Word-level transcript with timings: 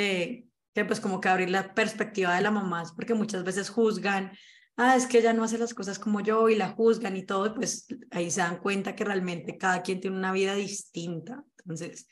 Eh, 0.00 0.46
que 0.72 0.84
pues 0.84 1.00
como 1.00 1.20
que 1.20 1.28
abrir 1.28 1.50
la 1.50 1.74
perspectiva 1.74 2.34
de 2.34 2.42
la 2.42 2.50
mamá, 2.50 2.84
porque 2.94 3.14
muchas 3.14 3.42
veces 3.42 3.70
juzgan 3.70 4.32
ah, 4.80 4.96
es 4.96 5.06
que 5.06 5.18
ella 5.18 5.34
no 5.34 5.44
hace 5.44 5.58
las 5.58 5.74
cosas 5.74 5.98
como 5.98 6.20
yo 6.20 6.48
y 6.48 6.56
la 6.56 6.70
juzgan 6.70 7.14
y 7.14 7.26
todo, 7.26 7.54
pues 7.54 7.86
ahí 8.10 8.30
se 8.30 8.40
dan 8.40 8.60
cuenta 8.60 8.96
que 8.96 9.04
realmente 9.04 9.58
cada 9.58 9.82
quien 9.82 10.00
tiene 10.00 10.16
una 10.16 10.32
vida 10.32 10.54
distinta. 10.54 11.44
Entonces, 11.58 12.08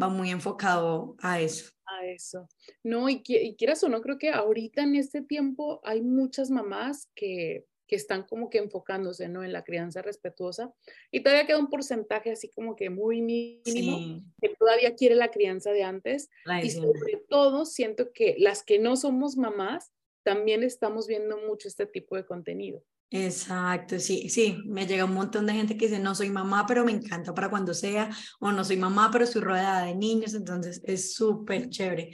va 0.00 0.08
muy 0.08 0.30
enfocado 0.30 1.14
a 1.20 1.40
eso. 1.40 1.70
A 1.86 2.04
eso. 2.06 2.48
No, 2.82 3.08
y, 3.08 3.22
y 3.24 3.54
quieras 3.54 3.84
o 3.84 3.88
no, 3.88 4.00
creo 4.00 4.18
que 4.18 4.30
ahorita 4.30 4.82
en 4.82 4.96
este 4.96 5.22
tiempo 5.22 5.80
hay 5.84 6.02
muchas 6.02 6.50
mamás 6.50 7.08
que, 7.14 7.66
que 7.88 7.96
están 7.96 8.22
como 8.22 8.50
que 8.50 8.58
enfocándose, 8.58 9.28
¿no? 9.28 9.42
En 9.42 9.52
la 9.52 9.64
crianza 9.64 10.02
respetuosa. 10.02 10.72
Y 11.10 11.20
todavía 11.20 11.46
queda 11.46 11.58
un 11.58 11.70
porcentaje 11.70 12.30
así 12.30 12.50
como 12.50 12.76
que 12.76 12.90
muy 12.90 13.22
mínimo 13.22 14.22
que 14.40 14.54
todavía 14.56 14.94
quiere 14.94 15.14
la 15.16 15.30
crianza 15.30 15.72
de 15.72 15.82
antes. 15.82 16.28
y 16.62 16.70
sobre 16.70 17.24
todo 17.28 17.64
siento 17.64 18.12
que 18.12 18.36
las 18.38 18.62
que 18.62 18.78
no 18.78 18.94
somos 18.94 19.36
mamás, 19.36 19.90
también 20.22 20.62
estamos 20.62 21.06
viendo 21.06 21.38
mucho 21.38 21.66
este 21.66 21.86
tipo 21.86 22.14
de 22.14 22.26
contenido. 22.26 22.84
Exacto, 23.10 23.98
sí, 23.98 24.28
sí, 24.28 24.58
me 24.66 24.86
llega 24.86 25.06
un 25.06 25.14
montón 25.14 25.46
de 25.46 25.54
gente 25.54 25.78
que 25.78 25.86
dice, 25.86 25.98
no 25.98 26.14
soy 26.14 26.28
mamá, 26.28 26.66
pero 26.68 26.84
me 26.84 26.92
encanta 26.92 27.32
para 27.32 27.48
cuando 27.48 27.72
sea, 27.72 28.10
o 28.38 28.52
no 28.52 28.62
soy 28.62 28.76
mamá, 28.76 29.08
pero 29.10 29.24
estoy 29.24 29.40
rodeada 29.40 29.86
de 29.86 29.94
niños, 29.94 30.34
entonces 30.34 30.82
es 30.84 31.14
súper 31.14 31.70
chévere. 31.70 32.10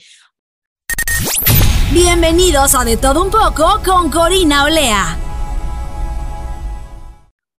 Bienvenidos 1.93 2.77
a 2.77 2.85
De 2.85 2.97
Todo 2.97 3.25
Un 3.25 3.31
Poco 3.33 3.81
con 3.85 4.09
Corina 4.09 4.65
Olea. 4.65 5.19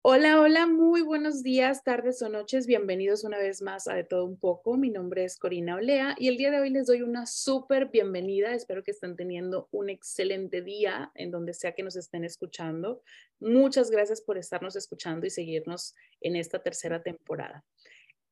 Hola, 0.08 0.40
hola, 0.40 0.68
muy 0.68 1.02
buenos 1.02 1.42
días, 1.42 1.84
tardes 1.84 2.22
o 2.22 2.30
noches. 2.30 2.68
Bienvenidos 2.68 3.24
una 3.24 3.40
vez 3.40 3.64
más 3.64 3.88
a 3.88 3.96
De 3.96 4.04
Todo 4.04 4.24
Un 4.26 4.38
Poco. 4.38 4.78
Mi 4.78 4.92
nombre 4.92 5.24
es 5.24 5.36
Corina 5.36 5.78
Olea 5.78 6.16
y 6.20 6.28
el 6.28 6.38
día 6.38 6.52
de 6.52 6.60
hoy 6.60 6.70
les 6.70 6.86
doy 6.86 7.02
una 7.02 7.26
súper 7.26 7.88
bienvenida. 7.88 8.54
Espero 8.54 8.84
que 8.84 8.92
estén 8.92 9.16
teniendo 9.16 9.68
un 9.72 9.90
excelente 9.90 10.62
día 10.62 11.12
en 11.16 11.32
donde 11.32 11.56
sea 11.56 11.72
que 11.72 11.82
nos 11.82 11.96
estén 11.96 12.24
escuchando. 12.24 13.02
Muchas 13.40 13.90
gracias 13.90 14.22
por 14.22 14.38
estarnos 14.38 14.76
escuchando 14.76 15.26
y 15.26 15.32
seguirnos 15.32 15.96
en 16.22 16.36
esta 16.36 16.62
tercera 16.62 17.02
temporada. 17.02 17.66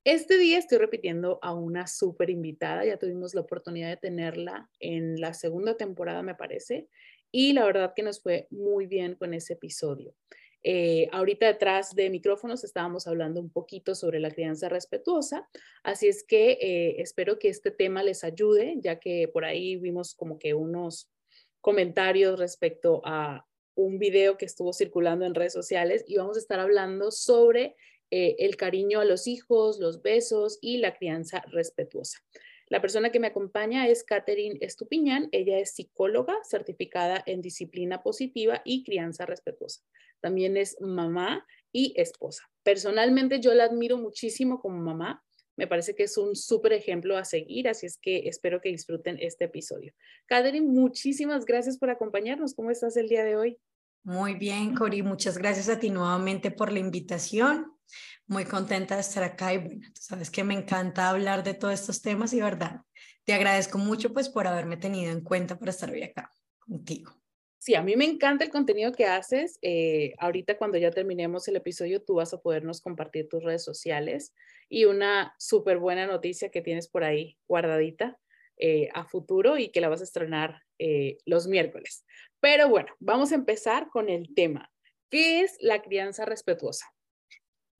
Este 0.04 0.38
día 0.38 0.60
estoy 0.60 0.78
repitiendo 0.78 1.40
a 1.42 1.56
una 1.56 1.88
súper 1.88 2.30
invitada. 2.30 2.86
Ya 2.86 2.98
tuvimos 2.98 3.34
la 3.34 3.42
oportunidad 3.42 3.90
de 3.90 3.98
tenerla 3.98 4.70
en 4.80 5.20
la 5.20 5.34
segunda 5.34 5.76
temporada, 5.76 6.22
me 6.22 6.36
parece. 6.36 6.88
Y 7.32 7.54
la 7.54 7.66
verdad 7.66 7.94
que 7.96 8.04
nos 8.04 8.22
fue 8.22 8.48
muy 8.52 8.86
bien 8.86 9.16
con 9.16 9.34
ese 9.34 9.54
episodio. 9.54 10.14
Eh, 10.64 11.10
ahorita 11.12 11.48
detrás 11.48 11.94
de 11.94 12.10
micrófonos 12.10 12.64
estábamos 12.64 13.06
hablando 13.06 13.42
un 13.42 13.50
poquito 13.50 13.96
sobre 13.96 14.22
la 14.22 14.32
crianza 14.32 14.70
respetuosa, 14.70 15.50
así 15.84 16.08
es 16.08 16.24
que 16.24 16.52
eh, 16.54 17.02
espero 17.02 17.38
que 17.38 17.50
este 17.50 17.70
tema 17.70 18.02
les 18.02 18.24
ayude, 18.24 18.76
ya 18.80 18.98
que 18.98 19.28
por 19.28 19.44
ahí 19.44 19.76
vimos 19.76 20.16
como 20.16 20.40
que 20.40 20.54
unos 20.54 21.12
comentarios 21.60 22.40
respecto 22.40 23.02
a 23.04 23.46
un 23.76 24.00
video 24.00 24.38
que 24.38 24.46
estuvo 24.46 24.72
circulando 24.72 25.26
en 25.26 25.36
redes 25.36 25.54
sociales 25.54 26.06
y 26.08 26.16
vamos 26.16 26.38
a 26.38 26.40
estar 26.40 26.60
hablando 26.60 27.12
sobre 27.12 27.76
eh, 28.12 28.36
el 28.40 28.56
cariño 28.56 29.02
a 29.02 29.06
los 29.06 29.28
hijos, 29.28 29.80
los 29.80 30.02
besos 30.02 30.60
y 30.62 30.78
la 30.78 30.96
crianza 30.96 31.44
respetuosa. 31.48 32.20
La 32.68 32.80
persona 32.80 33.12
que 33.12 33.20
me 33.20 33.28
acompaña 33.28 33.88
es 33.88 34.04
Catherine 34.04 34.58
Estupiñán. 34.62 35.28
Ella 35.32 35.60
es 35.60 35.76
psicóloga 35.76 36.36
certificada 36.44 37.22
en 37.26 37.42
disciplina 37.42 38.02
positiva 38.02 38.62
y 38.64 38.84
crianza 38.84 39.26
respetuosa 39.26 39.84
también 40.24 40.56
es 40.56 40.80
mamá 40.80 41.46
y 41.74 41.94
esposa. 41.98 42.44
Personalmente 42.64 43.42
yo 43.42 43.54
la 43.54 43.66
admiro 43.66 43.98
muchísimo 43.98 44.62
como 44.62 44.80
mamá. 44.80 45.22
Me 45.58 45.68
parece 45.68 45.94
que 45.94 46.04
es 46.04 46.18
un 46.18 46.36
súper 46.36 46.74
ejemplo 46.74 47.18
a 47.18 47.26
seguir, 47.26 47.68
así 47.68 47.86
es 47.86 47.98
que 48.02 48.28
espero 48.28 48.62
que 48.62 48.70
disfruten 48.70 49.18
este 49.20 49.46
episodio. 49.46 49.94
Catherine, 50.26 50.66
muchísimas 50.66 51.46
gracias 51.46 51.78
por 51.78 51.92
acompañarnos. 51.92 52.56
¿Cómo 52.56 52.72
estás 52.72 52.98
el 52.98 53.10
día 53.10 53.24
de 53.24 53.36
hoy? 53.36 53.60
Muy 54.04 54.34
bien, 54.36 54.74
Cori, 54.74 55.04
muchas 55.04 55.38
gracias 55.38 55.70
a 55.70 55.78
ti 55.78 55.90
nuevamente 55.90 56.50
por 56.50 56.72
la 56.72 56.80
invitación. 56.80 57.72
Muy 58.26 58.46
contenta 58.46 58.96
de 58.96 59.02
estar 59.02 59.24
acá 59.24 59.54
y 59.54 59.58
bueno, 59.58 59.86
tú 59.94 60.02
sabes 60.02 60.32
que 60.32 60.44
me 60.44 60.56
encanta 60.56 61.10
hablar 61.10 61.44
de 61.44 61.54
todos 61.54 61.74
estos 61.74 62.02
temas 62.02 62.34
y 62.34 62.42
verdad, 62.42 62.82
te 63.26 63.34
agradezco 63.34 63.78
mucho 63.78 64.14
pues 64.14 64.30
por 64.30 64.48
haberme 64.48 64.78
tenido 64.78 65.12
en 65.12 65.22
cuenta 65.22 65.60
para 65.60 65.72
estar 65.72 65.92
hoy 65.92 66.04
acá 66.04 66.32
contigo. 66.60 67.23
Sí, 67.64 67.76
a 67.76 67.82
mí 67.82 67.96
me 67.96 68.04
encanta 68.04 68.44
el 68.44 68.50
contenido 68.50 68.92
que 68.92 69.06
haces. 69.06 69.58
Eh, 69.62 70.16
ahorita 70.18 70.58
cuando 70.58 70.78
ya 70.78 70.92
terminemos 70.92 71.48
el 71.48 71.56
episodio, 71.56 72.04
tú 72.04 72.16
vas 72.16 72.34
a 72.34 72.42
podernos 72.42 72.82
compartir 72.82 73.30
tus 73.30 73.42
redes 73.42 73.64
sociales 73.64 74.34
y 74.68 74.84
una 74.84 75.34
súper 75.40 75.78
buena 75.78 76.06
noticia 76.06 76.52
que 76.52 76.62
tienes 76.62 76.90
por 76.90 77.06
ahí 77.06 77.38
guardadita 77.48 78.20
eh, 78.58 78.90
a 78.94 79.06
futuro 79.06 79.58
y 79.58 79.70
que 79.70 79.80
la 79.80 79.88
vas 79.88 80.02
a 80.02 80.04
estrenar 80.04 80.64
eh, 80.78 81.20
los 81.26 81.48
miércoles. 81.48 82.04
Pero 82.42 82.68
bueno, 82.68 82.92
vamos 83.00 83.32
a 83.32 83.36
empezar 83.36 83.88
con 83.88 84.10
el 84.10 84.36
tema. 84.36 84.70
¿Qué 85.10 85.40
es 85.40 85.56
la 85.62 85.82
crianza 85.82 86.26
respetuosa? 86.26 86.88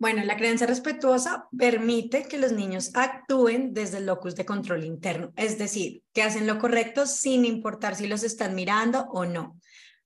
Bueno, 0.04 0.22
la 0.26 0.36
crianza 0.36 0.66
respetuosa 0.66 1.48
permite 1.58 2.26
que 2.26 2.38
los 2.38 2.52
niños 2.52 2.92
actúen 2.94 3.74
desde 3.74 4.00
el 4.00 4.06
locus 4.06 4.36
de 4.36 4.44
control 4.44 4.84
interno, 4.84 5.32
es 5.38 5.58
decir, 5.58 6.04
que 6.12 6.24
hacen 6.24 6.46
lo 6.46 6.60
correcto 6.60 7.06
sin 7.06 7.46
importar 7.46 7.96
si 7.96 8.08
los 8.08 8.24
están 8.24 8.54
mirando 8.54 9.08
o 9.14 9.24
no 9.24 9.58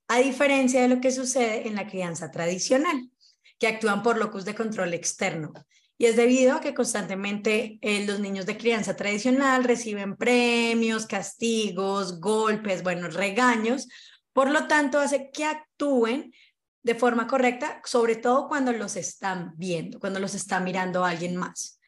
a 0.08 0.20
diferencia 0.20 0.84
de 0.84 0.88
lo 0.88 1.02
que 1.02 1.10
sucede 1.10 1.68
en 1.68 1.74
la 1.74 1.88
crianza 1.88 2.30
tradicional, 2.30 3.10
que 3.58 3.66
actúan 3.66 4.04
por 4.04 4.20
locus 4.20 4.46
de 4.46 4.54
control 4.54 4.94
externo. 4.94 5.52
Y 5.98 6.06
es 6.06 6.16
debido 6.16 6.54
a 6.54 6.62
que 6.62 6.76
constantemente 6.76 7.80
eh, 7.82 8.06
los 8.06 8.20
niños 8.20 8.46
de 8.46 8.56
crianza 8.56 8.96
tradicional 8.96 9.64
reciben 9.64 10.16
premios, 10.16 11.08
castigos, 11.08 12.20
golpes, 12.20 12.84
bueno, 12.84 13.08
regaños. 13.08 13.88
Por 14.32 14.52
lo 14.52 14.68
tanto, 14.68 15.00
hace 15.00 15.32
que 15.32 15.46
actúen 15.46 16.32
de 16.88 16.96
forma 16.96 17.28
correcta, 17.28 17.82
sobre 17.84 18.16
todo 18.16 18.48
cuando 18.48 18.72
los 18.72 18.96
están 18.96 19.54
viendo, 19.58 20.00
cuando 20.00 20.22
los 20.22 20.34
está 20.34 20.62
mirando 20.62 21.04
alguien 21.04 21.36
más. 21.36 21.82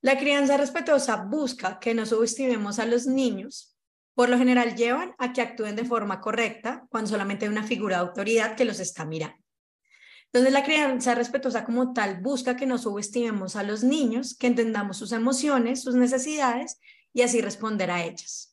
La 0.00 0.18
crianza 0.18 0.56
respetuosa 0.56 1.16
busca 1.16 1.78
que 1.78 1.92
no 1.92 2.06
subestimemos 2.06 2.78
a 2.78 2.86
los 2.86 3.06
niños 3.06 3.76
por 4.14 4.30
lo 4.30 4.38
general 4.38 4.74
llevan 4.74 5.14
a 5.18 5.34
que 5.34 5.42
actúen 5.42 5.76
de 5.76 5.84
forma 5.84 6.22
correcta 6.22 6.86
cuando 6.88 7.10
solamente 7.10 7.44
hay 7.44 7.50
una 7.52 7.66
figura 7.66 7.96
de 7.96 8.06
autoridad 8.08 8.56
que 8.56 8.64
los 8.64 8.80
está 8.80 9.04
mirando. 9.04 9.36
Entonces 10.32 10.54
la 10.54 10.64
crianza 10.64 11.14
respetuosa 11.14 11.66
como 11.66 11.92
tal 11.92 12.22
busca 12.22 12.56
que 12.56 12.64
no 12.64 12.78
subestimemos 12.78 13.56
a 13.56 13.62
los 13.62 13.84
niños, 13.84 14.34
que 14.34 14.46
entendamos 14.46 14.96
sus 14.96 15.12
emociones, 15.12 15.82
sus 15.82 15.94
necesidades 15.94 16.80
y 17.12 17.20
así 17.20 17.42
responder 17.42 17.90
a 17.90 18.02
ellas. 18.02 18.45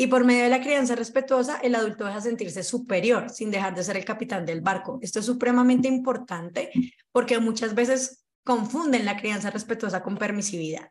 Y 0.00 0.06
por 0.06 0.24
medio 0.24 0.44
de 0.44 0.48
la 0.48 0.62
crianza 0.62 0.94
respetuosa, 0.94 1.58
el 1.58 1.74
adulto 1.74 2.06
deja 2.06 2.22
sentirse 2.22 2.62
superior 2.62 3.28
sin 3.28 3.50
dejar 3.50 3.74
de 3.74 3.84
ser 3.84 3.98
el 3.98 4.04
capitán 4.06 4.46
del 4.46 4.62
barco. 4.62 4.98
Esto 5.02 5.18
es 5.18 5.26
supremamente 5.26 5.88
importante 5.88 6.70
porque 7.12 7.38
muchas 7.38 7.74
veces 7.74 8.24
confunden 8.42 9.04
la 9.04 9.18
crianza 9.18 9.50
respetuosa 9.50 10.02
con 10.02 10.16
permisividad. 10.16 10.88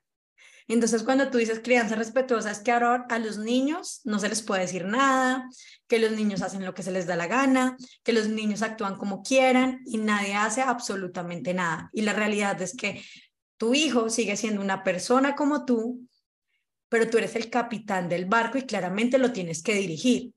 Entonces, 0.67 1.01
cuando 1.01 1.31
tú 1.31 1.39
dices 1.39 1.59
crianza 1.63 1.95
respetuosa, 1.95 2.51
es 2.51 2.59
que 2.59 2.71
ahora 2.71 3.07
a 3.09 3.17
los 3.17 3.39
niños 3.39 4.01
no 4.03 4.19
se 4.19 4.29
les 4.29 4.43
puede 4.43 4.61
decir 4.61 4.85
nada, 4.85 5.49
que 5.87 5.97
los 5.97 6.11
niños 6.11 6.43
hacen 6.43 6.63
lo 6.63 6.75
que 6.75 6.83
se 6.83 6.91
les 6.91 7.07
da 7.07 7.15
la 7.15 7.25
gana, 7.25 7.77
que 8.03 8.13
los 8.13 8.27
niños 8.27 8.61
actúan 8.61 8.95
como 8.95 9.23
quieran 9.23 9.81
y 9.87 9.97
nadie 9.97 10.35
hace 10.35 10.61
absolutamente 10.61 11.55
nada. 11.55 11.89
Y 11.93 12.03
la 12.03 12.13
realidad 12.13 12.61
es 12.61 12.75
que 12.75 13.03
tu 13.57 13.73
hijo 13.73 14.11
sigue 14.11 14.37
siendo 14.37 14.61
una 14.61 14.83
persona 14.83 15.35
como 15.35 15.65
tú, 15.65 16.07
pero 16.89 17.09
tú 17.09 17.17
eres 17.17 17.35
el 17.35 17.49
capitán 17.49 18.09
del 18.09 18.25
barco 18.25 18.57
y 18.57 18.63
claramente 18.63 19.17
lo 19.17 19.31
tienes 19.31 19.63
que 19.63 19.75
dirigir. 19.75 20.33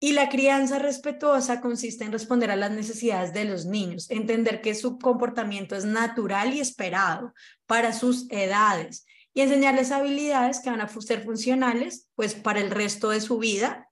Y 0.00 0.12
la 0.12 0.28
crianza 0.28 0.78
respetuosa 0.78 1.60
consiste 1.60 2.04
en 2.04 2.12
responder 2.12 2.52
a 2.52 2.56
las 2.56 2.70
necesidades 2.70 3.32
de 3.32 3.44
los 3.46 3.66
niños, 3.66 4.08
entender 4.10 4.60
que 4.60 4.76
su 4.76 4.96
comportamiento 4.98 5.74
es 5.74 5.84
natural 5.84 6.54
y 6.54 6.60
esperado 6.60 7.34
para 7.66 7.92
sus 7.92 8.30
edades 8.30 9.06
y 9.34 9.40
enseñarles 9.40 9.90
habilidades 9.90 10.60
que 10.60 10.70
van 10.70 10.80
a 10.80 10.88
ser 10.88 11.24
funcionales 11.24 12.08
pues 12.14 12.34
para 12.34 12.60
el 12.60 12.70
resto 12.70 13.10
de 13.10 13.20
su 13.20 13.38
vida, 13.38 13.88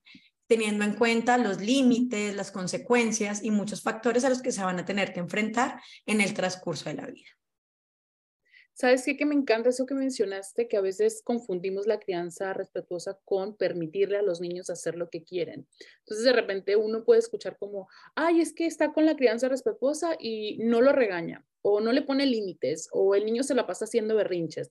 teniendo 0.47 0.85
en 0.85 0.93
cuenta 0.93 1.37
los 1.37 1.59
límites, 1.59 2.35
las 2.35 2.51
consecuencias 2.51 3.43
y 3.43 3.51
muchos 3.51 3.81
factores 3.81 4.23
a 4.23 4.29
los 4.29 4.41
que 4.41 4.53
se 4.53 4.63
van 4.63 4.79
a 4.79 4.85
tener 4.85 5.11
que 5.11 5.19
enfrentar 5.19 5.81
en 6.05 6.21
el 6.21 6.33
transcurso 6.33 6.85
de 6.89 6.95
la 6.95 7.07
vida. 7.07 7.36
¿Sabes 8.77 9.05
qué? 9.05 9.17
Que 9.17 9.25
me 9.25 9.33
encanta 9.33 9.69
eso 9.69 9.87
que 9.87 9.95
mencionaste, 9.95 10.67
que 10.67 10.77
a 10.77 10.81
veces 10.81 11.23
confundimos 11.23 11.87
la 11.87 11.99
crianza 11.99 12.53
respetuosa 12.53 13.19
con 13.25 13.57
permitirle 13.57 14.17
a 14.17 14.21
los 14.21 14.39
niños 14.39 14.69
hacer 14.69 14.93
lo 14.93 15.09
que 15.09 15.23
quieren. 15.23 15.67
Entonces, 16.01 16.23
de 16.23 16.31
repente 16.31 16.75
uno 16.75 17.03
puede 17.03 17.19
escuchar 17.21 17.57
como, 17.57 17.87
ay, 18.13 18.39
es 18.39 18.53
que 18.53 18.67
está 18.67 18.93
con 18.93 19.07
la 19.07 19.15
crianza 19.15 19.49
respetuosa 19.49 20.15
y 20.19 20.59
no 20.59 20.81
lo 20.81 20.91
regaña, 20.91 21.43
o 21.63 21.81
no 21.81 21.91
le 21.91 22.03
pone 22.03 22.27
límites, 22.27 22.87
o 22.91 23.15
el 23.15 23.25
niño 23.25 23.41
se 23.41 23.55
la 23.55 23.65
pasa 23.65 23.85
haciendo 23.85 24.15
berrinches. 24.15 24.69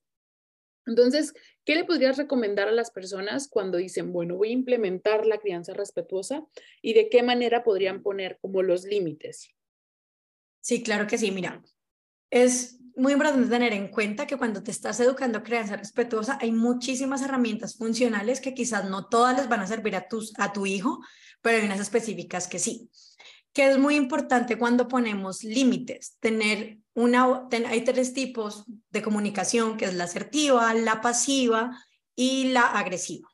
Entonces, 0.87 1.35
¿qué 1.65 1.75
le 1.75 1.85
podrías 1.85 2.17
recomendar 2.17 2.69
a 2.69 2.73
las 2.73 2.93
personas 2.93 3.49
cuando 3.49 3.77
dicen, 3.77 4.13
bueno, 4.13 4.37
voy 4.37 4.51
a 4.51 4.53
implementar 4.53 5.27
la 5.27 5.39
crianza 5.39 5.75
respetuosa 5.75 6.47
y 6.81 6.95
de 6.95 7.09
qué 7.09 7.25
manera 7.25 7.65
podrían 7.65 8.05
poner 8.05 8.39
como 8.41 8.63
los 8.63 8.85
límites? 8.85 9.53
Sí, 10.61 10.85
claro 10.85 11.09
que 11.09 11.19
sí. 11.19 11.33
Mira, 11.33 11.61
es 12.31 12.79
muy 12.97 13.13
importante 13.13 13.49
tener 13.49 13.73
en 13.75 13.89
cuenta 13.89 14.27
que 14.27 14.39
cuando 14.39 14.63
te 14.63 14.71
estás 14.71 14.99
educando 15.01 15.43
crianza 15.43 15.77
respetuosa, 15.77 16.39
hay 16.41 16.51
muchísimas 16.51 17.23
herramientas 17.23 17.77
funcionales 17.77 18.41
que 18.41 18.55
quizás 18.55 18.89
no 18.89 19.07
todas 19.07 19.37
les 19.37 19.49
van 19.49 19.61
a 19.61 19.67
servir 19.67 19.95
a, 19.95 20.09
tus, 20.09 20.33
a 20.39 20.53
tu 20.53 20.67
hijo, 20.67 21.01
pero 21.43 21.59
hay 21.59 21.67
unas 21.67 21.81
específicas 21.81 22.49
que 22.49 22.59
sí. 22.59 22.91
Que 23.53 23.71
es 23.71 23.79
muy 23.79 23.97
importante 23.97 24.59
cuando 24.59 24.89
ponemos 24.89 25.45
límites, 25.45 26.17
tener 26.21 26.79
una, 26.95 27.47
hay 27.69 27.83
tres 27.83 28.15
tipos 28.15 28.65
de 28.91 29.03
comunicación, 29.03 29.77
que 29.77 29.85
es 29.85 29.95
la 29.95 30.05
asertiva, 30.05 30.73
la 30.75 31.01
pasiva 31.03 31.79
y 32.15 32.49
la 32.49 32.63
agresiva. 32.63 33.29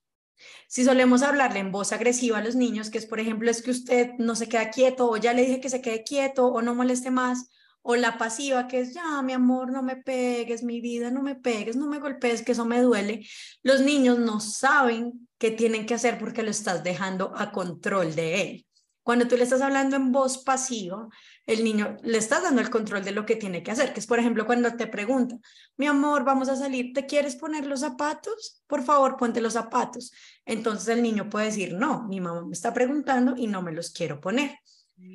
Si 0.67 0.85
solemos 0.85 1.23
hablarle 1.23 1.61
en 1.61 1.71
voz 1.71 1.93
agresiva 1.93 2.39
a 2.39 2.43
los 2.43 2.57
niños, 2.57 2.91
que 2.91 2.99
es, 2.99 3.07
por 3.07 3.21
ejemplo, 3.21 3.51
es 3.51 3.63
que 3.63 3.71
usted 3.71 4.11
no 4.19 4.35
se 4.35 4.49
queda 4.49 4.71
quieto 4.71 5.09
o 5.09 5.17
ya 5.17 5.35
le 5.35 5.43
dije 5.43 5.61
que 5.61 5.71
se 5.71 5.81
quede 5.81 6.03
quieto 6.03 6.47
o 6.47 6.63
no 6.63 6.75
moleste 6.75 7.11
más, 7.11 7.49
o 7.83 7.97
la 7.97 8.17
pasiva, 8.17 8.69
que 8.69 8.81
es, 8.81 8.95
ya, 8.95 9.21
mi 9.23 9.33
amor, 9.33 9.73
no 9.73 9.83
me 9.83 9.97
pegues, 9.97 10.63
mi 10.63 10.81
vida, 10.81 11.11
no 11.11 11.23
me 11.23 11.35
pegues, 11.35 11.77
no 11.77 11.89
me 11.89 11.99
golpees, 11.99 12.43
que 12.43 12.53
eso 12.53 12.65
me 12.65 12.81
duele. 12.81 13.27
Los 13.63 13.81
niños 13.81 14.19
no 14.19 14.41
saben 14.41 15.29
qué 15.39 15.51
tienen 15.51 15.87
que 15.87 15.95
hacer 15.95 16.19
porque 16.19 16.43
lo 16.43 16.51
estás 16.51 16.85
dejando 16.85 17.33
a 17.37 17.51
control 17.53 18.15
de 18.15 18.41
él. 18.41 18.67
Cuando 19.03 19.27
tú 19.27 19.37
le 19.37 19.43
estás 19.43 19.61
hablando 19.63 19.97
en 19.97 20.13
voz 20.13 20.45
pasiva, 20.45 21.09
el 21.45 21.65
niño 21.65 21.97
le 22.05 22.19
estás 22.19 22.45
dando 22.45 22.61
el 22.61 22.71
control 22.71 23.03
de 23.03 23.11
lo 23.11 23.27
que 23.27 23.35
tiene 23.35 23.65
que 23.65 23.73
hacer, 23.73 23.93
que 23.93 23.99
es, 23.99 24.07
por 24.07 24.21
ejemplo, 24.21 24.47
cuando 24.47 24.73
te 24.77 24.87
pregunta, 24.87 25.37
mi 25.77 25.89
amor, 25.89 26.25
vamos 26.25 26.49
a 26.49 26.55
salir, 26.55 26.93
¿te 26.95 27.05
quieres 27.05 27.35
poner 27.35 27.67
los 27.67 27.81
zapatos? 27.81 28.63
Por 28.69 28.85
favor, 28.85 29.17
ponte 29.17 29.41
los 29.41 29.55
zapatos. 29.55 30.13
Entonces 30.47 30.87
el 30.87 31.03
niño 31.03 31.29
puede 31.29 31.47
decir, 31.47 31.75
no, 31.75 32.05
mi 32.05 32.21
mamá 32.21 32.45
me 32.47 32.53
está 32.53 32.73
preguntando 32.73 33.35
y 33.37 33.49
no 33.49 33.61
me 33.61 33.73
los 33.73 33.91
quiero 33.91 34.21
poner. 34.21 34.57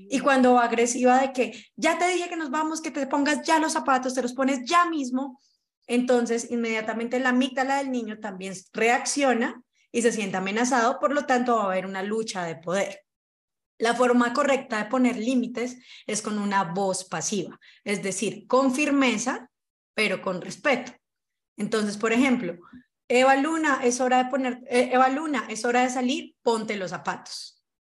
Y 0.09 0.19
cuando 0.19 0.53
va 0.53 0.65
agresiva 0.65 1.19
de 1.19 1.33
que 1.33 1.65
ya 1.75 1.97
te 1.97 2.07
dije 2.07 2.29
que 2.29 2.35
nos 2.35 2.49
vamos, 2.49 2.81
que 2.81 2.91
te 2.91 3.07
pongas 3.07 3.43
ya 3.43 3.59
los 3.59 3.73
zapatos, 3.73 4.13
te 4.13 4.21
los 4.21 4.33
pones 4.33 4.61
ya 4.65 4.85
mismo, 4.89 5.39
entonces 5.85 6.51
inmediatamente 6.51 7.19
la 7.19 7.29
amígdala 7.29 7.77
del 7.77 7.91
niño 7.91 8.19
también 8.19 8.53
reacciona 8.73 9.61
y 9.91 10.01
se 10.01 10.11
siente 10.11 10.37
amenazado, 10.37 10.99
por 10.99 11.13
lo 11.13 11.25
tanto 11.25 11.55
va 11.55 11.63
a 11.63 11.65
haber 11.67 11.85
una 11.85 12.03
lucha 12.03 12.43
de 12.43 12.55
poder. 12.55 13.01
La 13.79 13.93
forma 13.93 14.33
correcta 14.33 14.77
de 14.77 14.89
poner 14.89 15.17
límites 15.17 15.77
es 16.05 16.21
con 16.21 16.39
una 16.39 16.63
voz 16.63 17.05
pasiva, 17.05 17.59
es 17.83 18.01
decir, 18.03 18.47
con 18.47 18.73
firmeza, 18.73 19.49
pero 19.93 20.21
con 20.21 20.41
respeto. 20.41 20.93
Entonces, 21.57 21.97
por 21.97 22.11
ejemplo, 22.11 22.57
Eva 23.07 23.35
Luna, 23.35 23.79
es 23.83 24.01
hora 24.01 24.23
de 24.23 24.29
poner, 24.29 24.61
eh, 24.69 24.89
Eva 24.91 25.09
Luna, 25.09 25.45
es 25.49 25.63
hora 25.63 25.81
de 25.81 25.89
salir, 25.89 26.35
ponte 26.41 26.75
los 26.75 26.89
zapatos. 26.91 27.56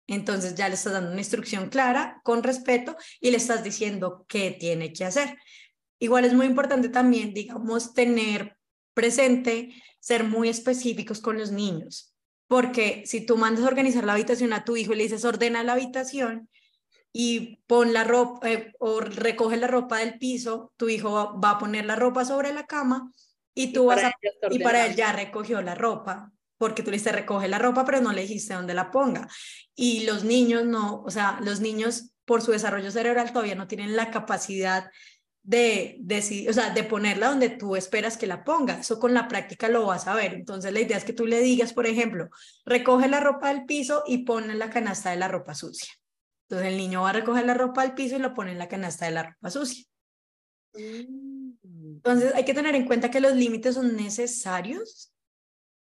Entonces 0.08 0.54
ya 0.54 0.68
le 0.68 0.74
estás 0.74 0.94
dando 0.94 1.12
una 1.12 1.20
instrucción 1.20 1.68
clara, 1.68 2.20
con 2.24 2.42
respeto, 2.42 2.96
y 3.20 3.30
le 3.30 3.36
estás 3.36 3.62
diciendo 3.62 4.24
qué 4.26 4.50
tiene 4.58 4.92
que 4.92 5.04
hacer. 5.04 5.36
Igual 6.00 6.24
es 6.24 6.32
muy 6.32 6.46
importante 6.46 6.88
también, 6.88 7.34
digamos, 7.34 7.92
tener 7.92 8.56
presente, 8.94 9.74
ser 10.00 10.24
muy 10.24 10.48
específicos 10.48 11.20
con 11.20 11.38
los 11.38 11.52
niños, 11.52 12.14
porque 12.48 13.02
si 13.06 13.24
tú 13.24 13.36
mandas 13.36 13.64
a 13.64 13.68
organizar 13.68 14.04
la 14.04 14.14
habitación 14.14 14.52
a 14.52 14.64
tu 14.64 14.76
hijo 14.76 14.94
y 14.94 14.96
le 14.96 15.02
dices 15.04 15.24
ordena 15.24 15.62
la 15.62 15.74
habitación 15.74 16.48
y 17.12 17.62
pon 17.66 17.92
la 17.92 18.04
ropa 18.04 18.50
eh, 18.50 18.72
o 18.78 19.00
recoge 19.00 19.56
la 19.56 19.66
ropa 19.66 19.98
del 19.98 20.18
piso, 20.18 20.72
tu 20.76 20.88
hijo 20.88 21.38
va, 21.38 21.50
a 21.50 21.58
poner 21.58 21.84
la 21.84 21.96
ropa 21.96 22.24
sobre 22.24 22.52
la 22.52 22.66
cama 22.66 23.12
y 23.54 23.72
tú 23.72 23.86
vas 23.86 24.04
a, 24.04 24.12
y 24.50 24.58
para 24.60 24.86
él 24.86 24.96
ya 24.96 25.12
recogió 25.12 25.60
la 25.60 25.74
ropa 25.74 26.32
porque 26.58 26.82
tú 26.82 26.90
le 26.90 26.98
dices 26.98 27.12
recoge 27.12 27.48
la 27.48 27.58
ropa, 27.58 27.84
pero 27.84 28.00
no 28.00 28.12
le 28.12 28.22
dijiste 28.22 28.54
dónde 28.54 28.74
la 28.74 28.90
ponga. 28.90 29.28
Y 29.74 30.04
los 30.04 30.24
niños 30.24 30.64
no, 30.66 31.02
o 31.02 31.10
sea, 31.10 31.38
los 31.42 31.60
niños 31.60 32.10
por 32.24 32.42
su 32.42 32.52
desarrollo 32.52 32.90
cerebral 32.90 33.32
todavía 33.32 33.54
no 33.54 33.68
tienen 33.68 33.96
la 33.96 34.10
capacidad 34.10 34.90
de 35.42 35.96
decidir, 36.00 36.50
o 36.50 36.52
sea, 36.52 36.70
de 36.70 36.82
ponerla 36.82 37.28
donde 37.28 37.48
tú 37.48 37.74
esperas 37.74 38.18
que 38.18 38.26
la 38.26 38.44
ponga. 38.44 38.80
Eso 38.80 38.98
con 38.98 39.14
la 39.14 39.28
práctica 39.28 39.68
lo 39.68 39.86
vas 39.86 40.06
a 40.06 40.14
ver. 40.14 40.34
Entonces 40.34 40.72
la 40.72 40.80
idea 40.80 40.98
es 40.98 41.04
que 41.04 41.14
tú 41.14 41.26
le 41.26 41.40
digas, 41.40 41.72
por 41.72 41.86
ejemplo, 41.86 42.28
recoge 42.66 43.08
la 43.08 43.20
ropa 43.20 43.48
del 43.48 43.64
piso 43.64 44.04
y 44.06 44.24
pone 44.24 44.52
en 44.52 44.58
la 44.58 44.68
canasta 44.68 45.10
de 45.10 45.16
la 45.16 45.28
ropa 45.28 45.54
sucia. 45.54 45.90
Entonces 46.42 46.68
el 46.68 46.76
niño 46.76 47.02
va 47.02 47.10
a 47.10 47.14
recoger 47.14 47.46
la 47.46 47.54
ropa 47.54 47.82
del 47.82 47.94
piso 47.94 48.16
y 48.16 48.18
lo 48.18 48.34
pone 48.34 48.52
en 48.52 48.58
la 48.58 48.68
canasta 48.68 49.06
de 49.06 49.12
la 49.12 49.22
ropa 49.22 49.50
sucia. 49.50 49.84
Mm. 50.74 51.52
Entonces 51.96 52.34
hay 52.34 52.44
que 52.44 52.54
tener 52.54 52.74
en 52.74 52.86
cuenta 52.86 53.10
que 53.10 53.20
los 53.20 53.34
límites 53.34 53.74
son 53.74 53.96
necesarios 53.96 55.12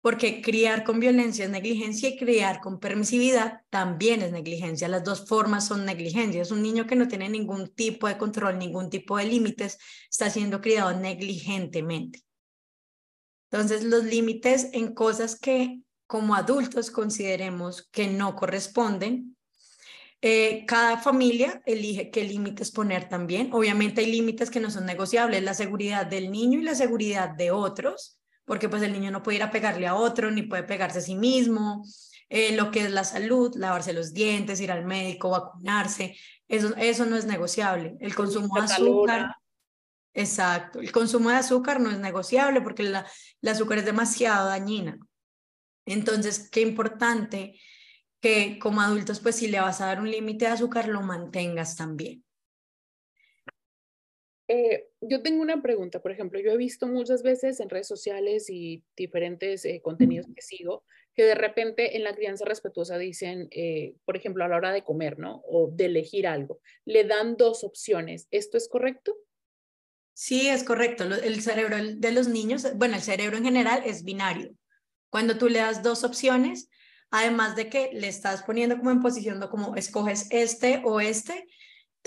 porque 0.00 0.40
criar 0.42 0.84
con 0.84 1.00
violencia 1.00 1.44
es 1.44 1.50
negligencia 1.50 2.08
y 2.08 2.16
criar 2.16 2.60
con 2.60 2.78
permisividad 2.78 3.62
también 3.68 4.22
es 4.22 4.30
negligencia. 4.30 4.88
Las 4.88 5.02
dos 5.02 5.26
formas 5.26 5.66
son 5.66 5.84
negligencia. 5.84 6.42
Es 6.42 6.52
un 6.52 6.62
niño 6.62 6.86
que 6.86 6.96
no 6.96 7.08
tiene 7.08 7.28
ningún 7.28 7.68
tipo 7.74 8.06
de 8.06 8.16
control, 8.16 8.58
ningún 8.58 8.90
tipo 8.90 9.16
de 9.16 9.24
límites, 9.24 9.78
está 10.08 10.30
siendo 10.30 10.60
criado 10.60 10.96
negligentemente. 10.96 12.22
Entonces, 13.50 13.82
los 13.82 14.04
límites 14.04 14.68
en 14.72 14.94
cosas 14.94 15.38
que 15.38 15.80
como 16.06 16.34
adultos 16.34 16.90
consideremos 16.90 17.88
que 17.90 18.06
no 18.06 18.36
corresponden, 18.36 19.36
eh, 20.20 20.64
cada 20.66 20.98
familia 20.98 21.62
elige 21.66 22.10
qué 22.10 22.24
límites 22.24 22.70
poner 22.70 23.08
también. 23.08 23.50
Obviamente 23.52 24.00
hay 24.00 24.12
límites 24.12 24.50
que 24.50 24.60
no 24.60 24.70
son 24.70 24.86
negociables, 24.86 25.42
la 25.42 25.54
seguridad 25.54 26.06
del 26.06 26.30
niño 26.30 26.60
y 26.60 26.64
la 26.64 26.74
seguridad 26.74 27.30
de 27.30 27.50
otros 27.50 28.17
porque 28.48 28.68
pues 28.68 28.82
el 28.82 28.92
niño 28.92 29.10
no 29.10 29.22
puede 29.22 29.36
ir 29.36 29.42
a 29.42 29.50
pegarle 29.50 29.86
a 29.86 29.94
otro, 29.94 30.30
ni 30.30 30.42
puede 30.42 30.64
pegarse 30.64 30.98
a 30.98 31.02
sí 31.02 31.14
mismo, 31.14 31.84
eh, 32.30 32.56
lo 32.56 32.70
que 32.70 32.80
es 32.80 32.90
la 32.90 33.04
salud, 33.04 33.54
lavarse 33.56 33.92
los 33.92 34.12
dientes, 34.14 34.60
ir 34.60 34.72
al 34.72 34.84
médico, 34.84 35.30
vacunarse, 35.30 36.16
eso, 36.48 36.74
eso 36.76 37.04
no 37.04 37.16
es 37.16 37.26
negociable. 37.26 37.96
El 38.00 38.14
consumo 38.14 38.56
de 38.56 38.62
azúcar, 38.62 39.36
exacto, 40.14 40.80
el 40.80 40.90
consumo 40.90 41.28
de 41.28 41.36
azúcar 41.36 41.78
no 41.78 41.90
es 41.90 41.98
negociable 41.98 42.62
porque 42.62 42.82
la, 42.82 43.06
el 43.42 43.48
azúcar 43.48 43.78
es 43.78 43.84
demasiado 43.84 44.48
dañina. 44.48 44.98
Entonces, 45.84 46.48
qué 46.50 46.62
importante 46.62 47.60
que 48.20 48.58
como 48.58 48.80
adultos, 48.80 49.20
pues 49.20 49.36
si 49.36 49.48
le 49.48 49.60
vas 49.60 49.80
a 49.80 49.86
dar 49.86 50.00
un 50.00 50.10
límite 50.10 50.46
de 50.46 50.52
azúcar, 50.52 50.88
lo 50.88 51.02
mantengas 51.02 51.76
también. 51.76 52.24
Eh, 54.48 54.88
yo 55.02 55.22
tengo 55.22 55.42
una 55.42 55.60
pregunta, 55.60 56.00
por 56.00 56.10
ejemplo, 56.10 56.40
yo 56.40 56.52
he 56.52 56.56
visto 56.56 56.86
muchas 56.86 57.22
veces 57.22 57.60
en 57.60 57.68
redes 57.68 57.86
sociales 57.86 58.48
y 58.48 58.82
diferentes 58.96 59.64
eh, 59.66 59.80
contenidos 59.82 60.26
que 60.34 60.40
sigo 60.42 60.84
que 61.18 61.24
de 61.24 61.34
repente 61.34 61.96
en 61.96 62.04
la 62.04 62.14
crianza 62.14 62.44
respetuosa 62.44 62.96
dicen, 62.96 63.48
eh, 63.50 63.96
por 64.04 64.16
ejemplo, 64.16 64.44
a 64.44 64.48
la 64.48 64.56
hora 64.56 64.72
de 64.72 64.84
comer, 64.84 65.18
¿no? 65.18 65.42
O 65.48 65.68
de 65.68 65.86
elegir 65.86 66.28
algo, 66.28 66.60
le 66.84 67.02
dan 67.02 67.36
dos 67.36 67.64
opciones. 67.64 68.28
¿Esto 68.30 68.56
es 68.56 68.68
correcto? 68.68 69.16
Sí, 70.14 70.48
es 70.48 70.62
correcto. 70.62 71.02
El 71.02 71.42
cerebro 71.42 71.76
de 71.76 72.12
los 72.12 72.28
niños, 72.28 72.68
bueno, 72.76 72.94
el 72.94 73.02
cerebro 73.02 73.36
en 73.36 73.44
general 73.44 73.82
es 73.84 74.04
binario. 74.04 74.54
Cuando 75.10 75.36
tú 75.36 75.48
le 75.48 75.58
das 75.58 75.82
dos 75.82 76.04
opciones, 76.04 76.70
además 77.10 77.56
de 77.56 77.68
que 77.68 77.90
le 77.94 78.06
estás 78.06 78.44
poniendo 78.44 78.78
como 78.78 78.92
en 78.92 79.00
posición, 79.00 79.44
como 79.50 79.74
escoges 79.74 80.28
este 80.30 80.82
o 80.84 81.00
este, 81.00 81.48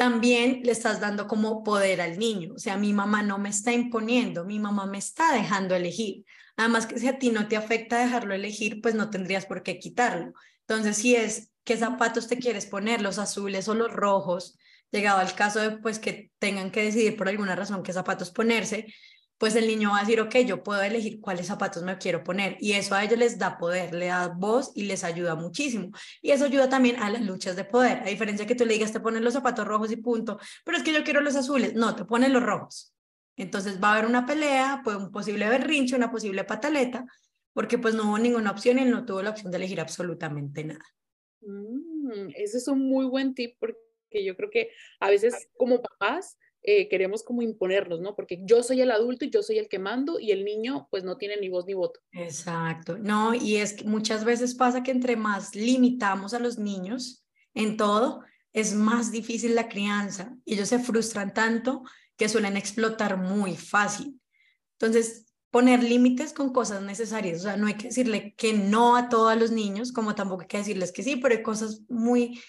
también 0.02 0.62
le 0.64 0.72
estás 0.72 1.00
dando 1.00 1.28
como 1.28 1.64
poder 1.64 2.02
al 2.02 2.18
niño. 2.18 2.54
O 2.56 2.58
sea, 2.58 2.76
mi 2.76 2.92
mamá 2.92 3.22
no 3.22 3.38
me 3.38 3.50
está 3.50 3.72
imponiendo, 3.72 4.44
mi 4.46 4.58
mamá 4.58 4.88
me 4.88 4.98
está 4.98 5.32
dejando 5.32 5.76
elegir. 5.76 6.26
Además 6.58 6.88
que 6.88 6.98
si 6.98 7.08
a 7.08 7.20
ti 7.20 7.30
no 7.30 7.48
te 7.48 7.56
afecta 7.56 8.00
dejarlo 8.00 8.34
elegir, 8.34 8.82
pues 8.82 8.96
no 8.96 9.12
tendrías 9.12 9.46
por 9.46 9.62
qué 9.62 9.78
quitarlo. 9.78 10.34
Entonces, 10.62 10.98
si 10.98 11.16
es 11.16 11.52
qué 11.64 11.78
zapatos 11.78 12.28
te 12.28 12.40
quieres 12.40 12.66
poner, 12.66 13.00
los 13.00 13.20
azules 13.20 13.68
o 13.68 13.76
los 13.76 13.94
rojos, 13.94 14.58
llegado 14.90 15.20
al 15.20 15.36
caso 15.36 15.60
de 15.60 15.78
pues 15.78 16.00
que 16.00 16.32
tengan 16.40 16.72
que 16.72 16.82
decidir 16.82 17.16
por 17.16 17.30
alguna 17.30 17.56
razón 17.56 17.84
qué 17.84 17.94
zapatos 17.94 18.32
ponerse, 18.32 18.88
pues 19.42 19.56
el 19.56 19.66
niño 19.66 19.90
va 19.90 19.98
a 19.98 20.02
decir, 20.02 20.22
ok, 20.22 20.36
yo 20.46 20.62
puedo 20.62 20.84
elegir 20.84 21.20
cuáles 21.20 21.48
zapatos 21.48 21.82
me 21.82 21.98
quiero 21.98 22.24
poner. 22.24 22.58
Y 22.60 22.74
eso 22.74 22.94
a 22.94 23.04
ellos 23.04 23.18
les 23.18 23.40
da 23.40 23.58
poder, 23.58 23.92
le 23.92 24.06
da 24.06 24.28
voz 24.28 24.72
y 24.76 24.84
les 24.84 25.04
ayuda 25.04 25.34
muchísimo. 25.34 25.90
Y 26.22 26.30
eso 26.30 26.46
ayuda 26.46 26.70
también 26.70 26.98
a 27.02 27.10
las 27.10 27.24
luchas 27.24 27.56
de 27.56 27.64
poder. 27.64 28.04
A 28.04 28.06
diferencia 28.06 28.46
que 28.46 28.54
tú 28.54 28.68
le 28.68 28.76
digas, 28.76 28.94
te 28.94 29.00
pones 29.00 29.24
los 29.24 29.34
zapatos 29.34 29.66
rojos 29.66 29.92
y 29.92 29.96
punto, 29.96 30.40
pero 30.64 30.78
es 30.78 30.84
que 30.84 30.94
yo 30.94 31.04
quiero 31.04 31.22
los 31.22 31.36
azules. 31.36 31.74
No, 31.74 31.96
te 31.96 32.06
pones 32.06 32.30
los 32.30 32.44
rojos. 32.44 32.94
Entonces 33.36 33.82
va 33.84 33.88
a 33.88 33.94
haber 33.94 34.06
una 34.06 34.28
pelea, 34.28 34.82
pues 34.84 34.96
un 34.98 35.12
posible 35.12 35.50
berrinche, 35.50 35.96
una 35.96 36.12
posible 36.12 36.44
pataleta, 36.44 37.04
porque 37.52 37.80
pues 37.80 37.96
no 37.96 38.04
hubo 38.04 38.20
ninguna 38.20 38.52
opción 38.52 38.78
y 38.78 38.84
él 38.84 38.92
no 38.92 39.06
tuvo 39.06 39.24
la 39.24 39.32
opción 39.32 39.50
de 39.50 39.58
elegir 39.58 39.82
absolutamente 39.82 40.64
nada. 40.66 40.86
Mm, 41.40 42.30
ese 42.36 42.60
es 42.60 42.68
un 42.68 42.88
muy 42.88 43.08
buen 43.08 43.34
tip 43.34 43.56
porque 43.60 43.80
yo 44.24 44.36
creo 44.36 44.52
que 44.52 44.70
a 45.00 45.10
veces 45.10 45.50
como 45.58 45.82
papás 45.82 46.38
eh, 46.64 46.88
queremos 46.90 47.24
como 47.24 47.42
imponernos, 47.42 48.02
¿no? 48.02 48.16
Porque 48.16 48.40
yo 48.44 48.62
soy 48.62 48.82
el 48.82 48.92
adulto 48.92 49.26
y 49.26 49.32
yo 49.32 49.42
soy 49.42 49.58
el 49.58 49.68
que 49.68 49.80
mando 49.80 50.20
y 50.20 50.32
el 50.32 50.46
niño 50.46 50.88
pues 50.92 51.04
no 51.04 51.18
tiene 51.18 51.38
ni 51.38 51.50
voz 51.50 51.66
ni 51.66 51.74
voto. 51.74 52.00
Exacto, 52.12 52.98
no, 52.98 53.34
y 53.34 53.56
es 53.58 53.74
que 53.74 53.86
muchas 53.86 54.24
veces 54.26 54.54
pasa 54.54 54.84
que 54.84 54.92
entre 54.92 55.16
más 55.16 55.56
limitamos 55.56 56.34
a 56.34 56.40
los 56.40 56.60
niños 56.60 57.26
en 57.56 57.78
todo, 57.78 58.24
es 58.54 58.76
más 58.76 59.12
difícil 59.12 59.56
la 59.56 59.70
crianza 59.70 60.36
y 60.46 60.54
ellos 60.54 60.70
se 60.70 60.80
frustran 60.80 61.34
tanto 61.34 61.84
que 62.16 62.30
suelen 62.30 62.58
explotar 62.58 63.18
muy 63.18 63.56
fácil. 63.56 64.20
Entonces, 64.80 65.34
poner 65.50 65.84
límites 65.84 66.34
con 66.34 66.54
cosas 66.54 66.82
necesarias, 66.82 67.40
o 67.40 67.44
sea, 67.44 67.58
no 67.58 67.68
hay 67.68 67.74
que 67.74 67.88
decirle 67.88 68.36
que 68.38 68.54
no 68.54 68.96
a 68.96 69.10
todos 69.10 69.38
los 69.38 69.52
niños, 69.52 69.92
como 69.92 70.16
tampoco 70.16 70.42
hay 70.42 70.48
que 70.48 70.58
decirles 70.58 70.92
que 70.92 71.04
sí, 71.04 71.16
pero 71.18 71.36
hay 71.36 71.44
cosas 71.44 71.82
muy 71.90 72.40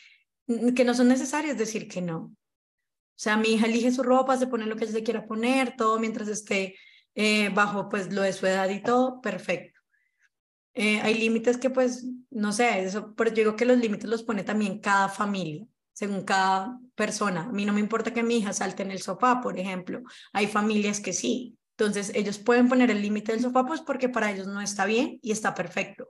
que 0.76 0.84
no 0.84 0.92
son 0.92 1.08
necesarias 1.08 1.56
decir 1.56 1.88
que 1.88 2.02
no. 2.02 2.34
O 3.12 3.20
sea, 3.22 3.36
mi 3.36 3.54
hija 3.54 3.66
elige 3.66 3.92
su 3.92 4.02
ropa, 4.02 4.36
se 4.36 4.46
pone 4.46 4.66
lo 4.66 4.76
que 4.76 4.84
ella 4.84 4.94
se 4.94 5.02
quiera 5.02 5.26
poner, 5.26 5.76
todo 5.76 5.98
mientras 5.98 6.28
esté 6.28 6.76
eh, 7.14 7.50
bajo 7.50 7.88
pues 7.88 8.12
lo 8.12 8.22
de 8.22 8.32
su 8.32 8.46
edad 8.46 8.68
y 8.70 8.82
todo, 8.82 9.20
perfecto. 9.20 9.80
Eh, 10.74 11.00
hay 11.00 11.14
límites 11.14 11.58
que 11.58 11.70
pues, 11.70 12.06
no 12.30 12.52
sé, 12.52 12.84
eso, 12.84 13.14
pero 13.14 13.30
yo 13.30 13.36
digo 13.36 13.56
que 13.56 13.66
los 13.66 13.78
límites 13.78 14.08
los 14.08 14.22
pone 14.22 14.42
también 14.42 14.80
cada 14.80 15.08
familia, 15.08 15.66
según 15.92 16.24
cada 16.24 16.78
persona. 16.94 17.42
A 17.42 17.52
mí 17.52 17.64
no 17.64 17.72
me 17.74 17.80
importa 17.80 18.12
que 18.12 18.22
mi 18.22 18.38
hija 18.38 18.52
salte 18.52 18.82
en 18.82 18.90
el 18.90 19.02
sofá, 19.02 19.40
por 19.40 19.58
ejemplo. 19.58 20.02
Hay 20.32 20.46
familias 20.46 21.00
que 21.00 21.12
sí. 21.12 21.58
Entonces, 21.76 22.12
ellos 22.14 22.38
pueden 22.38 22.68
poner 22.68 22.90
el 22.90 23.02
límite 23.02 23.32
del 23.32 23.42
sofá 23.42 23.66
pues 23.66 23.80
porque 23.80 24.08
para 24.08 24.30
ellos 24.30 24.46
no 24.46 24.60
está 24.60 24.86
bien 24.86 25.18
y 25.22 25.32
está 25.32 25.54
perfecto. 25.54 26.08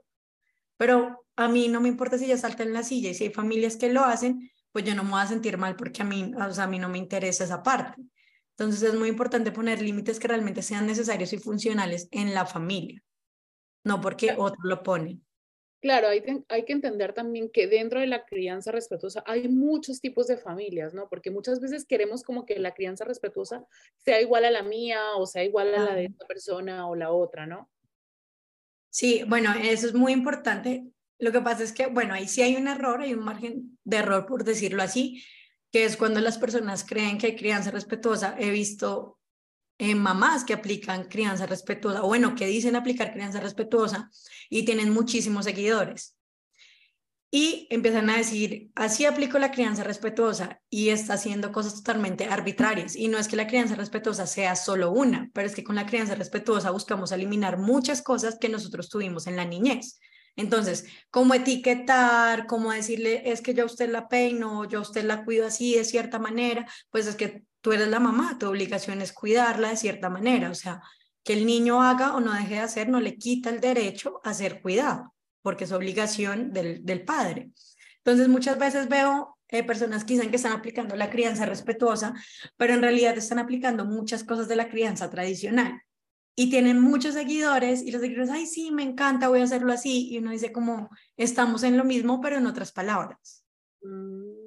Pero 0.77 1.25
a 1.35 1.47
mí 1.47 1.67
no 1.67 1.81
me 1.81 1.89
importa 1.89 2.17
si 2.17 2.25
ella 2.25 2.37
salta 2.37 2.63
en 2.63 2.73
la 2.73 2.83
silla 2.83 3.09
y 3.09 3.13
si 3.13 3.25
hay 3.25 3.29
familias 3.31 3.75
que 3.75 3.91
lo 3.91 4.03
hacen, 4.03 4.51
pues 4.73 4.83
yo 4.83 4.95
no 4.95 5.03
me 5.03 5.11
voy 5.11 5.21
a 5.21 5.27
sentir 5.27 5.57
mal 5.57 5.75
porque 5.77 6.01
a 6.01 6.05
mí, 6.05 6.33
o 6.35 6.51
sea, 6.51 6.65
a 6.65 6.67
mí 6.67 6.79
no 6.79 6.89
me 6.89 6.97
interesa 6.97 7.43
esa 7.43 7.63
parte. 7.63 8.01
Entonces 8.57 8.83
es 8.83 8.95
muy 8.95 9.07
importante 9.07 9.51
poner 9.51 9.81
límites 9.81 10.19
que 10.19 10.27
realmente 10.27 10.61
sean 10.61 10.85
necesarios 10.85 11.31
y 11.31 11.37
funcionales 11.37 12.07
en 12.11 12.33
la 12.33 12.45
familia, 12.45 13.01
no 13.83 14.01
porque 14.01 14.35
otro 14.37 14.59
lo 14.63 14.83
pone. 14.83 15.19
Claro, 15.81 16.07
hay, 16.07 16.23
hay, 16.47 16.63
que 16.63 16.71
entender 16.71 17.13
también 17.13 17.49
que 17.51 17.67
dentro 17.67 17.99
de 17.99 18.07
la 18.07 18.25
crianza 18.25 18.71
respetuosa 18.71 19.21
hay 19.27 19.49
muchos 19.49 19.99
tipos 19.99 20.27
de 20.27 20.37
familias, 20.37 20.93
¿no? 20.93 21.09
Porque 21.09 21.29
muchas 21.29 21.59
veces 21.59 21.85
queremos 21.85 22.23
como 22.23 22.45
que 22.45 22.57
la 22.57 22.73
crianza 22.73 23.03
respetuosa 23.03 23.65
sea 23.97 24.21
igual 24.21 24.45
a 24.45 24.51
la 24.51 24.63
mía 24.63 25.01
o 25.17 25.25
sea 25.25 25.43
igual 25.43 25.75
a 25.75 25.83
la 25.83 25.95
de 25.95 26.05
esta 26.05 26.25
persona 26.25 26.87
o 26.87 26.95
la 26.95 27.11
otra, 27.11 27.45
¿no? 27.45 27.69
Sí, 28.89 29.23
bueno, 29.27 29.53
eso 29.61 29.87
es 29.87 29.93
muy 29.93 30.13
importante. 30.13 30.85
Lo 31.19 31.31
que 31.31 31.41
pasa 31.41 31.63
es 31.63 31.71
que, 31.71 31.87
bueno, 31.87 32.13
ahí 32.13 32.27
sí 32.27 32.41
hay 32.41 32.55
un 32.55 32.67
error, 32.67 33.01
hay 33.01 33.13
un 33.13 33.23
margen 33.23 33.77
de 33.83 33.97
error, 33.97 34.25
por 34.25 34.43
decirlo 34.43 34.83
así, 34.83 35.23
que 35.71 35.85
es 35.85 35.97
cuando 35.97 36.19
las 36.19 36.37
personas 36.37 36.85
creen 36.87 37.17
que 37.17 37.27
hay 37.27 37.35
crianza 37.35 37.71
respetuosa. 37.71 38.35
He 38.37 38.51
visto 38.51 39.19
eh, 39.79 39.95
mamás 39.95 40.43
que 40.43 40.53
aplican 40.53 41.05
crianza 41.05 41.45
respetuosa, 41.45 42.03
o 42.03 42.07
bueno, 42.07 42.35
que 42.35 42.45
dicen 42.45 42.75
aplicar 42.75 43.11
crianza 43.11 43.39
respetuosa 43.39 44.11
y 44.49 44.65
tienen 44.65 44.91
muchísimos 44.91 45.45
seguidores. 45.45 46.15
Y 47.35 47.67
empiezan 47.71 48.11
a 48.11 48.17
decir, 48.17 48.69
así 48.75 49.07
aplico 49.07 49.39
la 49.39 49.49
crianza 49.49 49.83
respetuosa 49.83 50.61
y 50.69 50.89
está 50.89 51.15
haciendo 51.15 51.51
cosas 51.51 51.73
totalmente 51.73 52.25
arbitrarias. 52.25 52.95
Y 52.95 53.07
no 53.07 53.17
es 53.17 53.27
que 53.27 53.35
la 53.35 53.47
crianza 53.47 53.73
respetuosa 53.73 54.27
sea 54.27 54.55
solo 54.55 54.91
una, 54.91 55.31
pero 55.33 55.47
es 55.47 55.55
que 55.55 55.63
con 55.63 55.75
la 55.75 55.87
crianza 55.87 56.13
respetuosa 56.13 56.69
buscamos 56.69 57.11
eliminar 57.11 57.57
muchas 57.57 58.03
cosas 58.03 58.37
que 58.39 58.49
nosotros 58.49 58.87
tuvimos 58.87 59.25
en 59.25 59.35
la 59.35 59.45
niñez. 59.45 59.99
Entonces, 60.35 60.85
cómo 61.11 61.33
etiquetar, 61.33 62.47
cómo 62.47 62.71
decirle, 62.71 63.29
es 63.31 63.41
que 63.41 63.53
yo 63.53 63.63
a 63.63 63.67
usted 63.67 63.89
la 63.89 64.07
peino, 64.07 64.65
yo 64.65 64.79
a 64.79 64.81
usted 64.81 65.03
la 65.03 65.23
cuido 65.25 65.45
así 65.45 65.75
de 65.75 65.83
cierta 65.83 66.17
manera, 66.17 66.65
pues 66.89 67.05
es 67.07 67.15
que 67.15 67.43
tú 67.61 67.71
eres 67.71 67.87
la 67.87 67.99
mamá, 67.99 68.37
tu 68.39 68.47
obligación 68.47 69.01
es 69.01 69.13
cuidarla 69.13 69.69
de 69.69 69.77
cierta 69.77 70.09
manera, 70.09 70.49
o 70.49 70.55
sea, 70.55 70.81
que 71.23 71.33
el 71.33 71.45
niño 71.45 71.83
haga 71.83 72.15
o 72.15 72.19
no 72.19 72.33
deje 72.33 72.55
de 72.55 72.59
hacer 72.61 72.89
no 72.89 72.99
le 72.99 73.17
quita 73.17 73.49
el 73.49 73.61
derecho 73.61 74.19
a 74.23 74.33
ser 74.33 74.61
cuidado, 74.61 75.13
porque 75.41 75.65
es 75.65 75.71
obligación 75.71 76.51
del, 76.51 76.83
del 76.83 77.05
padre. 77.05 77.51
Entonces, 77.97 78.27
muchas 78.27 78.57
veces 78.57 78.89
veo 78.89 79.37
eh, 79.49 79.63
personas 79.63 80.05
dicen 80.05 80.31
que 80.31 80.37
están 80.37 80.53
aplicando 80.53 80.95
la 80.95 81.11
crianza 81.11 81.45
respetuosa, 81.45 82.15
pero 82.57 82.73
en 82.73 82.81
realidad 82.81 83.15
están 83.17 83.37
aplicando 83.37 83.85
muchas 83.85 84.23
cosas 84.23 84.47
de 84.47 84.55
la 84.55 84.67
crianza 84.67 85.11
tradicional 85.11 85.79
y 86.35 86.49
tienen 86.49 86.79
muchos 86.81 87.13
seguidores 87.13 87.83
y 87.83 87.91
los 87.91 88.01
seguidores, 88.01 88.31
ay, 88.31 88.47
sí, 88.47 88.71
me 88.71 88.83
encanta, 88.83 89.27
voy 89.27 89.41
a 89.41 89.43
hacerlo 89.43 89.71
así. 89.71 90.09
Y 90.11 90.17
uno 90.17 90.31
dice 90.31 90.51
como, 90.51 90.89
estamos 91.15 91.63
en 91.63 91.77
lo 91.77 91.83
mismo, 91.83 92.21
pero 92.21 92.37
en 92.37 92.47
otras 92.47 92.71
palabras. 92.71 93.45
Mm. 93.81 94.43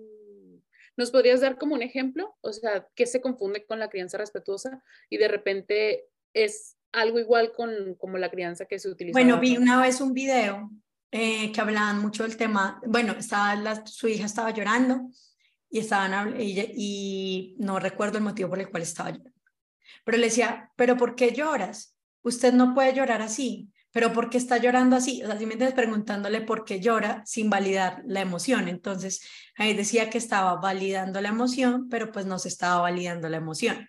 ¿Nos 0.97 1.11
podrías 1.11 1.43
dar 1.43 1.59
como 1.59 1.75
un 1.75 1.83
ejemplo? 1.83 2.37
O 2.40 2.52
sea, 2.52 2.88
¿qué 2.95 3.07
se 3.07 3.21
confunde 3.21 3.64
con 3.66 3.78
la 3.78 3.90
crianza 3.90 4.19
respetuosa 4.19 4.83
y 5.11 5.19
de 5.19 5.28
repente 5.28 6.07
es 6.33 6.76
algo 6.90 7.19
igual 7.19 7.52
con 7.52 7.95
como 7.97 8.16
la 8.16 8.31
crianza 8.31 8.64
que 8.64 8.78
se 8.78 8.88
utiliza? 8.88 9.19
Bueno, 9.19 9.38
vi 9.38 9.59
una 9.59 9.81
vez 9.81 10.00
un 10.00 10.14
video 10.14 10.71
eh, 11.12 11.52
que 11.52 11.61
hablaban 11.61 12.00
mucho 12.00 12.23
del 12.23 12.38
tema, 12.38 12.81
bueno, 12.87 13.12
estaba 13.12 13.55
la, 13.57 13.85
su 13.87 14.09
hija 14.09 14.25
estaba 14.25 14.50
llorando 14.52 15.11
y 15.69 15.81
estaban 15.81 16.40
y, 16.40 16.59
y 16.75 17.57
no 17.59 17.78
recuerdo 17.78 18.16
el 18.16 18.25
motivo 18.25 18.49
por 18.49 18.61
el 18.61 18.71
cual 18.71 18.83
estaba 18.83 19.11
llorando 19.11 19.36
pero 20.07 20.19
le 20.19 20.27
decía, 20.27 20.71
¿pero 20.77 20.97
por 20.97 21.17
qué 21.17 21.33
lloras? 21.33 21.97
Usted 22.23 22.53
no 22.53 22.75
puede 22.75 22.95
llorar 22.95 23.23
así, 23.23 23.73
pero 23.91 24.13
¿por 24.13 24.31
qué 24.31 24.39
está 24.39 24.57
llorando 24.57 24.95
así? 24.95 25.21
O 25.25 25.27
sea, 25.27 25.37
si 25.37 25.47
me 25.47 25.55
entiendes, 25.55 25.75
preguntándole 25.75 26.43
por 26.43 26.65
qué 26.65 26.79
llora 26.79 27.25
sin 27.27 27.51
validar 27.51 28.05
la 28.07 28.21
emoción. 28.21 28.69
Entonces, 28.69 29.21
ahí 29.57 29.75
decía 29.75 30.09
que 30.09 30.19
estaba 30.19 30.61
validando 30.61 31.21
la 31.21 31.31
emoción, 31.31 31.89
pero 31.89 32.13
pues 32.13 32.25
no 32.25 32.39
se 32.39 32.47
estaba 32.47 32.83
validando 32.83 33.29
la 33.29 33.39
emoción. 33.39 33.89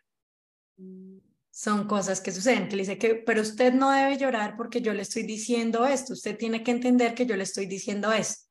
Son 1.52 1.86
cosas 1.88 2.20
que 2.20 2.32
suceden, 2.32 2.68
que 2.68 2.78
le 2.78 2.82
dice 2.82 2.98
que, 2.98 3.14
pero 3.14 3.42
usted 3.44 3.72
no 3.76 3.92
debe 3.92 4.18
llorar 4.18 4.58
porque 4.58 4.82
yo 4.82 4.94
le 4.94 5.04
estoy 5.04 5.22
diciendo 5.22 5.86
esto, 5.86 6.14
usted 6.14 6.36
tiene 6.36 6.64
que 6.64 6.72
entender 6.72 7.14
que 7.14 7.28
yo 7.28 7.38
le 7.38 7.44
estoy 7.44 7.68
diciendo 7.68 8.12
esto. 8.12 8.48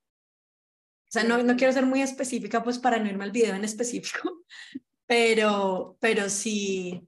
O 1.08 1.10
sea, 1.10 1.24
no, 1.24 1.42
no 1.42 1.56
quiero 1.56 1.72
ser 1.72 1.84
muy 1.84 2.00
específica, 2.00 2.62
pues 2.62 2.78
para 2.78 3.00
no 3.00 3.08
irme 3.08 3.24
al 3.24 3.32
video 3.32 3.56
en 3.56 3.64
específico, 3.64 4.44
pero, 5.06 5.96
pero 6.00 6.30
sí, 6.30 7.02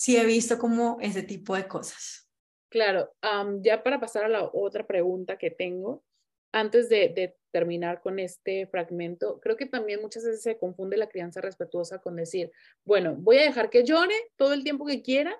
sí 0.00 0.16
he 0.16 0.24
visto 0.24 0.58
como 0.58 0.96
ese 1.02 1.22
tipo 1.22 1.54
de 1.54 1.68
cosas. 1.68 2.26
Claro, 2.70 3.12
ya 3.60 3.82
para 3.82 4.00
pasar 4.00 4.24
a 4.24 4.30
la 4.30 4.44
otra 4.50 4.86
pregunta 4.86 5.36
que 5.36 5.50
tengo, 5.50 6.02
antes 6.52 6.88
de, 6.88 7.36
terminar 7.52 8.00
con 8.00 8.18
este 8.18 8.66
fragmento, 8.68 9.40
creo 9.40 9.56
que 9.56 9.66
también 9.66 10.00
muchas 10.00 10.24
veces 10.24 10.42
se 10.42 10.56
confunde 10.56 10.96
la 10.96 11.08
crianza 11.08 11.40
respetuosa 11.42 11.98
con 11.98 12.16
decir, 12.16 12.50
bueno, 12.84 13.14
voy 13.18 13.38
a 13.38 13.42
dejar 13.42 13.68
que 13.68 13.84
llore 13.84 14.14
todo 14.36 14.54
el 14.54 14.62
tiempo 14.62 14.86
que 14.86 15.02
quiera 15.02 15.36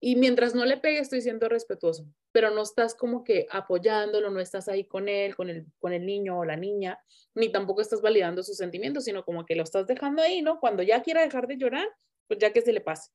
y 0.00 0.16
mientras 0.16 0.54
no 0.54 0.66
le 0.66 0.76
pegue 0.76 0.98
estoy 0.98 1.22
siendo 1.22 1.48
respetuoso, 1.48 2.04
pero 2.32 2.50
no 2.50 2.62
estás 2.62 2.94
como 2.94 3.22
que 3.22 3.46
apoyándolo, 3.50 4.28
no 4.28 4.40
estás 4.40 4.68
ahí 4.68 4.84
con 4.84 5.08
él, 5.08 5.36
con 5.36 5.48
el, 5.48 5.66
con 5.78 5.92
el 5.92 6.04
niño 6.04 6.40
o 6.40 6.44
la 6.44 6.56
niña, 6.56 6.98
ni 7.34 7.50
tampoco 7.50 7.80
estás 7.80 8.02
validando 8.02 8.42
sus 8.42 8.56
sentimientos, 8.56 9.04
sino 9.04 9.24
como 9.24 9.46
que 9.46 9.54
lo 9.54 9.62
estás 9.62 9.86
dejando 9.86 10.20
ahí, 10.20 10.42
¿no? 10.42 10.58
Cuando 10.60 10.82
ya 10.82 11.02
quiera 11.02 11.22
dejar 11.22 11.46
de 11.46 11.56
llorar, 11.56 11.88
pues 12.26 12.40
ya 12.40 12.52
que 12.52 12.60
se 12.60 12.72
le 12.72 12.80
pase. 12.82 13.10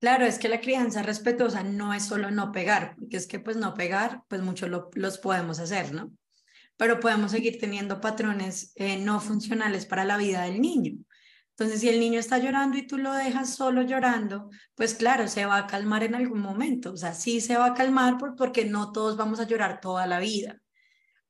Claro, 0.00 0.24
es 0.24 0.38
que 0.38 0.48
la 0.48 0.62
crianza 0.62 1.02
respetuosa 1.02 1.62
no 1.62 1.92
es 1.92 2.06
solo 2.06 2.30
no 2.30 2.52
pegar, 2.52 2.96
porque 2.96 3.18
es 3.18 3.26
que 3.26 3.38
pues 3.38 3.56
no 3.58 3.74
pegar, 3.74 4.22
pues 4.28 4.40
muchos 4.40 4.70
los 4.94 5.18
podemos 5.18 5.60
hacer, 5.60 5.92
¿no? 5.92 6.10
Pero 6.78 7.00
podemos 7.00 7.32
seguir 7.32 7.58
teniendo 7.60 8.00
patrones 8.00 8.72
eh, 8.76 8.96
no 8.96 9.20
funcionales 9.20 9.84
para 9.84 10.06
la 10.06 10.16
vida 10.16 10.44
del 10.44 10.62
niño. 10.62 10.92
Entonces, 11.50 11.80
si 11.82 11.90
el 11.90 12.00
niño 12.00 12.18
está 12.18 12.38
llorando 12.38 12.78
y 12.78 12.86
tú 12.86 12.96
lo 12.96 13.12
dejas 13.12 13.54
solo 13.54 13.82
llorando, 13.82 14.48
pues 14.74 14.94
claro, 14.94 15.28
se 15.28 15.44
va 15.44 15.58
a 15.58 15.66
calmar 15.66 16.02
en 16.02 16.14
algún 16.14 16.40
momento. 16.40 16.92
O 16.92 16.96
sea, 16.96 17.12
sí 17.12 17.42
se 17.42 17.58
va 17.58 17.66
a 17.66 17.74
calmar 17.74 18.16
porque 18.38 18.64
no 18.64 18.92
todos 18.92 19.18
vamos 19.18 19.40
a 19.40 19.46
llorar 19.46 19.80
toda 19.82 20.06
la 20.06 20.18
vida, 20.20 20.58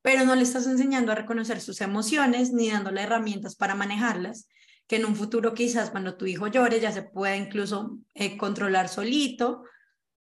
pero 0.03 0.25
no 0.25 0.37
le 0.37 0.43
estás 0.43 0.69
enseñando 0.69 1.11
a 1.11 1.17
reconocer 1.17 1.61
sus 1.61 1.81
emociones 1.81 2.53
ni 2.53 2.71
dándole 2.71 3.03
herramientas 3.03 3.57
para 3.57 3.75
manejarlas 3.75 4.47
que 4.91 4.97
en 4.97 5.05
un 5.05 5.15
futuro 5.15 5.55
quizás 5.55 5.89
cuando 5.91 6.17
tu 6.17 6.27
hijo 6.27 6.49
llore 6.49 6.81
ya 6.81 6.91
se 6.91 7.03
pueda 7.03 7.37
incluso 7.37 8.01
eh, 8.13 8.37
controlar 8.37 8.89
solito 8.89 9.63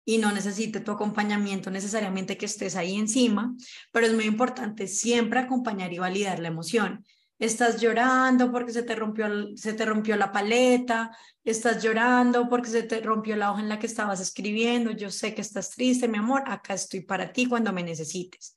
y 0.05 0.19
no 0.19 0.31
necesite 0.31 0.81
tu 0.81 0.91
acompañamiento 0.91 1.71
necesariamente 1.71 2.37
que 2.37 2.45
estés 2.45 2.75
ahí 2.75 2.95
encima, 2.95 3.55
pero 3.91 4.05
es 4.05 4.13
muy 4.13 4.25
importante 4.25 4.85
siempre 4.85 5.39
acompañar 5.39 5.91
y 5.93 5.97
validar 5.97 6.37
la 6.37 6.49
emoción. 6.49 7.03
Estás 7.39 7.81
llorando 7.81 8.51
porque 8.51 8.71
se 8.71 8.83
te 8.83 8.93
rompió, 8.93 9.25
se 9.57 9.73
te 9.73 9.83
rompió 9.83 10.15
la 10.15 10.31
paleta, 10.31 11.09
estás 11.43 11.81
llorando 11.81 12.47
porque 12.47 12.69
se 12.69 12.83
te 12.83 13.01
rompió 13.01 13.35
la 13.37 13.51
hoja 13.51 13.61
en 13.61 13.69
la 13.69 13.79
que 13.79 13.87
estabas 13.87 14.19
escribiendo, 14.19 14.91
yo 14.91 15.09
sé 15.09 15.33
que 15.33 15.41
estás 15.41 15.71
triste, 15.71 16.07
mi 16.07 16.19
amor, 16.19 16.43
acá 16.45 16.75
estoy 16.75 17.01
para 17.01 17.33
ti 17.33 17.47
cuando 17.47 17.73
me 17.73 17.81
necesites. 17.81 18.55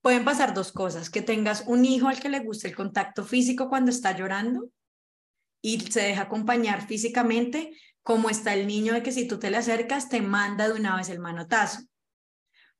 Pueden 0.00 0.24
pasar 0.24 0.54
dos 0.54 0.72
cosas, 0.72 1.08
que 1.08 1.22
tengas 1.22 1.62
un 1.68 1.84
hijo 1.84 2.08
al 2.08 2.18
que 2.18 2.30
le 2.30 2.40
guste 2.40 2.66
el 2.66 2.74
contacto 2.74 3.24
físico 3.24 3.68
cuando 3.68 3.92
está 3.92 4.10
llorando 4.10 4.70
y 5.66 5.80
se 5.80 6.00
deja 6.00 6.22
acompañar 6.22 6.86
físicamente, 6.86 7.72
como 8.04 8.30
está 8.30 8.54
el 8.54 8.68
niño 8.68 8.92
de 8.94 9.02
que 9.02 9.10
si 9.10 9.26
tú 9.26 9.40
te 9.40 9.50
le 9.50 9.56
acercas, 9.56 10.08
te 10.08 10.22
manda 10.22 10.68
de 10.68 10.74
una 10.74 10.94
vez 10.94 11.08
el 11.08 11.18
manotazo. 11.18 11.80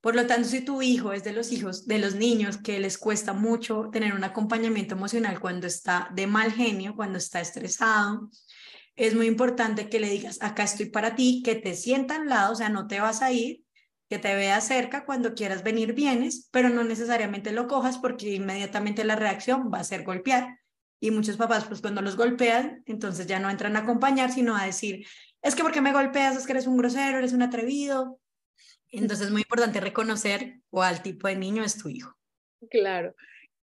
Por 0.00 0.14
lo 0.14 0.28
tanto, 0.28 0.46
si 0.46 0.60
tu 0.60 0.82
hijo 0.82 1.12
es 1.12 1.24
de 1.24 1.32
los 1.32 1.50
hijos, 1.50 1.88
de 1.88 1.98
los 1.98 2.14
niños 2.14 2.58
que 2.58 2.78
les 2.78 2.96
cuesta 2.96 3.32
mucho 3.32 3.90
tener 3.92 4.14
un 4.14 4.22
acompañamiento 4.22 4.94
emocional 4.94 5.40
cuando 5.40 5.66
está 5.66 6.08
de 6.14 6.28
mal 6.28 6.52
genio, 6.52 6.94
cuando 6.94 7.18
está 7.18 7.40
estresado, 7.40 8.30
es 8.94 9.16
muy 9.16 9.26
importante 9.26 9.88
que 9.88 9.98
le 9.98 10.08
digas, 10.08 10.38
acá 10.40 10.62
estoy 10.62 10.86
para 10.86 11.16
ti, 11.16 11.42
que 11.44 11.56
te 11.56 11.74
sienta 11.74 12.14
al 12.14 12.28
lado, 12.28 12.52
o 12.52 12.56
sea, 12.56 12.68
no 12.68 12.86
te 12.86 13.00
vas 13.00 13.20
a 13.20 13.32
ir, 13.32 13.64
que 14.08 14.20
te 14.20 14.32
vea 14.36 14.60
cerca, 14.60 15.04
cuando 15.04 15.34
quieras 15.34 15.64
venir 15.64 15.92
vienes, 15.92 16.48
pero 16.52 16.68
no 16.68 16.84
necesariamente 16.84 17.50
lo 17.50 17.66
cojas 17.66 17.98
porque 17.98 18.32
inmediatamente 18.32 19.02
la 19.02 19.16
reacción 19.16 19.72
va 19.74 19.80
a 19.80 19.84
ser 19.84 20.04
golpear. 20.04 20.60
Y 21.00 21.10
muchos 21.10 21.36
papás, 21.36 21.64
pues 21.66 21.80
cuando 21.80 22.00
los 22.00 22.16
golpean, 22.16 22.82
entonces 22.86 23.26
ya 23.26 23.38
no 23.38 23.50
entran 23.50 23.76
a 23.76 23.80
acompañar, 23.80 24.32
sino 24.32 24.56
a 24.56 24.64
decir, 24.64 25.06
es 25.42 25.54
que 25.54 25.62
porque 25.62 25.80
me 25.80 25.92
golpeas, 25.92 26.36
es 26.36 26.46
que 26.46 26.52
eres 26.52 26.66
un 26.66 26.76
grosero, 26.76 27.18
eres 27.18 27.32
un 27.32 27.42
atrevido. 27.42 28.18
Entonces 28.90 29.26
es 29.26 29.32
muy 29.32 29.42
importante 29.42 29.80
reconocer 29.80 30.60
cuál 30.70 31.02
tipo 31.02 31.28
de 31.28 31.36
niño 31.36 31.64
es 31.64 31.76
tu 31.76 31.88
hijo. 31.88 32.16
Claro. 32.70 33.14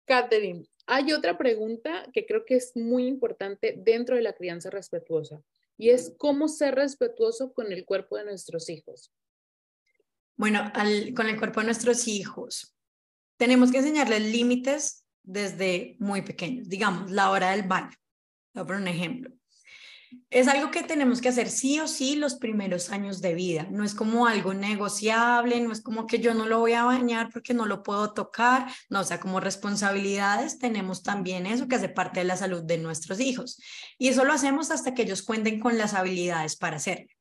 Catherine, 0.06 0.68
hay 0.86 1.12
otra 1.12 1.38
pregunta 1.38 2.08
que 2.12 2.26
creo 2.26 2.44
que 2.44 2.56
es 2.56 2.72
muy 2.74 3.06
importante 3.06 3.76
dentro 3.78 4.16
de 4.16 4.22
la 4.22 4.32
crianza 4.32 4.70
respetuosa 4.70 5.40
y 5.76 5.90
es 5.90 6.14
cómo 6.18 6.48
ser 6.48 6.74
respetuoso 6.74 7.52
con 7.52 7.72
el 7.72 7.84
cuerpo 7.84 8.16
de 8.16 8.24
nuestros 8.24 8.68
hijos. 8.68 9.12
Bueno, 10.36 10.72
con 11.14 11.28
el 11.28 11.38
cuerpo 11.38 11.60
de 11.60 11.66
nuestros 11.66 12.08
hijos, 12.08 12.74
tenemos 13.36 13.70
que 13.70 13.78
enseñarles 13.78 14.22
límites 14.22 15.06
desde 15.22 15.96
muy 15.98 16.22
pequeños. 16.22 16.68
Digamos, 16.68 17.10
la 17.10 17.30
hora 17.30 17.50
del 17.50 17.62
baño. 17.62 17.96
Voy 18.54 18.62
a 18.62 18.66
poner 18.66 18.82
un 18.82 18.88
ejemplo. 18.88 19.30
Es 20.28 20.48
algo 20.48 20.70
que 20.72 20.82
tenemos 20.82 21.20
que 21.20 21.28
hacer 21.28 21.48
sí 21.48 21.78
o 21.78 21.86
sí 21.86 22.16
los 22.16 22.34
primeros 22.34 22.90
años 22.90 23.20
de 23.20 23.34
vida. 23.34 23.68
No 23.70 23.84
es 23.84 23.94
como 23.94 24.26
algo 24.26 24.54
negociable, 24.54 25.60
no 25.60 25.70
es 25.72 25.80
como 25.80 26.06
que 26.06 26.18
yo 26.18 26.34
no 26.34 26.46
lo 26.46 26.58
voy 26.58 26.72
a 26.72 26.84
bañar 26.84 27.30
porque 27.32 27.54
no 27.54 27.66
lo 27.66 27.82
puedo 27.82 28.12
tocar. 28.12 28.66
No, 28.88 29.00
o 29.00 29.04
sea, 29.04 29.20
como 29.20 29.38
responsabilidades 29.38 30.58
tenemos 30.58 31.02
también 31.02 31.46
eso 31.46 31.68
que 31.68 31.76
hace 31.76 31.88
parte 31.88 32.20
de 32.20 32.26
la 32.26 32.36
salud 32.36 32.62
de 32.64 32.78
nuestros 32.78 33.20
hijos. 33.20 33.60
Y 33.98 34.08
eso 34.08 34.24
lo 34.24 34.32
hacemos 34.32 34.70
hasta 34.70 34.94
que 34.94 35.02
ellos 35.02 35.22
cuenten 35.22 35.60
con 35.60 35.78
las 35.78 35.94
habilidades 35.94 36.56
para 36.56 36.76
hacerlo. 36.76 37.19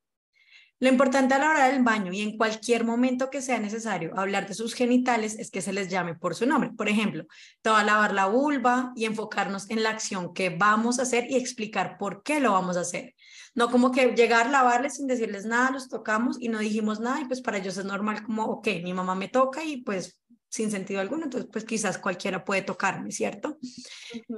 Lo 0.82 0.88
importante 0.88 1.34
a 1.34 1.40
la 1.40 1.50
hora 1.50 1.68
del 1.68 1.84
baño 1.84 2.14
y 2.14 2.22
en 2.22 2.38
cualquier 2.38 2.86
momento 2.86 3.30
que 3.30 3.42
sea 3.42 3.60
necesario 3.60 4.18
hablar 4.18 4.48
de 4.48 4.54
sus 4.54 4.74
genitales 4.74 5.38
es 5.38 5.52
que 5.52 5.62
se 5.62 5.74
les 5.74 5.90
llame 5.90 6.16
por 6.16 6.36
su 6.36 6.46
nombre. 6.46 6.72
Por 6.72 6.88
ejemplo, 6.88 7.26
te 7.62 7.70
va 7.70 7.82
a 7.82 7.84
lavar 7.84 8.14
la 8.14 8.28
vulva 8.28 8.94
y 8.96 9.04
enfocarnos 9.04 9.70
en 9.70 9.84
la 9.84 9.90
acción 9.90 10.34
que 10.34 10.50
vamos 10.50 11.00
a 11.00 11.02
hacer 11.02 11.30
y 11.30 11.36
explicar 11.36 11.98
por 11.98 12.24
qué 12.24 12.40
lo 12.40 12.54
vamos 12.54 12.78
a 12.78 12.82
hacer. 12.82 13.14
No 13.56 13.70
como 13.70 13.92
que 13.92 14.16
llegar, 14.16 14.48
a 14.48 14.52
lavarles 14.52 14.96
sin 14.96 15.08
decirles 15.08 15.46
nada, 15.46 15.72
los 15.72 15.90
tocamos 15.90 16.38
y 16.40 16.48
no 16.48 16.60
dijimos 16.60 17.02
nada 17.02 17.20
y 17.20 17.26
pues 17.26 17.42
para 17.42 17.58
ellos 17.58 17.78
es 17.78 17.84
normal 17.84 18.24
como, 18.24 18.46
ok, 18.46 18.68
mi 18.82 18.94
mamá 18.94 19.16
me 19.16 19.28
toca 19.28 19.66
y 19.66 19.82
pues 19.82 20.22
sin 20.48 20.72
sentido 20.72 21.02
alguno, 21.02 21.26
entonces 21.26 21.50
pues 21.52 21.66
quizás 21.66 21.98
cualquiera 21.98 22.46
puede 22.46 22.62
tocarme, 22.62 23.12
¿cierto? 23.12 23.60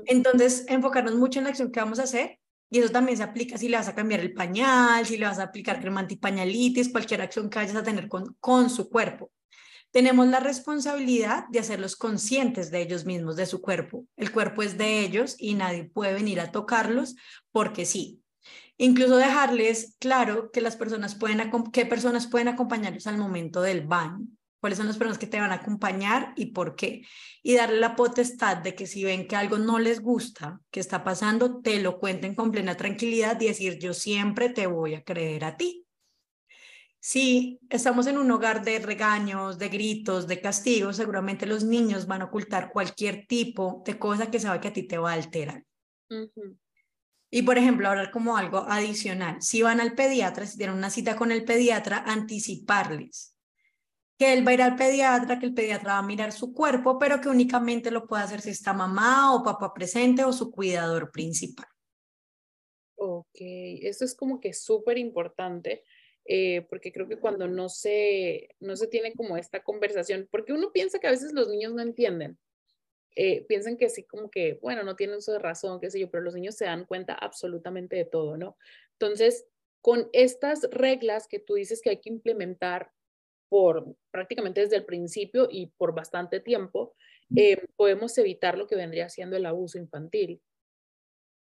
Entonces, 0.05 0.65
enfocarnos 0.67 1.15
mucho 1.15 1.39
en 1.39 1.45
la 1.45 1.51
acción 1.51 1.71
que 1.71 1.79
vamos 1.79 1.99
a 1.99 2.03
hacer 2.03 2.39
y 2.71 2.79
eso 2.79 2.89
también 2.89 3.17
se 3.17 3.23
aplica 3.23 3.57
si 3.57 3.67
le 3.67 3.75
vas 3.75 3.89
a 3.89 3.95
cambiar 3.95 4.21
el 4.21 4.33
pañal, 4.33 5.05
si 5.05 5.17
le 5.17 5.25
vas 5.25 5.39
a 5.39 5.43
aplicar 5.43 5.81
crema 5.81 5.99
antipañalitis, 5.99 6.89
cualquier 6.89 7.21
acción 7.21 7.49
que 7.49 7.59
vayas 7.59 7.75
a 7.75 7.83
tener 7.83 8.07
con, 8.07 8.37
con 8.39 8.69
su 8.69 8.89
cuerpo. 8.89 9.29
Tenemos 9.91 10.25
la 10.27 10.39
responsabilidad 10.39 11.49
de 11.49 11.59
hacerlos 11.59 11.97
conscientes 11.97 12.71
de 12.71 12.81
ellos 12.81 13.05
mismos, 13.05 13.35
de 13.35 13.45
su 13.45 13.61
cuerpo. 13.61 14.05
El 14.15 14.31
cuerpo 14.31 14.63
es 14.63 14.77
de 14.77 15.01
ellos 15.01 15.35
y 15.37 15.53
nadie 15.53 15.83
puede 15.83 16.13
venir 16.13 16.39
a 16.39 16.53
tocarlos 16.53 17.17
porque 17.51 17.85
sí. 17.85 18.23
Incluso 18.77 19.17
dejarles 19.17 19.97
claro 19.99 20.49
que 20.49 20.61
las 20.61 20.77
personas 20.77 21.15
pueden, 21.15 21.51
qué 21.73 21.85
personas 21.85 22.27
pueden 22.27 22.47
acompañarlos 22.47 23.05
al 23.05 23.17
momento 23.17 23.61
del 23.61 23.85
baño 23.85 24.25
cuáles 24.61 24.77
son 24.77 24.87
las 24.87 24.97
personas 24.97 25.17
que 25.17 25.27
te 25.27 25.39
van 25.39 25.51
a 25.51 25.55
acompañar 25.55 26.33
y 26.37 26.47
por 26.47 26.75
qué. 26.75 27.01
Y 27.41 27.55
darle 27.55 27.79
la 27.79 27.95
potestad 27.95 28.57
de 28.57 28.75
que 28.75 28.85
si 28.85 29.03
ven 29.03 29.27
que 29.27 29.35
algo 29.35 29.57
no 29.57 29.79
les 29.79 30.01
gusta, 30.01 30.61
que 30.69 30.79
está 30.79 31.03
pasando, 31.03 31.61
te 31.61 31.81
lo 31.81 31.99
cuenten 31.99 32.35
con 32.35 32.51
plena 32.51 32.77
tranquilidad 32.77 33.41
y 33.41 33.47
decir, 33.47 33.79
yo 33.79 33.93
siempre 33.93 34.49
te 34.49 34.67
voy 34.67 34.93
a 34.93 35.03
creer 35.03 35.43
a 35.45 35.57
ti. 35.57 35.87
Si 36.99 37.59
estamos 37.71 38.05
en 38.05 38.19
un 38.19 38.29
hogar 38.29 38.63
de 38.63 38.77
regaños, 38.77 39.57
de 39.57 39.69
gritos, 39.69 40.27
de 40.27 40.39
castigos, 40.39 40.97
seguramente 40.97 41.47
los 41.47 41.63
niños 41.63 42.05
van 42.05 42.21
a 42.21 42.25
ocultar 42.25 42.71
cualquier 42.71 43.25
tipo 43.25 43.81
de 43.83 43.97
cosa 43.97 44.29
que 44.29 44.39
sabe 44.39 44.61
que 44.61 44.67
a 44.67 44.73
ti 44.73 44.83
te 44.83 44.99
va 44.99 45.09
a 45.09 45.15
alterar. 45.15 45.65
Y 47.31 47.41
por 47.41 47.57
ejemplo, 47.57 47.89
hablar 47.89 48.11
como 48.11 48.37
algo 48.37 48.59
adicional. 48.69 49.41
Si 49.41 49.63
van 49.63 49.81
al 49.81 49.95
pediatra, 49.95 50.45
si 50.45 50.57
tienen 50.57 50.77
una 50.77 50.91
cita 50.91 51.15
con 51.15 51.31
el 51.31 51.43
pediatra, 51.43 52.03
anticiparles 52.05 53.30
que 54.21 54.33
él 54.33 54.45
va 54.45 54.51
a 54.51 54.53
ir 54.53 54.61
al 54.61 54.75
pediatra, 54.75 55.39
que 55.39 55.47
el 55.47 55.53
pediatra 55.55 55.93
va 55.93 55.97
a 55.97 56.03
mirar 56.03 56.31
su 56.31 56.53
cuerpo, 56.53 56.99
pero 56.99 57.19
que 57.19 57.27
únicamente 57.27 57.89
lo 57.89 58.05
puede 58.05 58.21
hacer 58.21 58.39
si 58.39 58.51
está 58.51 58.71
mamá 58.71 59.33
o 59.33 59.43
papá 59.43 59.73
presente 59.73 60.23
o 60.23 60.31
su 60.31 60.51
cuidador 60.51 61.09
principal. 61.11 61.65
Ok, 62.97 63.35
eso 63.39 64.05
es 64.05 64.13
como 64.13 64.39
que 64.39 64.53
súper 64.53 64.99
importante, 64.99 65.83
eh, 66.23 66.61
porque 66.69 66.91
creo 66.91 67.07
que 67.07 67.17
cuando 67.17 67.47
no 67.47 67.67
se, 67.67 68.49
no 68.59 68.75
se 68.75 68.85
tiene 68.85 69.11
como 69.15 69.37
esta 69.37 69.63
conversación, 69.63 70.27
porque 70.29 70.53
uno 70.53 70.71
piensa 70.71 70.99
que 70.99 71.07
a 71.07 71.11
veces 71.11 71.33
los 71.33 71.49
niños 71.49 71.73
no 71.73 71.81
entienden, 71.81 72.37
eh, 73.15 73.43
piensan 73.47 73.75
que 73.75 73.89
sí, 73.89 74.03
como 74.03 74.29
que, 74.29 74.59
bueno, 74.61 74.83
no 74.83 74.95
tienen 74.95 75.15
uso 75.15 75.39
razón, 75.39 75.81
qué 75.81 75.89
sé 75.89 75.99
yo, 75.99 76.11
pero 76.11 76.21
los 76.21 76.35
niños 76.35 76.53
se 76.53 76.65
dan 76.65 76.85
cuenta 76.85 77.15
absolutamente 77.15 77.95
de 77.95 78.05
todo, 78.05 78.37
¿no? 78.37 78.55
Entonces, 78.99 79.47
con 79.81 80.09
estas 80.13 80.69
reglas 80.69 81.27
que 81.27 81.39
tú 81.39 81.55
dices 81.55 81.81
que 81.81 81.89
hay 81.89 82.01
que 82.01 82.11
implementar 82.11 82.91
por 83.51 83.97
prácticamente 84.11 84.61
desde 84.61 84.77
el 84.77 84.85
principio 84.85 85.49
y 85.51 85.67
por 85.75 85.93
bastante 85.93 86.39
tiempo, 86.39 86.95
eh, 87.35 87.67
podemos 87.75 88.17
evitar 88.17 88.57
lo 88.57 88.65
que 88.65 88.77
vendría 88.77 89.09
siendo 89.09 89.35
el 89.35 89.45
abuso 89.45 89.77
infantil. 89.77 90.41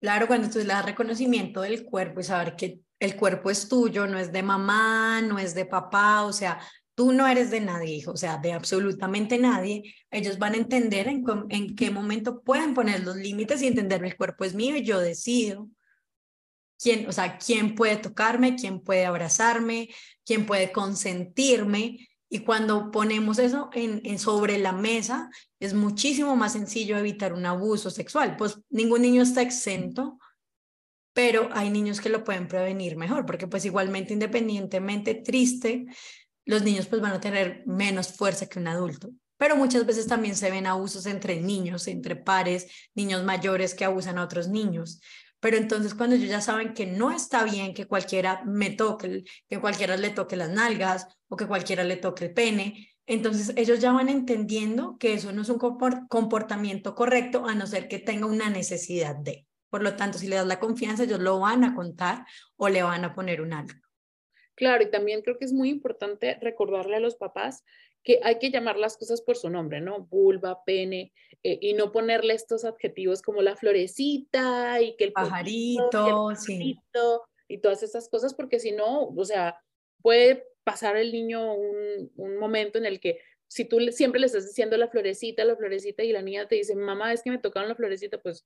Claro, 0.02 0.26
cuando 0.26 0.50
tú 0.50 0.58
le 0.58 0.66
das 0.66 0.84
reconocimiento 0.84 1.62
del 1.62 1.86
cuerpo 1.86 2.20
y 2.20 2.24
saber 2.24 2.56
que 2.56 2.80
el 3.00 3.16
cuerpo 3.16 3.52
es 3.52 3.70
tuyo, 3.70 4.08
no 4.08 4.18
es 4.18 4.32
de 4.32 4.42
mamá, 4.42 5.22
no 5.22 5.38
es 5.38 5.54
de 5.54 5.68
papá, 5.68 6.24
o 6.24 6.34
sea, 6.34 6.60
tú 6.96 7.12
no 7.12 7.28
eres 7.28 7.52
de 7.52 7.60
nadie, 7.60 7.94
hijo, 7.94 8.14
o 8.14 8.18
sea, 8.18 8.38
de 8.38 8.52
absolutamente 8.52 9.38
nadie, 9.38 9.84
ellos 10.10 10.40
van 10.40 10.56
a 10.56 10.58
entender 10.58 11.08
en, 11.08 11.24
en 11.50 11.76
qué 11.76 11.92
momento 11.92 12.42
pueden 12.42 12.74
poner 12.74 13.04
los 13.04 13.16
límites 13.16 13.62
y 13.62 13.68
entender 13.68 14.04
el 14.04 14.18
cuerpo 14.18 14.44
es 14.44 14.56
mío 14.56 14.76
y 14.76 14.84
yo 14.84 15.00
decido 15.00 15.70
quién, 16.82 17.08
o 17.08 17.12
sea, 17.12 17.38
quién 17.38 17.76
puede 17.76 17.98
tocarme, 17.98 18.56
quién 18.56 18.80
puede 18.82 19.06
abrazarme, 19.06 19.90
quién 20.26 20.46
puede 20.46 20.72
consentirme. 20.72 22.10
Y 22.28 22.40
cuando 22.40 22.92
ponemos 22.92 23.40
eso 23.40 23.70
en, 23.74 24.18
sobre 24.18 24.58
la 24.58 24.72
mesa, 24.72 25.30
es 25.60 25.74
muchísimo 25.74 26.36
más 26.36 26.54
sencillo 26.54 26.98
evitar 26.98 27.34
un 27.34 27.46
abuso 27.46 27.92
sexual. 27.92 28.36
Pues 28.38 28.58
ningún 28.70 29.02
niño 29.02 29.22
está 29.22 29.42
exento, 29.42 30.18
pero 31.14 31.50
hay 31.52 31.70
niños 31.70 32.02
que 32.02 32.10
lo 32.10 32.24
pueden 32.24 32.48
prevenir 32.48 32.96
mejor, 32.96 33.26
porque 33.26 33.48
pues 33.48 33.66
igualmente, 33.66 34.14
independientemente 34.14 35.14
triste, 35.14 35.86
los 36.46 36.64
niños 36.64 36.88
pues 36.88 37.02
van 37.02 37.12
a 37.12 37.22
tener 37.22 37.64
menos 37.68 38.14
fuerza 38.14 38.48
que 38.48 38.60
un 38.60 38.68
adulto. 38.68 39.12
Pero 39.38 39.56
muchas 39.56 39.86
veces 39.86 40.08
también 40.08 40.36
se 40.36 40.50
ven 40.50 40.68
abusos 40.68 41.06
entre 41.06 41.42
niños, 41.42 41.88
entre 41.88 42.16
pares, 42.16 42.68
niños 42.96 43.24
mayores 43.24 43.76
que 43.76 43.86
abusan 43.86 44.18
a 44.18 44.24
otros 44.24 44.48
niños. 44.48 45.02
Pero 45.42 45.58
entonces 45.58 45.94
cuando 45.96 46.16
ellos 46.16 46.30
ya 46.30 46.40
saben 46.40 46.74
que 46.74 46.86
no 46.86 47.12
está 47.12 47.44
bien 47.44 47.74
que 47.74 47.88
cualquiera 47.88 48.44
me 48.46 48.70
toque, 48.70 49.26
que 49.50 49.60
cualquiera 49.60 49.98
le 49.98 50.12
toque 50.12 50.38
las 50.38 50.52
nalgas 50.52 51.08
o 51.28 51.36
que 51.36 51.48
cualquiera 51.48 51.84
le 51.84 51.98
toque 51.98 52.26
el 52.26 52.34
pene, 52.34 52.90
entonces 53.08 53.52
ellos 53.58 53.80
ya 53.80 53.92
van 53.92 54.08
entendiendo 54.08 54.98
que 55.00 55.14
eso 55.14 55.34
no 55.34 55.42
es 55.42 55.50
un 55.50 55.58
comportamiento 55.58 56.96
correcto 56.96 57.46
a 57.48 57.56
no 57.56 57.68
ser 57.68 57.90
que 57.90 58.00
tenga 58.00 58.28
una 58.28 58.50
necesidad 58.50 59.16
de. 59.16 59.48
Por 59.70 59.82
lo 59.82 59.96
tanto, 59.96 60.18
si 60.18 60.28
le 60.28 60.36
das 60.36 60.46
la 60.46 60.60
confianza, 60.60 61.04
ellos 61.04 61.20
lo 61.20 61.40
van 61.40 61.64
a 61.64 61.74
contar 61.74 62.26
o 62.56 62.70
le 62.70 62.84
van 62.84 63.04
a 63.04 63.16
poner 63.16 63.42
un 63.42 63.54
algo. 63.54 63.74
Claro, 64.54 64.84
y 64.84 64.92
también 64.92 65.24
creo 65.24 65.40
que 65.40 65.46
es 65.46 65.54
muy 65.54 65.70
importante 65.70 66.38
recordarle 66.40 66.98
a 66.98 67.00
los 67.00 67.16
papás 67.16 67.64
que 68.04 68.20
hay 68.24 68.40
que 68.40 68.50
llamar 68.50 68.78
las 68.78 68.98
cosas 68.98 69.22
por 69.22 69.38
su 69.38 69.50
nombre, 69.50 69.82
¿no? 69.82 70.06
Vulva, 70.06 70.64
pene, 70.66 71.14
eh, 71.44 71.58
y 71.62 71.74
no 71.74 71.92
ponerle 71.92 72.34
estos 72.34 72.66
adjetivos 72.66 73.22
como 73.22 73.42
la 73.42 73.56
florecita 73.56 74.82
y 74.82 74.96
que 74.96 75.06
el 75.06 75.14
pajarito, 75.14 76.36
sí. 76.36 76.78
y 77.48 77.58
todas 77.60 77.84
estas 77.84 78.10
cosas, 78.10 78.34
porque 78.34 78.60
si 78.60 78.72
no, 78.72 79.08
o 79.08 79.26
sea, 79.26 79.62
puede 80.02 80.48
pasar 80.64 80.98
el 80.98 81.12
niño 81.12 81.54
un, 81.54 82.12
un, 82.16 82.38
momento 82.38 82.78
en 82.78 82.86
el 82.86 83.00
que 83.00 83.20
si 83.48 83.66
tú 83.66 83.80
siempre 83.92 84.20
le 84.20 84.28
estás 84.28 84.48
diciendo 84.48 84.78
la 84.78 84.88
florecita, 84.88 85.44
la 85.44 85.58
florecita, 85.58 86.04
y 86.04 86.12
la 86.12 86.22
niña 86.22 86.48
te 86.48 86.56
dice, 86.56 86.76
mamá, 86.76 87.12
es 87.12 87.22
que 87.22 87.32
me 87.32 87.38
tocaron 87.38 87.70
la 87.70 87.76
florecita, 87.76 88.20
pues 88.20 88.46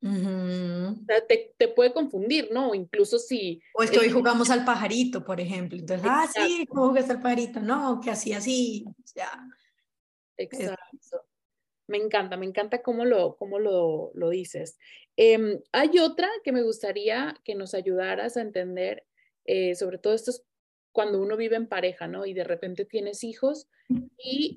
te, 0.00 1.54
te, 1.56 1.68
puede 1.68 1.92
confundir, 1.92 2.50
¿no? 2.52 2.74
Incluso 2.74 3.18
si... 3.18 3.62
O 3.74 3.82
es 3.82 3.90
que 3.90 3.98
hoy 3.98 4.10
jugamos 4.10 4.50
al 4.50 4.64
pajarito, 4.64 5.24
por 5.24 5.40
ejemplo. 5.40 5.78
Entonces, 5.78 6.06
ah, 6.08 6.26
sí, 6.32 6.66
¿cómo 6.68 6.88
jugas 6.88 7.08
al 7.10 7.20
pajarito? 7.20 7.60
No, 7.60 8.00
que 8.02 8.10
así, 8.10 8.32
así, 8.32 8.84
ya. 9.14 9.30
Exacto. 10.36 11.24
Me 11.86 11.98
encanta, 11.98 12.36
me 12.36 12.46
encanta 12.46 12.82
cómo 12.82 13.04
lo, 13.04 13.36
cómo 13.36 13.58
lo, 13.58 14.10
lo 14.14 14.30
dices. 14.30 14.78
Em, 15.16 15.60
hay 15.72 15.98
otra 15.98 16.28
que 16.42 16.52
me 16.52 16.62
gustaría 16.62 17.36
que 17.44 17.54
nos 17.54 17.74
ayudaras 17.74 18.36
a 18.36 18.42
entender, 18.42 19.06
eh, 19.44 19.74
sobre 19.74 19.98
todo 19.98 20.14
esto 20.14 20.30
es 20.30 20.44
cuando 20.92 21.20
uno 21.20 21.36
vive 21.36 21.56
en 21.56 21.66
pareja, 21.66 22.08
¿no? 22.08 22.24
Y 22.24 22.34
de 22.34 22.44
repente 22.44 22.84
tienes 22.84 23.24
hijos 23.24 23.68
y 24.16 24.56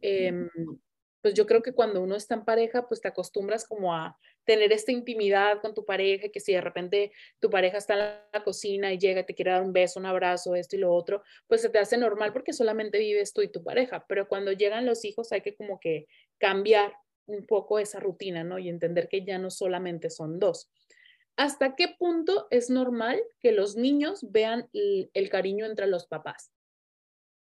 pues 1.22 1.34
yo 1.34 1.46
creo 1.46 1.62
que 1.62 1.74
cuando 1.74 2.02
uno 2.02 2.16
está 2.16 2.36
en 2.36 2.46
pareja, 2.46 2.88
pues 2.88 3.02
te 3.02 3.08
acostumbras 3.08 3.68
como 3.68 3.94
a 3.94 4.18
tener 4.48 4.72
esta 4.72 4.94
intimidad 4.94 5.62
con 5.62 5.74
tu 5.74 5.84
pareja, 5.84 6.30
que 6.30 6.40
si 6.40 6.54
de 6.54 6.62
repente 6.62 7.12
tu 7.40 7.50
pareja 7.50 7.78
está 7.78 7.94
en 7.94 8.00
la 8.34 8.44
cocina 8.46 8.94
y 8.94 8.98
llega 8.98 9.22
y 9.22 9.26
te 9.26 9.36
quiere 9.36 9.52
dar 9.52 9.62
un 9.62 9.74
beso, 9.74 10.00
un 10.00 10.06
abrazo, 10.06 10.56
esto 10.56 10.78
y 10.78 10.80
lo 10.80 10.94
otro, 10.94 11.22
pues 11.48 11.62
se 11.62 11.70
te 11.70 11.80
hace 11.80 11.98
normal 11.98 12.32
porque 12.32 12.54
solamente 12.54 12.98
vives 12.98 13.34
tú 13.34 13.42
y 13.42 13.52
tu 13.52 13.62
pareja, 13.62 14.06
pero 14.08 14.30
cuando 14.30 14.54
llegan 14.54 14.86
los 14.86 15.04
hijos 15.04 15.34
hay 15.34 15.42
que 15.42 15.56
como 15.56 15.82
que 15.82 16.08
cambiar 16.38 16.94
un 17.26 17.46
poco 17.46 17.78
esa 17.78 18.00
rutina, 18.00 18.46
¿no? 18.46 18.58
Y 18.58 18.70
entender 18.70 19.10
que 19.10 19.26
ya 19.26 19.38
no 19.38 19.52
solamente 19.52 20.10
son 20.10 20.40
dos. 20.40 20.72
¿Hasta 21.36 21.76
qué 21.76 21.90
punto 22.00 22.48
es 22.50 22.70
normal 22.70 23.22
que 23.42 23.52
los 23.52 23.76
niños 23.76 24.32
vean 24.32 24.70
el, 24.72 25.30
cariño 25.30 25.66
entre 25.66 25.88
los 25.88 26.08
papás? 26.08 26.52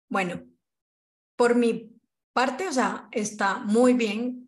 Bueno, 0.09 0.47
por 1.37 1.57
mi 1.57 1.91
parte, 2.33 2.69
o 2.69 2.73
sea, 2.73 3.09
está 3.11 3.59
muy 3.59 3.95
bien 3.95 4.44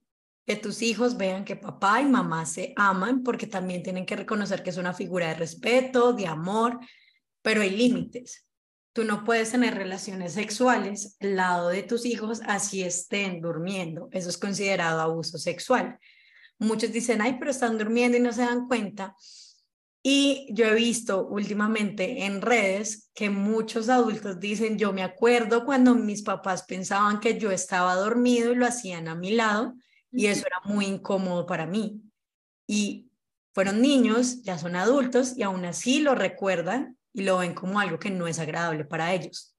que 0.47 0.57
tus 0.57 0.81
hijos 0.81 1.17
vean 1.17 1.45
que 1.45 1.57
papá 1.57 2.01
y 2.01 2.07
mamá 2.07 2.47
se 2.47 2.73
aman, 2.77 3.25
porque 3.25 3.49
también 3.49 3.83
tienen 3.83 4.07
que 4.07 4.15
reconocer 4.15 4.63
que 4.63 4.71
es 4.71 4.77
una 4.77 4.95
figura 4.95 5.29
de 5.29 5.35
respeto, 5.35 6.13
de 6.13 6.29
amor, 6.29 6.79
pero 7.43 7.63
hay 7.63 7.71
límites. 7.71 8.47
Tú 8.93 9.05
no 9.05 9.25
puedes 9.25 9.51
tener 9.51 9.75
relaciones 9.75 10.35
sexuales 10.35 11.17
al 11.21 11.37
lado 11.37 11.69
de 11.69 11.83
tus 11.83 12.07
hijos 12.07 12.41
así 12.47 12.83
estén 12.83 13.41
durmiendo. 13.41 14.09
Eso 14.13 14.29
es 14.29 14.39
considerado 14.39 15.01
abuso 15.01 15.37
sexual. 15.37 15.99
Muchos 16.59 16.93
dicen, 16.93 17.21
ay, 17.21 17.37
pero 17.39 17.51
están 17.51 17.77
durmiendo 17.77 18.17
y 18.17 18.21
no 18.21 18.33
se 18.33 18.43
dan 18.43 18.69
cuenta. 18.69 19.15
Y 20.03 20.47
yo 20.51 20.67
he 20.67 20.75
visto 20.77 21.27
últimamente 21.27 22.25
en 22.25 22.41
redes 22.41 23.11
que 23.15 23.29
muchos 23.31 23.89
adultos 23.89 24.39
dicen, 24.39 24.79
yo 24.79 24.93
me 24.93 25.03
acuerdo 25.03 25.65
cuando 25.65 25.97
mis 25.97 26.23
papás 26.23 26.63
pensaban 26.63 27.19
que 27.19 27.37
yo 27.37 27.51
estaba 27.51 27.97
dormido 27.97 28.53
y 28.53 28.55
lo 28.55 28.67
hacían 28.67 29.09
a 29.09 29.17
mi 29.17 29.33
lado 29.33 29.75
y 30.17 30.27
eso 30.27 30.47
era 30.47 30.61
muy 30.65 30.87
incómodo 30.87 31.47
para 31.47 31.67
mí. 31.67 32.03
Y 32.67 33.11
fueron 33.55 33.81
niños, 33.81 34.43
ya 34.43 34.59
son 34.59 34.77
adultos 34.77 35.37
y 35.37 35.43
aún 35.43 35.65
así 35.65 36.01
lo 36.01 36.15
recuerdan 36.15 36.99
y 37.13 37.23
lo 37.23 37.39
ven 37.39 37.55
como 37.55 37.81
algo 37.81 37.99
que 37.99 38.11
no 38.11 38.27
es 38.27 38.39
agradable 38.39 38.85
para 38.85 39.13
ellos. 39.13 39.55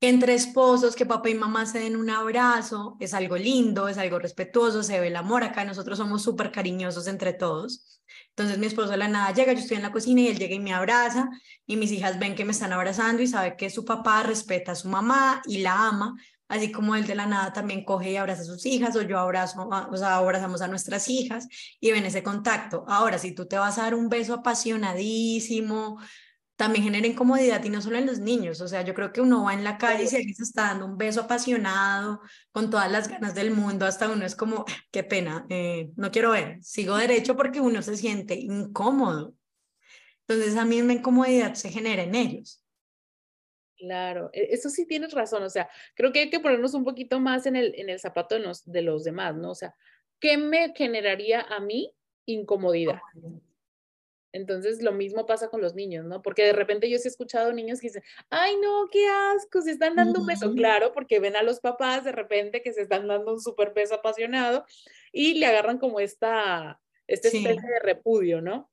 Entre 0.00 0.34
esposos, 0.34 0.94
que 0.94 1.06
papá 1.06 1.30
y 1.30 1.34
mamá 1.34 1.64
se 1.64 1.80
den 1.80 1.96
un 1.96 2.10
abrazo, 2.10 2.96
es 3.00 3.14
algo 3.14 3.36
lindo, 3.36 3.88
es 3.88 3.98
algo 3.98 4.18
respetuoso, 4.18 4.82
se 4.82 5.00
ve 5.00 5.08
el 5.08 5.16
amor 5.16 5.42
acá, 5.42 5.64
nosotros 5.64 5.98
somos 5.98 6.22
súper 6.22 6.52
cariñosos 6.52 7.06
entre 7.06 7.32
todos 7.32 7.96
entonces 8.30 8.58
mi 8.58 8.66
esposo 8.66 8.90
de 8.90 8.98
la 8.98 9.08
nada 9.08 9.32
llega, 9.32 9.52
yo 9.52 9.60
estoy 9.60 9.78
en 9.78 9.82
la 9.82 9.92
cocina 9.92 10.20
y 10.20 10.28
él 10.28 10.38
llega 10.38 10.54
y 10.54 10.60
me 10.60 10.74
abraza 10.74 11.28
y 11.66 11.76
mis 11.76 11.90
hijas 11.90 12.18
ven 12.18 12.34
que 12.34 12.44
me 12.44 12.52
están 12.52 12.72
abrazando 12.72 13.22
y 13.22 13.26
sabe 13.26 13.56
que 13.56 13.70
su 13.70 13.84
papá 13.84 14.22
respeta 14.22 14.72
a 14.72 14.74
su 14.74 14.88
mamá 14.88 15.42
y 15.46 15.58
la 15.58 15.88
ama, 15.88 16.14
así 16.48 16.72
como 16.72 16.94
él 16.96 17.06
de 17.06 17.14
la 17.14 17.26
nada 17.26 17.52
también 17.52 17.84
coge 17.84 18.12
y 18.12 18.16
abraza 18.16 18.42
a 18.42 18.44
sus 18.44 18.64
hijas 18.66 18.96
o 18.96 19.02
yo 19.02 19.18
abrazo, 19.18 19.68
o 19.68 19.96
sea, 19.96 20.16
abrazamos 20.16 20.62
a 20.62 20.68
nuestras 20.68 21.08
hijas 21.08 21.48
y 21.80 21.90
ven 21.92 22.06
ese 22.06 22.22
contacto. 22.22 22.84
Ahora, 22.88 23.18
si 23.18 23.32
tú 23.32 23.46
te 23.46 23.58
vas 23.58 23.78
a 23.78 23.82
dar 23.82 23.94
un 23.94 24.08
beso 24.08 24.34
apasionadísimo, 24.34 25.98
también 26.56 26.84
genera 26.84 27.06
incomodidad 27.06 27.62
y 27.64 27.68
no 27.68 27.82
solo 27.82 27.98
en 27.98 28.06
los 28.06 28.18
niños, 28.18 28.60
o 28.62 28.68
sea, 28.68 28.82
yo 28.82 28.94
creo 28.94 29.12
que 29.12 29.20
uno 29.20 29.44
va 29.44 29.52
en 29.54 29.62
la 29.62 29.76
calle 29.76 30.04
y 30.04 30.08
si 30.08 30.16
alguien 30.16 30.34
se 30.34 30.44
está 30.44 30.62
dando 30.62 30.86
un 30.86 30.96
beso 30.96 31.22
apasionado, 31.22 32.20
con 32.50 32.70
todas 32.70 32.90
las 32.90 33.08
ganas 33.08 33.34
del 33.34 33.50
mundo, 33.50 33.84
hasta 33.84 34.08
uno 34.08 34.24
es 34.24 34.34
como, 34.34 34.64
qué 34.90 35.04
pena, 35.04 35.46
eh, 35.50 35.90
no 35.96 36.10
quiero 36.10 36.30
ver, 36.30 36.58
sigo 36.62 36.96
derecho 36.96 37.36
porque 37.36 37.60
uno 37.60 37.82
se 37.82 37.96
siente 37.96 38.34
incómodo. 38.36 39.34
Entonces, 40.26 40.56
a 40.56 40.64
mí 40.64 40.82
la 40.82 40.94
incomodidad 40.94 41.54
se 41.54 41.70
genera 41.70 42.02
en 42.02 42.14
ellos. 42.14 42.65
Claro, 43.76 44.30
e, 44.32 44.48
eso 44.52 44.70
sí 44.70 44.86
tienes 44.86 45.12
razón, 45.12 45.42
o 45.42 45.50
sea, 45.50 45.68
creo 45.94 46.12
que 46.12 46.20
hay 46.20 46.30
que 46.30 46.40
ponernos 46.40 46.74
un 46.74 46.84
poquito 46.84 47.20
más 47.20 47.46
en 47.46 47.56
el, 47.56 47.74
en 47.76 47.90
el 47.90 48.00
zapato 48.00 48.34
de 48.34 48.40
los, 48.40 48.64
de 48.64 48.82
los 48.82 49.04
demás, 49.04 49.36
¿no? 49.36 49.50
O 49.50 49.54
sea, 49.54 49.74
¿qué 50.20 50.36
me 50.36 50.72
generaría 50.74 51.42
a 51.42 51.60
mí 51.60 51.92
incomodidad? 52.24 53.00
Entonces, 54.32 54.82
lo 54.82 54.92
mismo 54.92 55.24
pasa 55.24 55.48
con 55.48 55.62
los 55.62 55.74
niños, 55.74 56.04
¿no? 56.04 56.20
Porque 56.20 56.44
de 56.44 56.52
repente 56.52 56.90
yo 56.90 56.98
sí 56.98 57.08
he 57.08 57.10
escuchado 57.10 57.52
niños 57.52 57.80
que 57.80 57.86
dicen, 57.86 58.02
ay, 58.28 58.56
no, 58.60 58.86
qué 58.92 59.08
asco, 59.08 59.62
se 59.62 59.70
están 59.70 59.96
dando 59.96 60.20
un 60.20 60.26
beso, 60.26 60.52
claro, 60.52 60.92
porque 60.92 61.20
ven 61.20 61.36
a 61.36 61.42
los 61.42 61.60
papás 61.60 62.04
de 62.04 62.12
repente 62.12 62.62
que 62.62 62.74
se 62.74 62.82
están 62.82 63.08
dando 63.08 63.32
un 63.32 63.40
súper 63.40 63.72
beso 63.72 63.94
apasionado 63.94 64.66
y 65.10 65.34
le 65.34 65.46
agarran 65.46 65.78
como 65.78 66.00
esta, 66.00 66.80
esta 67.06 67.28
especie 67.28 67.68
de 67.68 67.80
repudio, 67.80 68.42
¿no? 68.42 68.70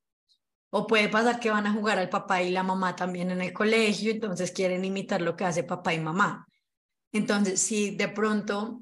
O 0.75 0.87
puede 0.87 1.07
pasar 1.07 1.39
que 1.39 1.51
van 1.51 1.67
a 1.67 1.73
jugar 1.73 1.99
al 1.99 2.09
papá 2.09 2.41
y 2.41 2.49
la 2.49 2.63
mamá 2.63 2.95
también 2.95 3.29
en 3.31 3.41
el 3.41 3.53
colegio, 3.53 4.11
entonces 4.11 4.51
quieren 4.51 4.83
imitar 4.83 5.21
lo 5.21 5.35
que 5.35 5.45
hace 5.45 5.63
papá 5.63 5.93
y 5.93 5.99
mamá. 5.99 6.47
Entonces, 7.11 7.61
si 7.61 7.95
de 7.95 8.07
pronto 8.07 8.81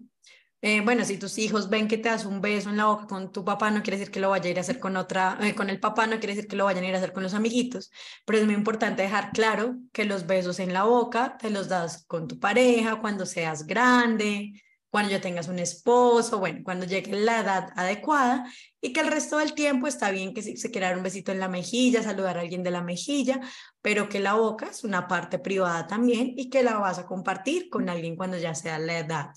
eh, 0.63 0.81
bueno, 0.81 1.03
si 1.05 1.17
tus 1.17 1.39
hijos 1.39 1.69
ven 1.69 1.87
que 1.87 1.97
te 1.97 2.09
das 2.09 2.23
un 2.23 2.39
beso 2.39 2.69
en 2.69 2.77
la 2.77 2.85
boca 2.85 3.07
con 3.07 3.31
tu 3.31 3.43
papá, 3.43 3.71
no 3.71 3.81
quiere 3.81 3.97
decir 3.97 4.11
que 4.11 4.19
lo 4.19 4.29
vaya 4.29 4.45
a 4.45 4.49
ir 4.51 4.57
a 4.59 4.61
hacer 4.61 4.79
con 4.79 4.95
otra, 4.95 5.39
eh, 5.41 5.55
con 5.55 5.71
el 5.71 5.79
papá, 5.79 6.05
no 6.05 6.19
quiere 6.19 6.35
decir 6.35 6.47
que 6.47 6.55
lo 6.55 6.65
vayan 6.65 6.83
a 6.83 6.87
ir 6.87 6.93
a 6.93 6.99
hacer 6.99 7.13
con 7.13 7.23
los 7.23 7.33
amiguitos, 7.33 7.89
pero 8.25 8.37
es 8.37 8.45
muy 8.45 8.53
importante 8.53 9.01
dejar 9.01 9.31
claro 9.31 9.77
que 9.91 10.05
los 10.05 10.27
besos 10.27 10.59
en 10.59 10.71
la 10.71 10.83
boca 10.83 11.35
te 11.39 11.49
los 11.49 11.67
das 11.67 12.05
con 12.05 12.27
tu 12.27 12.39
pareja, 12.39 13.01
cuando 13.01 13.25
seas 13.25 13.65
grande, 13.65 14.53
cuando 14.91 15.11
ya 15.11 15.21
tengas 15.21 15.47
un 15.47 15.57
esposo, 15.57 16.39
bueno, 16.39 16.59
cuando 16.65 16.85
llegue 16.85 17.13
la 17.13 17.39
edad 17.39 17.69
adecuada 17.77 18.45
y 18.81 18.91
que 18.91 18.99
el 18.99 19.07
resto 19.07 19.37
del 19.37 19.53
tiempo 19.53 19.87
está 19.87 20.11
bien 20.11 20.33
que 20.33 20.41
se 20.41 20.69
quiera 20.69 20.89
dar 20.89 20.97
un 20.97 21.03
besito 21.03 21.31
en 21.31 21.39
la 21.39 21.47
mejilla, 21.47 22.03
saludar 22.03 22.37
a 22.37 22.41
alguien 22.41 22.61
de 22.61 22.71
la 22.71 22.83
mejilla, 22.83 23.39
pero 23.81 24.09
que 24.09 24.19
la 24.19 24.33
boca 24.33 24.67
es 24.67 24.83
una 24.83 25.07
parte 25.07 25.39
privada 25.39 25.87
también 25.87 26.33
y 26.35 26.49
que 26.49 26.61
la 26.61 26.77
vas 26.77 26.99
a 26.99 27.05
compartir 27.05 27.69
con 27.69 27.87
alguien 27.87 28.17
cuando 28.17 28.37
ya 28.37 28.53
sea 28.53 28.77
la 28.79 28.99
edad 28.99 29.27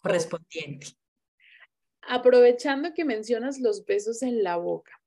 correspondiente. 0.00 0.86
Aprovechando 2.00 2.94
que 2.94 3.04
mencionas 3.04 3.60
los 3.60 3.84
besos 3.84 4.22
en 4.22 4.42
la 4.42 4.56
boca, 4.56 5.02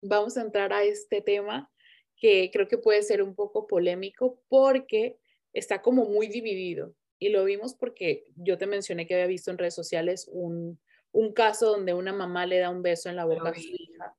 vamos 0.00 0.36
a 0.36 0.42
entrar 0.42 0.72
a 0.72 0.84
este 0.84 1.22
tema 1.22 1.72
que 2.14 2.50
creo 2.52 2.68
que 2.68 2.78
puede 2.78 3.02
ser 3.02 3.20
un 3.20 3.34
poco 3.34 3.66
polémico 3.66 4.40
porque 4.48 5.18
está 5.52 5.82
como 5.82 6.04
muy 6.04 6.28
dividido. 6.28 6.94
Y 7.18 7.28
lo 7.30 7.44
vimos 7.44 7.74
porque 7.74 8.24
yo 8.36 8.58
te 8.58 8.66
mencioné 8.66 9.06
que 9.06 9.14
había 9.14 9.26
visto 9.26 9.50
en 9.50 9.58
redes 9.58 9.74
sociales 9.74 10.28
un, 10.30 10.78
un 11.12 11.32
caso 11.32 11.70
donde 11.70 11.94
una 11.94 12.12
mamá 12.12 12.46
le 12.46 12.58
da 12.58 12.70
un 12.70 12.82
beso 12.82 13.08
en 13.08 13.16
la 13.16 13.24
boca 13.24 13.50
a 13.50 13.54
su 13.54 13.60
hija. 13.60 14.16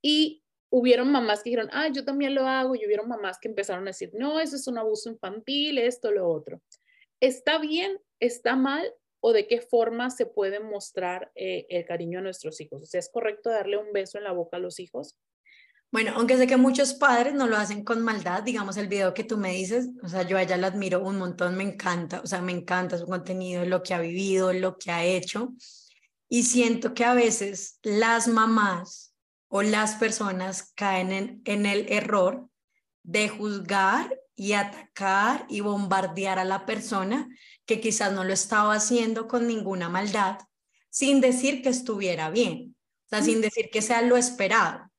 Y 0.00 0.42
hubieron 0.70 1.10
mamás 1.12 1.42
que 1.42 1.50
dijeron, 1.50 1.70
ah, 1.72 1.88
yo 1.88 2.04
también 2.04 2.34
lo 2.34 2.46
hago, 2.46 2.74
y 2.74 2.86
hubieron 2.86 3.08
mamás 3.08 3.38
que 3.38 3.48
empezaron 3.48 3.84
a 3.84 3.90
decir, 3.90 4.10
no, 4.14 4.40
eso 4.40 4.56
es 4.56 4.66
un 4.66 4.78
abuso 4.78 5.10
infantil, 5.10 5.78
esto, 5.78 6.10
lo 6.10 6.28
otro. 6.28 6.62
¿Está 7.20 7.58
bien? 7.58 8.00
¿Está 8.18 8.56
mal? 8.56 8.92
o 9.24 9.32
de 9.32 9.46
qué 9.46 9.60
forma 9.60 10.10
se 10.10 10.26
puede 10.26 10.58
mostrar 10.58 11.30
eh, 11.36 11.64
el 11.68 11.86
cariño 11.86 12.18
a 12.18 12.22
nuestros 12.22 12.60
hijos. 12.60 12.82
O 12.82 12.86
sea, 12.86 12.98
¿es 12.98 13.08
correcto 13.08 13.50
darle 13.50 13.76
un 13.76 13.92
beso 13.92 14.18
en 14.18 14.24
la 14.24 14.32
boca 14.32 14.56
a 14.56 14.60
los 14.60 14.80
hijos? 14.80 15.16
Bueno, 15.92 16.12
aunque 16.16 16.38
sé 16.38 16.46
que 16.46 16.56
muchos 16.56 16.94
padres 16.94 17.34
no 17.34 17.46
lo 17.46 17.58
hacen 17.58 17.84
con 17.84 18.00
maldad, 18.00 18.42
digamos 18.42 18.78
el 18.78 18.88
video 18.88 19.12
que 19.12 19.24
tú 19.24 19.36
me 19.36 19.52
dices, 19.52 19.90
o 20.02 20.08
sea, 20.08 20.22
yo 20.22 20.38
a 20.38 20.42
ella 20.42 20.56
la 20.56 20.68
admiro 20.68 21.04
un 21.04 21.18
montón, 21.18 21.54
me 21.54 21.64
encanta, 21.64 22.22
o 22.22 22.26
sea, 22.26 22.40
me 22.40 22.52
encanta 22.52 22.96
su 22.96 23.04
contenido, 23.04 23.66
lo 23.66 23.82
que 23.82 23.92
ha 23.92 24.00
vivido, 24.00 24.54
lo 24.54 24.78
que 24.78 24.90
ha 24.90 25.04
hecho. 25.04 25.52
Y 26.30 26.44
siento 26.44 26.94
que 26.94 27.04
a 27.04 27.12
veces 27.12 27.78
las 27.82 28.26
mamás 28.26 29.14
o 29.48 29.60
las 29.60 29.96
personas 29.96 30.72
caen 30.74 31.12
en, 31.12 31.42
en 31.44 31.66
el 31.66 31.84
error 31.92 32.48
de 33.02 33.28
juzgar 33.28 34.18
y 34.34 34.54
atacar 34.54 35.44
y 35.50 35.60
bombardear 35.60 36.38
a 36.38 36.44
la 36.44 36.64
persona 36.64 37.28
que 37.66 37.82
quizás 37.82 38.14
no 38.14 38.24
lo 38.24 38.32
estaba 38.32 38.72
haciendo 38.72 39.28
con 39.28 39.46
ninguna 39.46 39.90
maldad, 39.90 40.38
sin 40.88 41.20
decir 41.20 41.62
que 41.62 41.68
estuviera 41.68 42.30
bien, 42.30 42.76
o 43.04 43.08
sea, 43.10 43.22
sin 43.22 43.42
decir 43.42 43.68
que 43.70 43.82
sea 43.82 44.00
lo 44.00 44.16
esperado. 44.16 44.91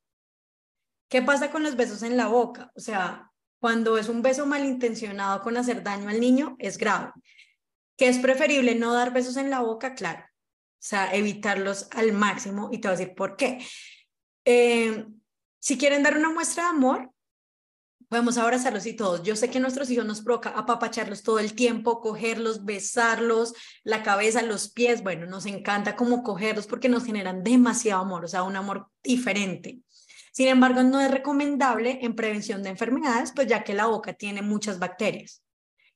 ¿Qué 1.14 1.22
pasa 1.22 1.52
con 1.52 1.62
los 1.62 1.76
besos 1.76 2.02
en 2.02 2.18
la 2.18 2.26
boca? 2.26 2.72
O 2.76 2.80
sea, 2.80 3.32
cuando 3.60 4.00
es 4.00 4.10
un 4.10 4.24
beso 4.24 4.48
malintencionado 4.48 5.44
con 5.44 5.56
hacer 5.58 5.84
daño 5.84 6.10
al 6.10 6.20
niño, 6.20 6.56
es 6.58 6.80
grave. 6.80 7.12
¿Que 7.96 8.08
es 8.08 8.18
preferible 8.18 8.74
no 8.74 8.94
dar 8.94 9.14
besos 9.14 9.38
en 9.38 9.52
la 9.52 9.60
boca? 9.60 9.94
Claro. 9.94 10.24
O 10.24 10.80
sea, 10.80 11.14
evitarlos 11.14 11.88
al 11.92 12.14
máximo 12.14 12.70
y 12.72 12.80
te 12.80 12.88
voy 12.88 12.96
a 12.96 12.98
decir 12.98 13.14
por 13.14 13.36
qué. 13.36 13.64
Eh, 14.44 15.06
si 15.60 15.78
quieren 15.78 16.02
dar 16.02 16.18
una 16.18 16.32
muestra 16.32 16.64
de 16.64 16.70
amor, 16.70 17.12
podemos 18.10 18.40
abrazarlos 18.40 18.88
y 18.88 18.94
todos. 18.94 19.22
Yo 19.22 19.36
sé 19.36 19.52
que 19.52 19.60
nuestros 19.60 19.92
hijos 19.92 20.08
nos 20.08 20.24
provoca 20.24 20.50
apapacharlos 20.50 21.22
todo 21.22 21.38
el 21.38 21.54
tiempo, 21.54 22.02
cogerlos, 22.02 22.66
besarlos, 22.66 23.54
la 23.84 24.02
cabeza, 24.02 24.42
los 24.42 24.72
pies. 24.72 25.04
Bueno, 25.04 25.28
nos 25.28 25.46
encanta 25.46 25.96
como 25.96 26.24
cogerlos 26.24 26.66
porque 26.66 26.90
nos 26.90 27.06
generan 27.06 27.44
demasiado 27.44 28.02
amor, 28.02 28.26
o 28.26 28.28
sea, 28.28 28.42
un 28.42 28.56
amor 28.56 28.88
diferente. 29.04 29.84
Sin 30.34 30.48
embargo, 30.48 30.82
no 30.82 31.00
es 31.00 31.12
recomendable 31.12 32.00
en 32.02 32.16
prevención 32.16 32.64
de 32.64 32.70
enfermedades, 32.72 33.32
pues 33.36 33.48
ya 33.48 33.64
que 33.64 33.76
la 33.76 33.86
boca 33.86 34.14
tiene 34.14 34.42
muchas 34.42 34.80
bacterias. 34.80 35.44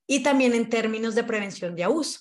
Y 0.06 0.21
también 0.21 0.54
en 0.54 0.69
términos 0.69 1.15
de 1.15 1.23
prevención 1.23 1.76
de 1.76 1.84
abuso. 1.84 2.19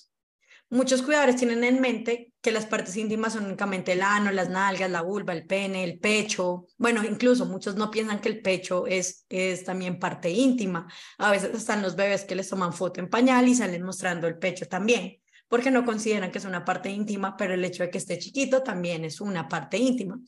Muchos 0.69 1.03
cuidadores 1.03 1.35
tienen 1.35 1.63
en 1.63 1.79
mente 1.79 2.33
que 2.41 2.51
las 2.51 2.65
partes 2.65 2.97
íntimas 2.97 3.33
son 3.33 3.45
únicamente 3.45 3.93
el 3.93 4.01
ano, 4.01 4.31
las 4.31 4.49
nalgas, 4.49 4.89
la 4.89 5.01
vulva, 5.01 5.31
el 5.33 5.45
pene, 5.45 5.83
el 5.83 5.99
pecho. 5.99 6.65
Bueno, 6.77 7.03
incluso 7.05 7.45
muchos 7.45 7.75
no 7.75 7.91
piensan 7.91 8.19
que 8.19 8.29
el 8.29 8.41
pecho 8.41 8.87
es, 8.87 9.25
es 9.29 9.63
también 9.63 9.99
parte 9.99 10.29
íntima. 10.31 10.91
A 11.19 11.29
veces 11.31 11.53
están 11.53 11.83
los 11.83 11.95
bebés 11.95 12.25
que 12.25 12.35
les 12.35 12.49
toman 12.49 12.73
foto 12.73 12.99
en 12.99 13.09
pañal 13.11 13.47
y 13.47 13.53
salen 13.55 13.83
mostrando 13.83 14.27
el 14.27 14.39
pecho 14.39 14.65
también. 14.67 15.21
porque 15.49 15.71
no 15.71 15.85
consideran 15.85 16.31
que 16.31 16.39
es 16.39 16.45
una 16.45 16.65
parte 16.65 16.89
íntima, 16.89 17.37
pero 17.37 17.53
el 17.53 17.63
hecho 17.63 17.83
de 17.83 17.89
que 17.89 17.99
esté 17.99 18.19
chiquito 18.19 18.63
también 18.63 19.05
es 19.05 19.21
una 19.21 19.47
parte 19.47 19.77
íntima. 19.77 20.19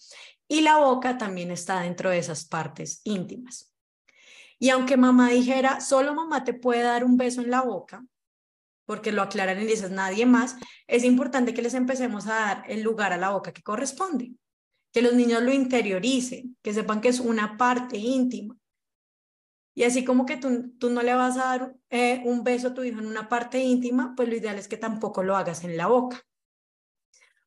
Y 0.52 0.62
la 0.62 0.78
boca 0.78 1.18
también 1.20 1.52
está 1.52 1.82
dentro 1.82 2.10
de 2.10 2.18
esas 2.18 2.44
partes 2.44 3.02
íntimas. 3.04 3.72
Y 4.58 4.70
aunque 4.72 4.98
mamá 4.98 5.30
dijera, 5.30 5.80
solo 5.80 6.16
mamá 6.16 6.44
te 6.44 6.54
puede 6.54 6.82
dar 6.82 7.06
un 7.06 7.18
beso 7.18 7.42
en 7.42 7.52
la 7.52 7.62
boca, 7.62 8.04
porque 8.86 9.12
lo 9.12 9.22
aclaran 9.22 9.62
y 9.62 9.66
dices 9.66 9.92
nadie 9.92 10.26
más, 10.26 10.58
es 10.88 11.04
importante 11.04 11.54
que 11.54 11.62
les 11.62 11.76
empecemos 11.76 12.26
a 12.26 12.34
dar 12.34 12.64
el 12.68 12.82
lugar 12.82 13.14
a 13.14 13.18
la 13.18 13.30
boca 13.30 13.54
que 13.54 13.62
corresponde, 13.62 14.34
que 14.92 15.04
los 15.04 15.14
niños 15.14 15.44
lo 15.44 15.54
interioricen, 15.54 16.58
que 16.64 16.74
sepan 16.74 17.00
que 17.00 17.10
es 17.10 17.20
una 17.20 17.56
parte 17.56 17.98
íntima. 17.98 18.58
Y 19.76 19.84
así 19.84 20.04
como 20.04 20.26
que 20.26 20.38
tú, 20.38 20.74
tú 20.80 20.90
no 20.90 21.04
le 21.04 21.14
vas 21.14 21.38
a 21.38 21.46
dar 21.46 21.76
eh, 21.92 22.24
un 22.26 22.44
beso 22.44 22.70
a 22.70 22.74
tu 22.74 22.84
hijo 22.84 23.00
en 23.00 23.06
una 23.06 23.30
parte 23.30 23.60
íntima, 23.60 24.14
pues 24.18 24.28
lo 24.28 24.36
ideal 24.36 24.58
es 24.58 24.68
que 24.68 24.78
tampoco 24.78 25.22
lo 25.22 25.38
hagas 25.38 25.64
en 25.64 25.78
la 25.78 25.86
boca. 25.86 26.26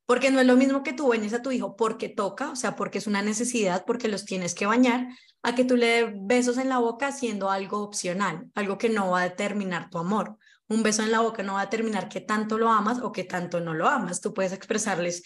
Porque 0.06 0.30
no 0.30 0.40
es 0.40 0.46
lo 0.46 0.56
mismo 0.56 0.82
que 0.82 0.92
tú 0.92 1.08
bañes 1.08 1.32
a 1.32 1.42
tu 1.42 1.52
hijo 1.52 1.76
porque 1.76 2.08
toca, 2.08 2.50
o 2.50 2.56
sea, 2.56 2.76
porque 2.76 2.98
es 2.98 3.06
una 3.06 3.22
necesidad, 3.22 3.84
porque 3.86 4.08
los 4.08 4.24
tienes 4.24 4.54
que 4.54 4.66
bañar, 4.66 5.08
a 5.42 5.54
que 5.54 5.64
tú 5.64 5.76
le 5.76 5.86
des 5.86 6.12
besos 6.20 6.58
en 6.58 6.68
la 6.68 6.78
boca 6.78 7.08
haciendo 7.08 7.50
algo 7.50 7.82
opcional, 7.82 8.50
algo 8.54 8.78
que 8.78 8.88
no 8.88 9.10
va 9.10 9.22
a 9.22 9.28
determinar 9.28 9.90
tu 9.90 9.98
amor 9.98 10.38
un 10.72 10.82
beso 10.82 11.02
en 11.02 11.12
la 11.12 11.20
boca 11.20 11.42
no 11.42 11.54
va 11.54 11.62
a 11.62 11.64
determinar 11.66 12.08
qué 12.08 12.20
tanto 12.20 12.58
lo 12.58 12.70
amas 12.70 12.98
o 13.00 13.12
qué 13.12 13.24
tanto 13.24 13.60
no 13.60 13.74
lo 13.74 13.88
amas. 13.88 14.20
Tú 14.20 14.32
puedes 14.32 14.52
expresarles 14.52 15.22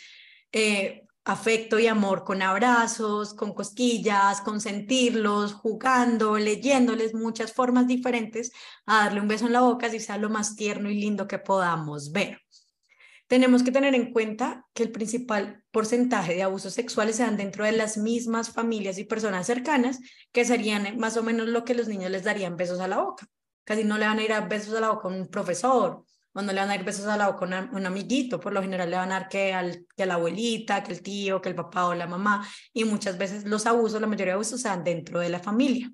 eh, 0.52 1.04
afecto 1.24 1.78
y 1.78 1.86
amor 1.86 2.24
con 2.24 2.42
abrazos, 2.42 3.34
con 3.34 3.54
cosquillas, 3.54 4.40
con 4.40 4.60
sentirlos, 4.60 5.54
jugando, 5.54 6.38
leyéndoles 6.38 7.14
muchas 7.14 7.52
formas 7.52 7.86
diferentes 7.86 8.52
a 8.86 9.04
darle 9.04 9.20
un 9.20 9.28
beso 9.28 9.46
en 9.46 9.52
la 9.52 9.60
boca 9.60 9.90
si 9.90 10.00
sea 10.00 10.18
lo 10.18 10.30
más 10.30 10.56
tierno 10.56 10.90
y 10.90 11.00
lindo 11.00 11.26
que 11.26 11.38
podamos 11.38 12.12
ver. 12.12 12.45
Tenemos 13.26 13.62
que 13.62 13.72
tener 13.72 13.94
en 13.94 14.12
cuenta 14.12 14.66
que 14.72 14.84
el 14.84 14.92
principal 14.92 15.64
porcentaje 15.70 16.34
de 16.34 16.42
abusos 16.42 16.74
sexuales 16.74 17.16
se 17.16 17.24
dan 17.24 17.36
dentro 17.36 17.64
de 17.64 17.72
las 17.72 17.96
mismas 17.96 18.50
familias 18.50 18.98
y 18.98 19.04
personas 19.04 19.46
cercanas, 19.46 19.98
que 20.32 20.44
serían 20.44 20.96
más 20.98 21.16
o 21.16 21.22
menos 21.22 21.48
lo 21.48 21.64
que 21.64 21.74
los 21.74 21.88
niños 21.88 22.10
les 22.10 22.24
darían 22.24 22.56
besos 22.56 22.80
a 22.80 22.88
la 22.88 22.98
boca 22.98 23.28
casi 23.66 23.84
no 23.84 23.98
le 23.98 24.06
van 24.06 24.18
a 24.18 24.22
ir 24.22 24.32
a 24.32 24.40
besos 24.42 24.74
a 24.74 24.80
la 24.80 24.90
boca 24.90 25.08
a 25.08 25.10
un 25.10 25.28
profesor, 25.28 26.04
o 26.32 26.42
no 26.42 26.52
le 26.52 26.60
van 26.60 26.70
a 26.70 26.76
ir 26.76 26.84
besos 26.84 27.06
a 27.06 27.16
la 27.16 27.28
boca 27.28 27.44
a 27.46 27.68
un 27.72 27.84
amiguito, 27.84 28.38
por 28.38 28.52
lo 28.52 28.62
general 28.62 28.88
le 28.88 28.96
van 28.96 29.10
a 29.10 29.20
dar 29.20 29.28
que, 29.28 29.52
al, 29.52 29.86
que 29.96 30.04
a 30.04 30.06
la 30.06 30.14
abuelita, 30.14 30.82
que 30.84 30.92
el 30.92 31.02
tío, 31.02 31.42
que 31.42 31.48
el 31.48 31.56
papá 31.56 31.86
o 31.86 31.94
la 31.94 32.06
mamá, 32.06 32.46
y 32.72 32.84
muchas 32.84 33.18
veces 33.18 33.44
los 33.44 33.66
abusos, 33.66 34.00
la 34.00 34.06
mayoría 34.06 34.32
de 34.32 34.34
abusos 34.34 34.60
se 34.62 34.68
dan 34.68 34.84
dentro 34.84 35.18
de 35.18 35.30
la 35.30 35.40
familia. 35.40 35.92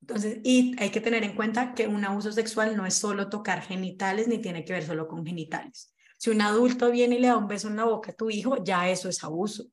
Entonces, 0.00 0.38
y 0.44 0.76
hay 0.80 0.90
que 0.90 1.00
tener 1.00 1.24
en 1.24 1.34
cuenta 1.34 1.74
que 1.74 1.88
un 1.88 2.04
abuso 2.04 2.30
sexual 2.30 2.76
no 2.76 2.86
es 2.86 2.94
solo 2.94 3.28
tocar 3.28 3.62
genitales 3.62 4.28
ni 4.28 4.38
tiene 4.38 4.64
que 4.64 4.72
ver 4.72 4.86
solo 4.86 5.08
con 5.08 5.26
genitales. 5.26 5.92
Si 6.18 6.30
un 6.30 6.40
adulto 6.40 6.90
viene 6.90 7.16
y 7.16 7.18
le 7.18 7.28
da 7.28 7.36
un 7.36 7.48
beso 7.48 7.68
en 7.68 7.76
la 7.76 7.84
boca 7.84 8.12
a 8.12 8.14
tu 8.14 8.30
hijo, 8.30 8.62
ya 8.62 8.88
eso 8.88 9.08
es 9.08 9.22
abuso. 9.22 9.66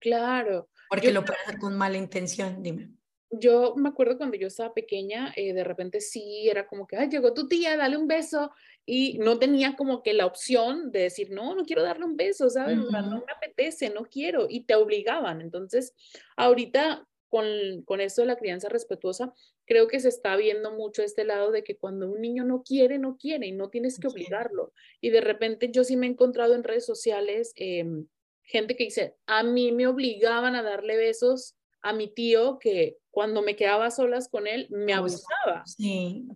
Claro. 0.00 0.70
Porque 0.88 1.12
lo 1.12 1.24
puede 1.24 1.40
hacer 1.40 1.58
con 1.58 1.76
mala 1.76 1.96
intención, 1.96 2.62
dime 2.62 3.00
yo 3.30 3.74
me 3.76 3.88
acuerdo 3.88 4.16
cuando 4.16 4.36
yo 4.36 4.48
estaba 4.48 4.74
pequeña, 4.74 5.32
eh, 5.36 5.52
de 5.52 5.62
repente 5.62 6.00
sí 6.00 6.48
era 6.48 6.66
como 6.66 6.86
que, 6.86 6.96
ay, 6.96 7.08
llegó 7.08 7.32
tu 7.32 7.46
tía, 7.46 7.76
dale 7.76 7.96
un 7.96 8.08
beso. 8.08 8.50
Y 8.84 9.18
no 9.18 9.38
tenía 9.38 9.76
como 9.76 10.02
que 10.02 10.14
la 10.14 10.26
opción 10.26 10.90
de 10.90 11.02
decir, 11.02 11.30
no, 11.30 11.54
no 11.54 11.64
quiero 11.64 11.82
darle 11.82 12.06
un 12.06 12.16
beso, 12.16 12.50
¿sabes? 12.50 12.76
no 12.76 12.90
me 12.90 13.32
apetece, 13.32 13.90
no 13.90 14.02
quiero. 14.02 14.46
Y 14.48 14.64
te 14.64 14.74
obligaban. 14.74 15.40
Entonces, 15.40 15.94
ahorita 16.36 17.06
con, 17.30 17.46
con 17.84 18.00
esto 18.00 18.20
de 18.22 18.26
la 18.26 18.36
crianza 18.36 18.68
respetuosa, 18.68 19.32
creo 19.64 19.88
que 19.88 20.00
se 20.00 20.08
está 20.08 20.36
viendo 20.36 20.72
mucho 20.72 21.02
este 21.02 21.24
lado 21.24 21.50
de 21.52 21.64
que 21.64 21.76
cuando 21.76 22.10
un 22.10 22.20
niño 22.20 22.44
no 22.44 22.62
quiere, 22.62 22.98
no 22.98 23.16
quiere 23.16 23.46
y 23.46 23.52
no 23.52 23.70
tienes 23.70 23.98
que 23.98 24.08
obligarlo. 24.08 24.72
Y 25.00 25.10
de 25.10 25.20
repente 25.20 25.70
yo 25.70 25.84
sí 25.84 25.96
me 25.96 26.06
he 26.06 26.10
encontrado 26.10 26.54
en 26.54 26.64
redes 26.64 26.84
sociales 26.84 27.52
em, 27.56 28.06
gente 28.42 28.76
que 28.76 28.84
dice, 28.84 29.16
a 29.26 29.42
mí 29.42 29.72
me 29.72 29.86
obligaban 29.86 30.56
a 30.56 30.62
darle 30.62 30.96
besos 30.96 31.54
a 31.82 31.92
mi 31.92 32.12
tío 32.12 32.58
que 32.58 32.98
cuando 33.10 33.42
me 33.42 33.56
quedaba 33.56 33.90
solas 33.90 34.28
con 34.28 34.46
él 34.46 34.66
me 34.70 34.92
abusaba. 34.92 35.64
Sí, 35.64 36.26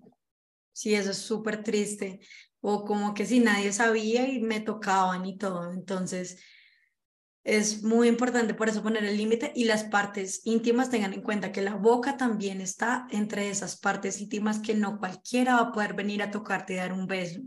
sí, 0.72 0.94
eso 0.94 1.10
es 1.10 1.18
súper 1.18 1.62
triste. 1.62 2.20
O 2.60 2.84
como 2.84 3.12
que 3.12 3.26
si 3.26 3.40
nadie 3.40 3.72
sabía 3.72 4.26
y 4.28 4.40
me 4.40 4.60
tocaban 4.60 5.26
y 5.26 5.36
todo. 5.36 5.72
Entonces, 5.72 6.40
es 7.44 7.82
muy 7.82 8.08
importante 8.08 8.54
por 8.54 8.68
eso 8.68 8.82
poner 8.82 9.04
el 9.04 9.16
límite 9.16 9.52
y 9.54 9.64
las 9.64 9.84
partes 9.84 10.40
íntimas 10.44 10.90
tengan 10.90 11.12
en 11.12 11.22
cuenta 11.22 11.52
que 11.52 11.62
la 11.62 11.74
boca 11.76 12.16
también 12.16 12.60
está 12.60 13.06
entre 13.10 13.50
esas 13.50 13.78
partes 13.78 14.20
íntimas 14.20 14.58
que 14.58 14.74
no 14.74 14.98
cualquiera 14.98 15.56
va 15.56 15.60
a 15.60 15.72
poder 15.72 15.94
venir 15.94 16.22
a 16.22 16.30
tocarte 16.30 16.72
y 16.72 16.76
dar 16.76 16.92
un 16.92 17.06
beso. 17.06 17.40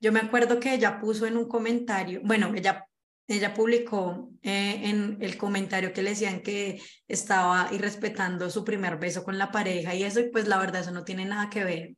Yo 0.00 0.10
me 0.10 0.20
acuerdo 0.20 0.58
que 0.58 0.74
ella 0.74 0.98
puso 0.98 1.26
en 1.26 1.36
un 1.36 1.46
comentario, 1.46 2.20
bueno, 2.24 2.52
ella 2.54 2.86
ella 3.28 3.54
publicó 3.54 4.30
eh, 4.42 4.80
en 4.84 5.18
el 5.20 5.38
comentario 5.38 5.92
que 5.92 6.02
le 6.02 6.10
decían 6.10 6.42
que 6.42 6.80
estaba 7.06 7.68
irrespetando 7.72 8.50
su 8.50 8.64
primer 8.64 8.98
beso 8.98 9.22
con 9.22 9.38
la 9.38 9.50
pareja 9.50 9.94
y 9.94 10.02
eso, 10.02 10.20
pues 10.32 10.48
la 10.48 10.58
verdad 10.58 10.82
eso 10.82 10.90
no 10.90 11.04
tiene 11.04 11.24
nada 11.24 11.48
que 11.48 11.64
ver, 11.64 11.96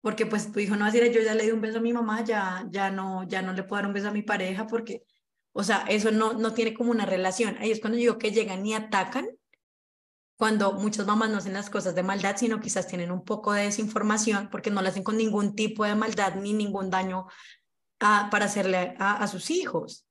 porque 0.00 0.26
pues 0.26 0.52
tu 0.52 0.60
hijo 0.60 0.74
no 0.74 0.82
va 0.82 0.88
a 0.88 0.92
decir, 0.92 1.12
yo 1.12 1.20
ya 1.20 1.34
le 1.34 1.44
di 1.44 1.50
un 1.50 1.60
beso 1.60 1.78
a 1.78 1.82
mi 1.82 1.92
mamá, 1.92 2.24
ya, 2.24 2.66
ya, 2.70 2.90
no, 2.90 3.24
ya 3.28 3.42
no 3.42 3.52
le 3.52 3.64
puedo 3.64 3.82
dar 3.82 3.88
un 3.88 3.94
beso 3.94 4.08
a 4.08 4.12
mi 4.12 4.22
pareja, 4.22 4.66
porque, 4.66 5.02
o 5.52 5.62
sea, 5.62 5.84
eso 5.88 6.10
no, 6.10 6.32
no 6.34 6.54
tiene 6.54 6.74
como 6.74 6.90
una 6.90 7.06
relación. 7.06 7.56
Ahí 7.58 7.70
es 7.70 7.80
cuando 7.80 7.98
digo 7.98 8.18
que 8.18 8.32
llegan 8.32 8.64
y 8.64 8.74
atacan, 8.74 9.28
cuando 10.36 10.72
muchas 10.72 11.06
mamás 11.06 11.30
no 11.30 11.38
hacen 11.38 11.52
las 11.52 11.70
cosas 11.70 11.94
de 11.94 12.02
maldad, 12.02 12.36
sino 12.36 12.60
quizás 12.60 12.86
tienen 12.86 13.12
un 13.12 13.24
poco 13.24 13.52
de 13.52 13.64
desinformación, 13.64 14.48
porque 14.50 14.70
no 14.70 14.82
lo 14.82 14.88
hacen 14.88 15.04
con 15.04 15.16
ningún 15.16 15.54
tipo 15.54 15.84
de 15.84 15.94
maldad 15.94 16.34
ni 16.36 16.52
ningún 16.52 16.90
daño 16.90 17.26
para 17.98 18.46
hacerle 18.46 18.96
a 18.98 19.28
sus 19.28 19.50
hijos. 19.50 20.06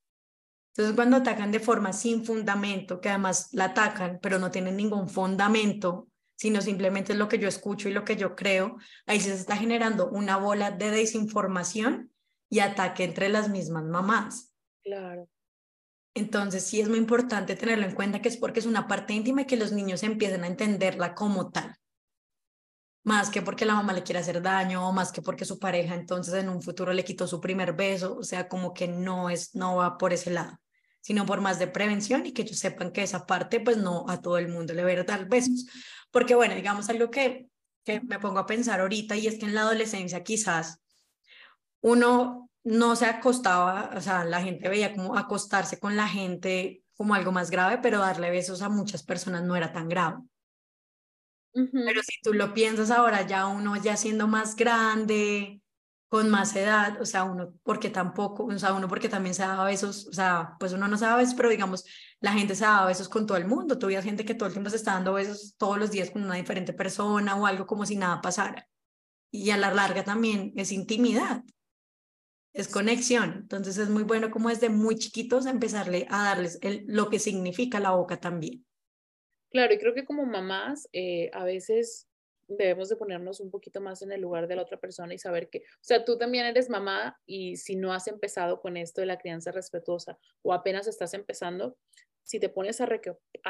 Entonces, 0.74 0.94
cuando 0.94 1.18
atacan 1.18 1.52
de 1.52 1.60
forma 1.60 1.92
sin 1.92 2.24
fundamento, 2.24 3.00
que 3.00 3.10
además 3.10 3.48
la 3.52 3.66
atacan, 3.66 4.18
pero 4.22 4.38
no 4.38 4.50
tienen 4.50 4.76
ningún 4.76 5.08
fundamento, 5.08 6.08
sino 6.34 6.62
simplemente 6.62 7.12
es 7.12 7.18
lo 7.18 7.28
que 7.28 7.38
yo 7.38 7.46
escucho 7.46 7.90
y 7.90 7.92
lo 7.92 8.04
que 8.04 8.16
yo 8.16 8.34
creo, 8.34 8.78
ahí 9.06 9.20
se 9.20 9.34
está 9.34 9.56
generando 9.56 10.08
una 10.08 10.38
bola 10.38 10.70
de 10.70 10.90
desinformación 10.90 12.10
y 12.48 12.60
ataque 12.60 13.04
entre 13.04 13.28
las 13.28 13.50
mismas 13.50 13.84
mamás. 13.84 14.51
Claro. 14.84 15.28
Entonces, 16.14 16.64
sí 16.64 16.80
es 16.80 16.88
muy 16.88 16.98
importante 16.98 17.56
tenerlo 17.56 17.86
en 17.86 17.94
cuenta 17.94 18.20
que 18.20 18.28
es 18.28 18.36
porque 18.36 18.60
es 18.60 18.66
una 18.66 18.86
parte 18.86 19.14
íntima 19.14 19.42
y 19.42 19.46
que 19.46 19.56
los 19.56 19.72
niños 19.72 20.02
empiecen 20.02 20.44
a 20.44 20.48
entenderla 20.48 21.14
como 21.14 21.50
tal. 21.50 21.74
Más 23.04 23.30
que 23.30 23.42
porque 23.42 23.64
la 23.64 23.74
mamá 23.74 23.92
le 23.92 24.02
quiere 24.02 24.20
hacer 24.20 24.42
daño, 24.42 24.92
más 24.92 25.10
que 25.10 25.22
porque 25.22 25.44
su 25.44 25.58
pareja 25.58 25.94
entonces 25.94 26.34
en 26.34 26.48
un 26.48 26.62
futuro 26.62 26.92
le 26.92 27.04
quitó 27.04 27.26
su 27.26 27.40
primer 27.40 27.72
beso, 27.72 28.16
o 28.16 28.22
sea, 28.22 28.48
como 28.48 28.72
que 28.74 28.86
no 28.86 29.28
es 29.30 29.54
no 29.54 29.76
va 29.76 29.98
por 29.98 30.12
ese 30.12 30.30
lado 30.30 30.58
sino 31.02 31.26
por 31.26 31.40
más 31.40 31.58
de 31.58 31.66
prevención 31.66 32.24
y 32.24 32.32
que 32.32 32.42
ellos 32.42 32.58
sepan 32.58 32.92
que 32.92 33.02
esa 33.02 33.26
parte, 33.26 33.60
pues 33.60 33.76
no 33.76 34.06
a 34.08 34.22
todo 34.22 34.38
el 34.38 34.48
mundo 34.48 34.72
le 34.72 34.82
a 34.82 35.04
dar 35.04 35.28
besos. 35.28 35.66
Porque 36.10 36.34
bueno, 36.34 36.54
digamos 36.54 36.88
algo 36.88 37.10
que, 37.10 37.48
que 37.84 38.00
me 38.00 38.20
pongo 38.20 38.38
a 38.38 38.46
pensar 38.46 38.80
ahorita 38.80 39.16
y 39.16 39.26
es 39.26 39.38
que 39.38 39.46
en 39.46 39.54
la 39.54 39.62
adolescencia 39.62 40.22
quizás 40.22 40.80
uno 41.80 42.50
no 42.64 42.96
se 42.96 43.06
acostaba, 43.06 43.90
o 43.96 44.00
sea, 44.00 44.24
la 44.24 44.42
gente 44.42 44.68
veía 44.68 44.94
como 44.94 45.16
acostarse 45.16 45.78
con 45.80 45.96
la 45.96 46.08
gente 46.08 46.84
como 46.94 47.14
algo 47.14 47.32
más 47.32 47.50
grave, 47.50 47.78
pero 47.82 47.98
darle 47.98 48.30
besos 48.30 48.62
a 48.62 48.68
muchas 48.68 49.02
personas 49.02 49.42
no 49.42 49.56
era 49.56 49.72
tan 49.72 49.88
grave. 49.88 50.18
Pero 51.52 52.02
si 52.02 52.20
tú 52.22 52.32
lo 52.32 52.54
piensas 52.54 52.90
ahora, 52.90 53.26
ya 53.26 53.46
uno 53.46 53.76
ya 53.76 53.96
siendo 53.96 54.26
más 54.26 54.56
grande, 54.56 55.62
con 56.12 56.28
más 56.28 56.54
edad, 56.56 57.00
o 57.00 57.06
sea, 57.06 57.24
uno 57.24 57.54
porque 57.62 57.88
tampoco, 57.88 58.44
o 58.44 58.58
sea, 58.58 58.74
uno 58.74 58.86
porque 58.86 59.08
también 59.08 59.34
se 59.34 59.42
daba 59.44 59.64
besos, 59.64 60.06
o 60.08 60.12
sea, 60.12 60.56
pues 60.60 60.74
uno 60.74 60.86
no 60.86 60.98
se 60.98 61.06
daba 61.06 61.16
besos, 61.16 61.34
pero 61.34 61.48
digamos, 61.48 61.86
la 62.20 62.34
gente 62.34 62.54
se 62.54 62.64
daba 62.64 62.86
besos 62.86 63.08
con 63.08 63.26
todo 63.26 63.38
el 63.38 63.46
mundo, 63.46 63.78
tuvieras 63.78 64.04
gente 64.04 64.26
que 64.26 64.34
todo 64.34 64.46
el 64.46 64.52
tiempo 64.52 64.68
se 64.68 64.76
está 64.76 64.92
dando 64.92 65.14
besos 65.14 65.54
todos 65.56 65.78
los 65.78 65.90
días 65.90 66.10
con 66.10 66.22
una 66.22 66.34
diferente 66.34 66.74
persona 66.74 67.34
o 67.36 67.46
algo 67.46 67.66
como 67.66 67.86
si 67.86 67.96
nada 67.96 68.20
pasara. 68.20 68.68
Y 69.30 69.50
a 69.52 69.56
la 69.56 69.72
larga 69.72 70.04
también 70.04 70.52
es 70.54 70.70
intimidad, 70.72 71.44
es 72.52 72.68
conexión, 72.68 73.32
entonces 73.42 73.78
es 73.78 73.88
muy 73.88 74.02
bueno 74.02 74.30
como 74.30 74.50
desde 74.50 74.68
muy 74.68 74.96
chiquitos 74.96 75.46
empezarle 75.46 76.06
a 76.10 76.24
darles 76.24 76.58
el, 76.62 76.84
lo 76.86 77.08
que 77.08 77.18
significa 77.18 77.80
la 77.80 77.92
boca 77.92 78.20
también. 78.20 78.64
Claro, 79.50 79.72
y 79.72 79.78
creo 79.78 79.94
que 79.94 80.04
como 80.04 80.24
mamás 80.24 80.88
eh, 80.92 81.30
a 81.32 81.44
veces 81.44 82.08
debemos 82.48 82.88
de 82.88 82.96
ponernos 82.96 83.40
un 83.40 83.50
poquito 83.50 83.80
más 83.80 84.02
en 84.02 84.12
el 84.12 84.20
lugar 84.20 84.48
de 84.48 84.56
la 84.56 84.62
otra 84.62 84.78
persona 84.78 85.14
y 85.14 85.18
saber 85.18 85.48
que, 85.48 85.58
o 85.58 85.82
sea, 85.82 86.04
tú 86.04 86.18
también 86.18 86.44
eres 86.44 86.68
mamá 86.68 87.18
y 87.24 87.56
si 87.56 87.76
no 87.76 87.92
has 87.92 88.06
empezado 88.08 88.60
con 88.60 88.76
esto 88.76 89.00
de 89.00 89.06
la 89.06 89.18
crianza 89.18 89.52
respetuosa 89.52 90.18
o 90.42 90.52
apenas 90.52 90.86
estás 90.86 91.14
empezando, 91.14 91.76
si 92.22 92.38
te 92.38 92.48
pones 92.48 92.80
a, 92.80 92.86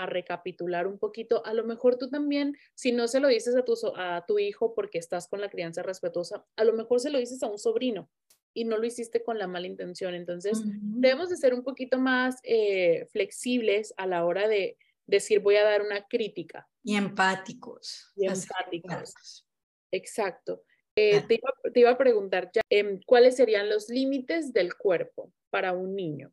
recapitular 0.06 0.86
un 0.86 0.98
poquito, 0.98 1.44
a 1.44 1.52
lo 1.52 1.64
mejor 1.64 1.98
tú 1.98 2.08
también, 2.08 2.56
si 2.74 2.92
no 2.92 3.06
se 3.06 3.20
lo 3.20 3.28
dices 3.28 3.54
a 3.54 3.64
tu, 3.64 3.74
a 3.96 4.24
tu 4.26 4.38
hijo 4.38 4.74
porque 4.74 4.98
estás 4.98 5.28
con 5.28 5.40
la 5.40 5.50
crianza 5.50 5.82
respetuosa, 5.82 6.46
a 6.56 6.64
lo 6.64 6.72
mejor 6.72 7.00
se 7.00 7.10
lo 7.10 7.18
dices 7.18 7.42
a 7.42 7.48
un 7.48 7.58
sobrino 7.58 8.08
y 8.54 8.64
no 8.64 8.78
lo 8.78 8.86
hiciste 8.86 9.22
con 9.22 9.38
la 9.38 9.46
mala 9.46 9.66
intención. 9.66 10.14
Entonces, 10.14 10.62
debemos 10.64 11.30
de 11.30 11.36
ser 11.36 11.54
un 11.54 11.62
poquito 11.62 11.98
más 11.98 12.36
eh, 12.42 13.06
flexibles 13.10 13.94
a 13.96 14.06
la 14.06 14.24
hora 14.24 14.48
de 14.48 14.76
decir 15.06 15.40
voy 15.40 15.56
a 15.56 15.64
dar 15.64 15.82
una 15.82 16.06
crítica. 16.06 16.68
Y 16.82 16.96
empáticos. 16.96 18.12
Y 18.16 18.26
empáticos. 18.26 19.46
Exacto. 19.90 20.64
Eh, 20.96 21.22
te, 21.26 21.40
iba, 21.80 21.90
a 21.90 21.98
preguntar 21.98 22.50
ya, 22.52 22.60
em, 22.68 23.00
¿cuáles 23.06 23.36
serían 23.36 23.70
los 23.70 23.88
límites 23.88 24.52
del 24.52 24.74
cuerpo 24.74 25.32
para 25.50 25.72
un 25.72 25.94
niño? 25.94 26.32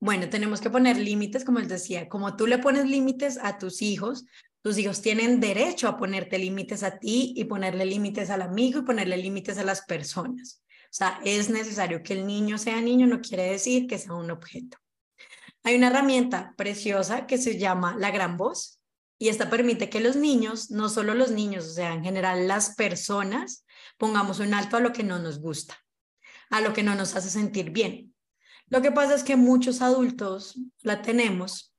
Bueno, 0.00 0.30
tenemos 0.30 0.62
que 0.62 0.70
poner 0.70 0.96
límites, 0.96 1.44
como 1.44 1.58
les 1.58 1.68
decía, 1.68 2.08
como 2.08 2.36
tú 2.36 2.46
le 2.46 2.56
pones 2.56 2.86
límites 2.88 3.38
a 3.42 3.58
tus 3.58 3.82
hijos, 3.82 4.24
tus 4.62 4.78
hijos 4.78 5.02
tienen 5.02 5.40
derecho 5.40 5.88
a 5.88 5.98
ponerte 5.98 6.38
límites 6.38 6.82
a 6.82 6.98
ti 6.98 7.34
y 7.36 7.44
ponerle 7.44 7.84
límites 7.84 8.30
al 8.30 8.40
amigo 8.40 8.80
y 8.80 8.84
ponerle 8.84 9.18
límites 9.18 9.58
a 9.58 9.64
las 9.64 9.82
personas. 9.82 10.62
O 10.90 10.92
sea, 10.92 11.20
es 11.24 11.50
necesario 11.50 12.02
que 12.02 12.14
el 12.14 12.26
niño 12.26 12.58
sea 12.58 12.80
niño, 12.80 13.06
no 13.06 13.20
quiere 13.20 13.44
decir 13.44 13.86
que 13.86 13.98
sea 13.98 14.14
un 14.14 14.30
objeto. 14.30 14.76
Hay 15.62 15.76
una 15.76 15.88
herramienta 15.88 16.54
preciosa 16.56 17.26
que 17.26 17.38
se 17.38 17.58
llama 17.58 17.94
la 17.96 18.10
gran 18.10 18.36
voz 18.36 18.80
y 19.18 19.28
esta 19.28 19.50
permite 19.50 19.88
que 19.88 20.00
los 20.00 20.16
niños, 20.16 20.70
no 20.70 20.88
solo 20.88 21.14
los 21.14 21.30
niños, 21.30 21.66
o 21.66 21.72
sea, 21.72 21.92
en 21.92 22.02
general 22.02 22.48
las 22.48 22.74
personas, 22.74 23.64
pongamos 23.98 24.40
un 24.40 24.54
alto 24.54 24.78
a 24.78 24.80
lo 24.80 24.92
que 24.92 25.02
no 25.02 25.18
nos 25.18 25.40
gusta, 25.40 25.78
a 26.48 26.60
lo 26.60 26.72
que 26.72 26.82
no 26.82 26.94
nos 26.94 27.14
hace 27.14 27.30
sentir 27.30 27.70
bien. 27.70 28.14
Lo 28.66 28.82
que 28.82 28.90
pasa 28.92 29.14
es 29.14 29.22
que 29.22 29.36
muchos 29.36 29.82
adultos 29.82 30.58
la 30.82 31.02
tenemos 31.02 31.70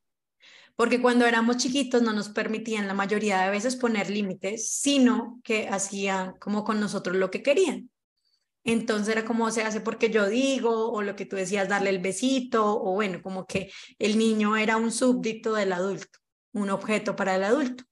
porque 0.82 1.00
cuando 1.00 1.28
éramos 1.28 1.58
chiquitos 1.58 2.02
no 2.02 2.12
nos 2.12 2.30
permitían 2.30 2.88
la 2.88 2.96
mayoría 2.96 3.42
de 3.42 3.52
veces 3.52 3.76
poner 3.76 4.10
límites, 4.10 4.72
sino 4.72 5.40
que 5.44 5.68
hacían 5.68 6.34
como 6.40 6.64
con 6.64 6.80
nosotros 6.80 7.16
lo 7.18 7.30
que 7.30 7.44
querían. 7.44 7.91
Entonces 8.64 9.10
era 9.10 9.26
como 9.26 9.50
se 9.52 9.64
hace 9.64 9.82
porque 9.82 10.10
yo 10.10 10.28
digo, 10.28 10.92
o 10.92 11.02
lo 11.02 11.16
que 11.16 11.26
tú 11.26 11.36
decías, 11.36 11.68
darle 11.70 11.90
el 11.90 12.00
besito, 12.00 12.80
o 12.82 12.94
bueno, 12.94 13.22
como 13.22 13.46
que 13.46 13.72
el 14.00 14.18
niño 14.18 14.56
era 14.58 14.78
un 14.78 14.92
súbdito 14.92 15.54
del 15.54 15.74
adulto, 15.74 16.20
un 16.54 16.70
objeto 16.70 17.16
para 17.16 17.36
el 17.36 17.44
adulto. 17.44 17.84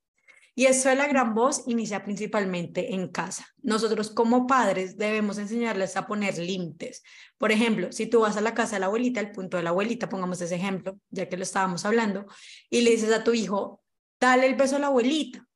Y 0.60 0.66
eso 0.66 0.90
de 0.90 0.96
la 0.96 1.08
gran 1.08 1.34
voz 1.34 1.64
inicia 1.68 2.04
principalmente 2.04 2.94
en 2.94 3.08
casa. 3.08 3.48
Nosotros 3.62 4.12
como 4.12 4.46
padres 4.46 4.98
debemos 4.98 5.38
enseñarles 5.38 5.96
a 5.96 6.06
poner 6.06 6.38
límites. 6.38 7.02
Por 7.38 7.54
ejemplo, 7.54 7.94
si 7.94 8.08
tú 8.08 8.20
vas 8.20 8.36
a 8.36 8.42
la 8.42 8.54
casa 8.54 8.76
de 8.76 8.82
la 8.82 8.88
abuelita, 8.88 9.22
el 9.22 9.32
punto 9.32 9.56
de 9.56 9.64
la 9.64 9.70
abuelita, 9.70 10.10
pongamos 10.10 10.42
ese 10.42 10.56
ejemplo, 10.56 11.00
ya 11.12 11.30
que 11.30 11.38
lo 11.38 11.44
estábamos 11.44 11.86
hablando, 11.86 12.26
y 12.70 12.82
le 12.82 12.92
dices 12.92 13.14
a 13.14 13.24
tu 13.24 13.34
hijo, 13.34 13.82
dale 14.20 14.48
el 14.48 14.56
beso 14.56 14.76
a 14.76 14.80
la 14.80 14.88
abuelita, 14.88 15.48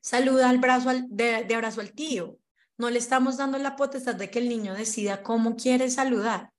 saluda 0.00 0.48
al 0.48 0.58
brazo 0.58 0.90
de, 1.08 1.44
de 1.44 1.54
abrazo 1.54 1.82
al 1.82 1.92
tío. 1.92 2.38
No 2.82 2.90
le 2.90 2.98
estamos 2.98 3.36
dando 3.36 3.58
la 3.58 3.76
potestad 3.76 4.16
de 4.16 4.28
que 4.28 4.40
el 4.40 4.48
niño 4.48 4.74
decida 4.74 5.22
cómo 5.22 5.54
quiere 5.54 5.88
saludar. 5.88 6.50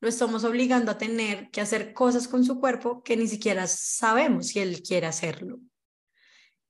Lo 0.00 0.08
estamos 0.08 0.44
obligando 0.44 0.92
a 0.92 0.96
tener 0.96 1.50
que 1.50 1.60
hacer 1.60 1.92
cosas 1.92 2.28
con 2.28 2.44
su 2.44 2.60
cuerpo 2.60 3.02
que 3.02 3.16
ni 3.16 3.26
siquiera 3.26 3.66
sabemos 3.66 4.46
si 4.46 4.60
él 4.60 4.80
quiere 4.84 5.08
hacerlo. 5.08 5.58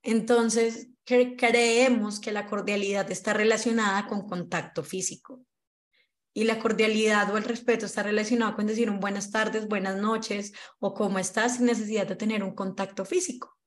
Entonces, 0.02 0.88
creemos 1.04 2.20
que 2.20 2.32
la 2.32 2.46
cordialidad 2.46 3.10
está 3.10 3.34
relacionada 3.34 4.06
con 4.06 4.26
contacto 4.26 4.82
físico. 4.82 5.44
Y 6.32 6.44
la 6.44 6.58
cordialidad 6.58 7.30
o 7.34 7.36
el 7.36 7.44
respeto 7.44 7.84
está 7.84 8.02
relacionado 8.02 8.56
con 8.56 8.66
decir 8.66 8.88
un 8.88 8.98
buenas 8.98 9.30
tardes, 9.30 9.68
buenas 9.68 9.98
noches 9.98 10.54
o 10.78 10.94
cómo 10.94 11.18
estás 11.18 11.56
sin 11.56 11.66
necesidad 11.66 12.06
de 12.06 12.16
tener 12.16 12.42
un 12.42 12.54
contacto 12.54 13.04
físico. 13.04 13.58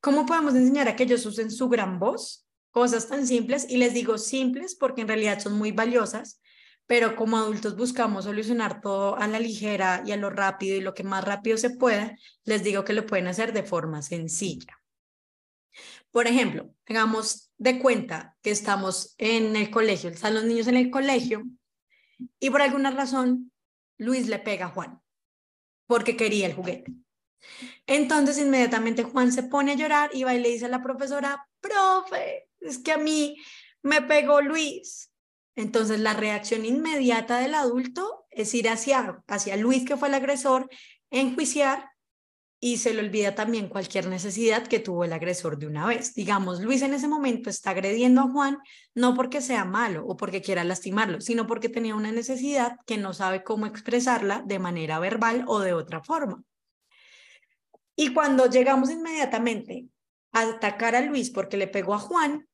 ¿Cómo 0.00 0.26
podemos 0.26 0.56
enseñar 0.56 0.88
a 0.88 0.96
que 0.96 1.04
ellos 1.04 1.24
usen 1.26 1.48
su 1.48 1.68
gran 1.68 2.00
voz? 2.00 2.41
Cosas 2.72 3.06
tan 3.06 3.26
simples, 3.26 3.66
y 3.68 3.76
les 3.76 3.94
digo 3.94 4.18
simples 4.18 4.74
porque 4.74 5.02
en 5.02 5.08
realidad 5.08 5.38
son 5.38 5.52
muy 5.54 5.70
valiosas, 5.70 6.40
pero 6.86 7.14
como 7.14 7.36
adultos 7.36 7.76
buscamos 7.76 8.24
solucionar 8.24 8.80
todo 8.80 9.16
a 9.16 9.28
la 9.28 9.38
ligera 9.38 10.02
y 10.04 10.12
a 10.12 10.16
lo 10.16 10.30
rápido 10.30 10.76
y 10.76 10.80
lo 10.80 10.94
que 10.94 11.04
más 11.04 11.24
rápido 11.24 11.56
se 11.56 11.70
pueda, 11.70 12.16
les 12.44 12.64
digo 12.64 12.84
que 12.84 12.92
lo 12.92 13.06
pueden 13.06 13.28
hacer 13.28 13.52
de 13.52 13.62
forma 13.62 14.02
sencilla. 14.02 14.76
Por 16.10 16.26
ejemplo, 16.26 16.74
tengamos 16.84 17.52
de 17.56 17.78
cuenta 17.78 18.36
que 18.42 18.50
estamos 18.50 19.14
en 19.18 19.54
el 19.54 19.70
colegio, 19.70 20.10
están 20.10 20.34
los 20.34 20.44
niños 20.44 20.66
en 20.66 20.76
el 20.76 20.90
colegio 20.90 21.44
y 22.40 22.50
por 22.50 22.60
alguna 22.60 22.90
razón 22.90 23.52
Luis 23.96 24.28
le 24.28 24.38
pega 24.38 24.66
a 24.66 24.70
Juan 24.70 25.00
porque 25.86 26.16
quería 26.16 26.46
el 26.46 26.54
juguete. 26.54 26.92
Entonces 27.86 28.38
inmediatamente 28.38 29.02
Juan 29.02 29.32
se 29.32 29.42
pone 29.42 29.72
a 29.72 29.76
llorar 29.76 30.10
y 30.12 30.24
va 30.24 30.34
y 30.34 30.40
le 30.40 30.50
dice 30.50 30.66
a 30.66 30.68
la 30.68 30.82
profesora, 30.82 31.48
profe, 31.60 32.48
es 32.64 32.78
que 32.78 32.92
a 32.92 32.98
mí 32.98 33.36
me 33.82 34.02
pegó 34.02 34.40
Luis. 34.40 35.10
Entonces 35.54 36.00
la 36.00 36.14
reacción 36.14 36.64
inmediata 36.64 37.38
del 37.38 37.54
adulto 37.54 38.24
es 38.30 38.54
ir 38.54 38.68
hacia, 38.68 39.22
hacia 39.26 39.56
Luis, 39.56 39.84
que 39.84 39.96
fue 39.96 40.08
el 40.08 40.14
agresor, 40.14 40.70
enjuiciar 41.10 41.92
y 42.64 42.76
se 42.76 42.94
le 42.94 43.00
olvida 43.00 43.34
también 43.34 43.68
cualquier 43.68 44.06
necesidad 44.06 44.68
que 44.68 44.78
tuvo 44.78 45.04
el 45.04 45.12
agresor 45.12 45.58
de 45.58 45.66
una 45.66 45.84
vez. 45.84 46.14
Digamos, 46.14 46.60
Luis 46.60 46.82
en 46.82 46.94
ese 46.94 47.08
momento 47.08 47.50
está 47.50 47.70
agrediendo 47.70 48.20
a 48.20 48.30
Juan 48.30 48.58
no 48.94 49.16
porque 49.16 49.40
sea 49.40 49.64
malo 49.64 50.06
o 50.06 50.16
porque 50.16 50.40
quiera 50.40 50.62
lastimarlo, 50.62 51.20
sino 51.20 51.48
porque 51.48 51.68
tenía 51.68 51.96
una 51.96 52.12
necesidad 52.12 52.76
que 52.86 52.98
no 52.98 53.14
sabe 53.14 53.42
cómo 53.42 53.66
expresarla 53.66 54.44
de 54.46 54.60
manera 54.60 55.00
verbal 55.00 55.44
o 55.48 55.58
de 55.58 55.72
otra 55.72 56.04
forma. 56.04 56.44
Y 57.96 58.14
cuando 58.14 58.46
llegamos 58.48 58.90
inmediatamente 58.90 59.88
a 60.30 60.42
atacar 60.42 60.94
a 60.94 61.00
Luis 61.00 61.30
porque 61.30 61.56
le 61.56 61.66
pegó 61.66 61.94
a 61.94 61.98
Juan, 61.98 62.46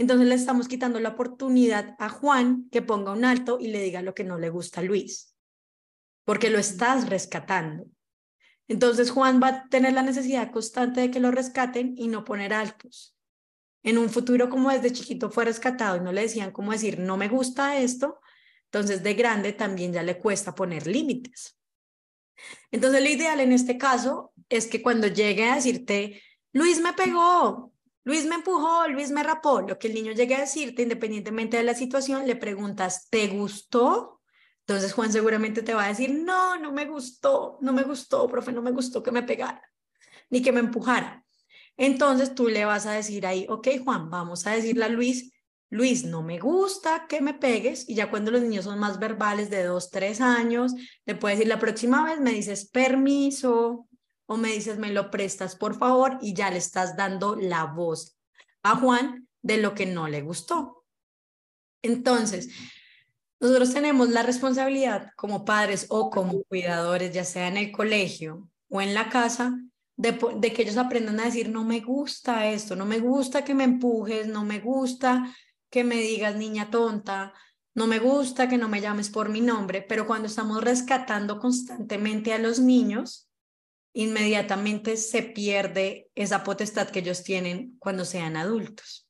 entonces 0.00 0.26
le 0.26 0.34
estamos 0.34 0.66
quitando 0.66 0.98
la 0.98 1.10
oportunidad 1.10 1.94
a 1.98 2.08
Juan 2.08 2.70
que 2.70 2.80
ponga 2.80 3.12
un 3.12 3.26
alto 3.26 3.58
y 3.60 3.68
le 3.68 3.82
diga 3.82 4.00
lo 4.00 4.14
que 4.14 4.24
no 4.24 4.38
le 4.38 4.48
gusta 4.48 4.80
a 4.80 4.82
Luis, 4.82 5.36
porque 6.24 6.48
lo 6.48 6.58
estás 6.58 7.10
rescatando. 7.10 7.84
Entonces 8.66 9.10
Juan 9.10 9.42
va 9.42 9.48
a 9.48 9.68
tener 9.68 9.92
la 9.92 10.00
necesidad 10.00 10.52
constante 10.52 11.02
de 11.02 11.10
que 11.10 11.20
lo 11.20 11.30
rescaten 11.30 11.92
y 11.98 12.08
no 12.08 12.24
poner 12.24 12.54
altos. 12.54 13.14
En 13.82 13.98
un 13.98 14.08
futuro 14.08 14.48
como 14.48 14.70
desde 14.70 14.90
chiquito 14.90 15.30
fue 15.30 15.44
rescatado 15.44 15.98
y 15.98 16.00
no 16.00 16.12
le 16.12 16.22
decían 16.22 16.50
cómo 16.50 16.72
decir 16.72 16.98
no 16.98 17.18
me 17.18 17.28
gusta 17.28 17.78
esto, 17.78 18.20
entonces 18.72 19.02
de 19.02 19.12
grande 19.12 19.52
también 19.52 19.92
ya 19.92 20.02
le 20.02 20.18
cuesta 20.18 20.54
poner 20.54 20.86
límites. 20.86 21.58
Entonces 22.70 23.02
lo 23.02 23.08
ideal 23.10 23.40
en 23.40 23.52
este 23.52 23.76
caso 23.76 24.32
es 24.48 24.66
que 24.66 24.80
cuando 24.80 25.08
llegue 25.08 25.44
a 25.46 25.56
decirte, 25.56 26.22
Luis 26.52 26.80
me 26.80 26.94
pegó, 26.94 27.74
Luis 28.04 28.26
me 28.26 28.36
empujó, 28.36 28.88
Luis 28.88 29.10
me 29.10 29.22
rapó, 29.22 29.60
lo 29.60 29.78
que 29.78 29.88
el 29.88 29.94
niño 29.94 30.12
llegue 30.12 30.34
a 30.34 30.40
decirte, 30.40 30.82
independientemente 30.82 31.58
de 31.58 31.64
la 31.64 31.74
situación, 31.74 32.26
le 32.26 32.36
preguntas, 32.36 33.08
¿te 33.10 33.28
gustó? 33.28 34.22
Entonces 34.60 34.92
Juan 34.92 35.12
seguramente 35.12 35.62
te 35.62 35.74
va 35.74 35.84
a 35.84 35.88
decir, 35.88 36.14
no, 36.14 36.56
no 36.58 36.72
me 36.72 36.86
gustó, 36.86 37.58
no 37.60 37.72
me 37.72 37.82
gustó, 37.82 38.26
profe, 38.26 38.52
no 38.52 38.62
me 38.62 38.70
gustó 38.70 39.02
que 39.02 39.12
me 39.12 39.22
pegara, 39.22 39.62
ni 40.30 40.40
que 40.40 40.52
me 40.52 40.60
empujara. 40.60 41.24
Entonces 41.76 42.34
tú 42.34 42.48
le 42.48 42.64
vas 42.64 42.86
a 42.86 42.92
decir 42.92 43.26
ahí, 43.26 43.46
ok, 43.48 43.68
Juan, 43.84 44.10
vamos 44.10 44.46
a 44.46 44.52
decirle 44.52 44.84
a 44.84 44.88
Luis, 44.88 45.32
Luis, 45.70 46.04
no 46.04 46.22
me 46.22 46.38
gusta 46.38 47.06
que 47.08 47.20
me 47.20 47.34
pegues. 47.34 47.88
Y 47.88 47.94
ya 47.94 48.10
cuando 48.10 48.30
los 48.30 48.42
niños 48.42 48.64
son 48.64 48.78
más 48.78 48.98
verbales 48.98 49.50
de 49.50 49.62
dos, 49.62 49.90
tres 49.90 50.20
años, 50.20 50.74
le 51.06 51.14
puedes 51.14 51.38
decir, 51.38 51.48
la 51.48 51.60
próxima 51.60 52.04
vez 52.04 52.20
me 52.20 52.32
dices 52.32 52.68
permiso 52.68 53.88
o 54.30 54.36
me 54.36 54.52
dices, 54.52 54.78
me 54.78 54.92
lo 54.92 55.10
prestas, 55.10 55.56
por 55.56 55.76
favor, 55.76 56.16
y 56.20 56.34
ya 56.34 56.52
le 56.52 56.58
estás 56.58 56.96
dando 56.96 57.34
la 57.34 57.64
voz 57.64 58.16
a 58.62 58.76
Juan 58.76 59.26
de 59.42 59.56
lo 59.56 59.74
que 59.74 59.86
no 59.86 60.06
le 60.06 60.22
gustó. 60.22 60.84
Entonces, 61.82 62.48
nosotros 63.40 63.74
tenemos 63.74 64.10
la 64.10 64.22
responsabilidad 64.22 65.10
como 65.16 65.44
padres 65.44 65.86
o 65.88 66.10
como 66.10 66.44
cuidadores, 66.44 67.12
ya 67.12 67.24
sea 67.24 67.48
en 67.48 67.56
el 67.56 67.72
colegio 67.72 68.48
o 68.68 68.80
en 68.80 68.94
la 68.94 69.08
casa, 69.08 69.58
de, 69.96 70.16
que 70.52 70.62
ellos 70.62 70.76
aprendan 70.76 71.18
a 71.18 71.24
decir, 71.24 71.48
no 71.48 71.64
me 71.64 71.80
gusta 71.80 72.46
esto, 72.52 72.76
no 72.76 72.86
me 72.86 73.00
gusta 73.00 73.42
que 73.42 73.56
me 73.56 73.64
empujes, 73.64 74.28
no 74.28 74.44
me 74.44 74.60
gusta 74.60 75.34
que 75.70 75.82
me 75.82 75.96
digas 75.96 76.36
niña 76.36 76.70
tonta, 76.70 77.34
no 77.74 77.88
me 77.88 77.98
gusta 77.98 78.48
que 78.48 78.58
no 78.58 78.68
me 78.68 78.80
llames 78.80 79.10
por 79.10 79.28
mi 79.28 79.40
nombre, 79.40 79.82
pero 79.82 80.06
cuando 80.06 80.28
estamos 80.28 80.62
rescatando 80.62 81.40
constantemente 81.40 82.32
a 82.32 82.38
los 82.38 82.60
niños, 82.60 83.29
inmediatamente 83.92 84.96
se 84.96 85.22
pierde 85.22 86.08
esa 86.14 86.44
potestad 86.44 86.90
que 86.90 87.00
ellos 87.00 87.24
tienen 87.24 87.76
cuando 87.78 88.04
sean 88.04 88.36
adultos. 88.36 89.08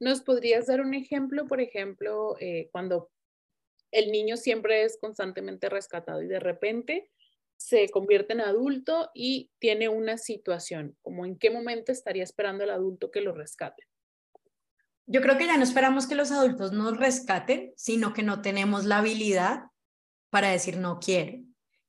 ¿Nos 0.00 0.22
podrías 0.22 0.66
dar 0.66 0.80
un 0.80 0.94
ejemplo, 0.94 1.46
por 1.46 1.60
ejemplo, 1.60 2.36
eh, 2.40 2.68
cuando 2.70 3.10
el 3.90 4.12
niño 4.12 4.36
siempre 4.36 4.84
es 4.84 4.98
constantemente 5.00 5.68
rescatado 5.68 6.22
y 6.22 6.28
de 6.28 6.40
repente 6.40 7.10
se 7.56 7.88
convierte 7.88 8.34
en 8.34 8.42
adulto 8.42 9.10
y 9.14 9.50
tiene 9.58 9.88
una 9.88 10.18
situación? 10.18 10.96
¿Como 11.02 11.26
en 11.26 11.36
qué 11.36 11.50
momento 11.50 11.90
estaría 11.90 12.22
esperando 12.22 12.64
el 12.64 12.70
adulto 12.70 13.10
que 13.10 13.22
lo 13.22 13.32
rescate? 13.32 13.84
Yo 15.06 15.22
creo 15.22 15.38
que 15.38 15.46
ya 15.46 15.56
no 15.56 15.64
esperamos 15.64 16.06
que 16.06 16.14
los 16.14 16.30
adultos 16.30 16.72
nos 16.72 16.96
rescaten, 16.96 17.72
sino 17.76 18.12
que 18.12 18.22
no 18.22 18.42
tenemos 18.42 18.84
la 18.84 18.98
habilidad 18.98 19.62
para 20.30 20.50
decir 20.50 20.76
no 20.76 21.00
quiero. 21.00 21.47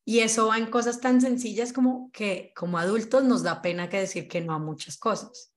Y 0.09 0.21
eso 0.21 0.47
va 0.47 0.57
en 0.57 0.71
cosas 0.71 1.01
tan 1.01 1.21
sencillas 1.21 1.71
como 1.71 2.09
que 2.11 2.51
como 2.55 2.79
adultos 2.79 3.23
nos 3.23 3.43
da 3.43 3.61
pena 3.61 3.89
que 3.89 3.99
decir 3.99 4.27
que 4.27 4.41
no 4.41 4.55
a 4.55 4.57
muchas 4.57 4.97
cosas. 4.97 5.53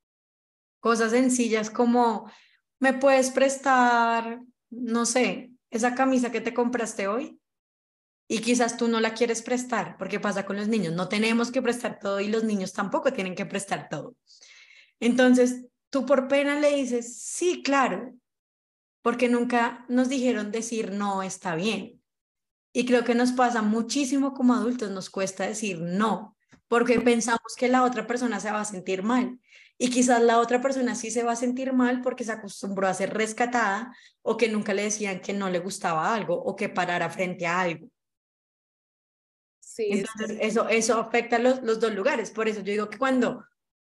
Cosas 0.79 1.13
sencillas 1.13 1.71
como, 1.71 2.31
¿me 2.79 2.93
puedes 2.93 3.31
prestar, 3.31 4.43
no 4.69 5.07
sé, 5.07 5.53
esa 5.71 5.95
camisa 5.95 6.31
que 6.31 6.43
te 6.43 6.53
compraste 6.53 7.09
hoy? 7.09 7.41
Y 8.29 8.41
quizás 8.41 8.77
tú 8.77 8.89
no 8.89 9.01
la 9.01 9.15
quieres 9.15 9.41
prestar, 9.41 9.97
porque 9.97 10.21
pasa 10.21 10.45
con 10.45 10.59
los 10.59 10.69
niños, 10.69 10.93
no 10.93 11.09
tenemos 11.09 11.51
que 11.51 11.63
prestar 11.63 11.99
todo 11.99 12.21
y 12.21 12.29
los 12.29 12.45
niños 12.45 12.75
tampoco 12.75 13.11
tienen 13.11 13.35
que 13.35 13.47
prestar 13.47 13.89
todo. 13.89 14.17
Entonces, 15.01 15.65
tú 15.89 16.05
por 16.05 16.29
pena 16.29 16.61
le 16.61 16.77
dices, 16.77 17.23
sí, 17.23 17.63
claro, 17.63 18.13
porque 19.01 19.31
nunca 19.31 19.87
nos 19.89 20.11
dijeron 20.11 20.53
decir 20.53 20.93
no 20.93 21.23
está 21.23 21.55
bien. 21.55 22.02
Y 22.73 22.87
creo 22.87 23.05
que 23.05 23.15
nos 23.15 23.33
pasa 23.33 23.63
muchísimo 23.63 24.33
como 24.33 24.55
adultos, 24.55 24.91
nos 24.91 25.11
cuesta 25.11 25.47
decir 25.47 25.81
no, 25.81 26.37
porque 26.69 27.01
pensamos 27.01 27.55
que 27.57 27.69
la 27.69 27.85
otra 27.85 28.07
persona 28.07 28.41
se 28.41 28.51
va 28.51 28.61
a 28.61 28.65
sentir 28.65 29.03
mal. 29.03 29.39
Y 29.77 29.91
quizás 29.91 30.23
la 30.23 30.39
otra 30.39 30.63
persona 30.63 30.95
sí 30.95 31.11
se 31.11 31.23
va 31.23 31.33
a 31.33 31.37
sentir 31.37 31.73
mal 31.73 32.03
porque 32.03 32.25
se 32.25 32.33
acostumbró 32.33 32.87
a 32.87 32.95
ser 32.95 33.13
rescatada 33.13 33.95
o 34.23 34.37
que 34.37 34.49
nunca 34.49 34.73
le 34.75 34.85
decían 34.85 35.21
que 35.21 35.33
no 35.33 35.51
le 35.51 35.59
gustaba 35.59 36.15
algo 36.15 36.35
o 36.35 36.57
que 36.57 36.69
parara 36.69 37.11
frente 37.11 37.47
a 37.47 37.61
algo. 37.61 37.89
Sí, 39.59 39.89
Entonces, 39.91 40.39
eso, 40.41 40.69
eso 40.69 41.01
afecta 41.01 41.39
los, 41.39 41.63
los 41.63 41.81
dos 41.81 41.95
lugares. 41.95 42.31
Por 42.31 42.49
eso 42.49 42.61
yo 42.61 42.73
digo 42.73 42.91
que 42.91 42.99
cuando 42.99 43.45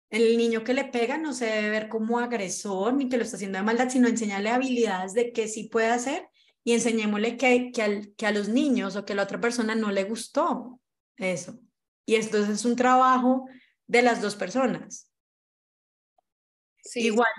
el 0.09 0.37
niño 0.37 0.63
que 0.63 0.73
le 0.73 0.85
pega 0.85 1.17
no 1.17 1.33
se 1.33 1.45
debe 1.45 1.69
ver 1.69 1.89
como 1.89 2.19
agresor 2.19 2.93
ni 2.93 3.09
que 3.09 3.17
lo 3.17 3.23
está 3.23 3.37
haciendo 3.37 3.57
de 3.57 3.63
maldad, 3.63 3.89
sino 3.89 4.07
enseñarle 4.07 4.49
habilidades 4.49 5.13
de 5.13 5.31
qué 5.31 5.47
sí 5.47 5.65
puede 5.65 5.87
hacer 5.87 6.27
y 6.67 6.73
enseñémosle 6.73 7.37
que, 7.37 7.71
que, 7.71 8.13
que 8.17 8.25
a 8.25 8.33
los 8.33 8.49
niños 8.49 8.97
o 8.97 9.05
que 9.05 9.13
a 9.13 9.15
la 9.15 9.23
otra 9.23 9.39
persona 9.39 9.73
no 9.73 9.89
le 9.89 10.03
gustó 10.03 10.81
eso. 11.15 11.57
Y 12.05 12.15
entonces 12.15 12.49
es 12.49 12.65
un 12.65 12.75
trabajo 12.75 13.47
de 13.85 14.01
las 14.01 14.21
dos 14.21 14.35
personas. 14.35 15.09
Sí, 16.83 17.05
Igual, 17.05 17.31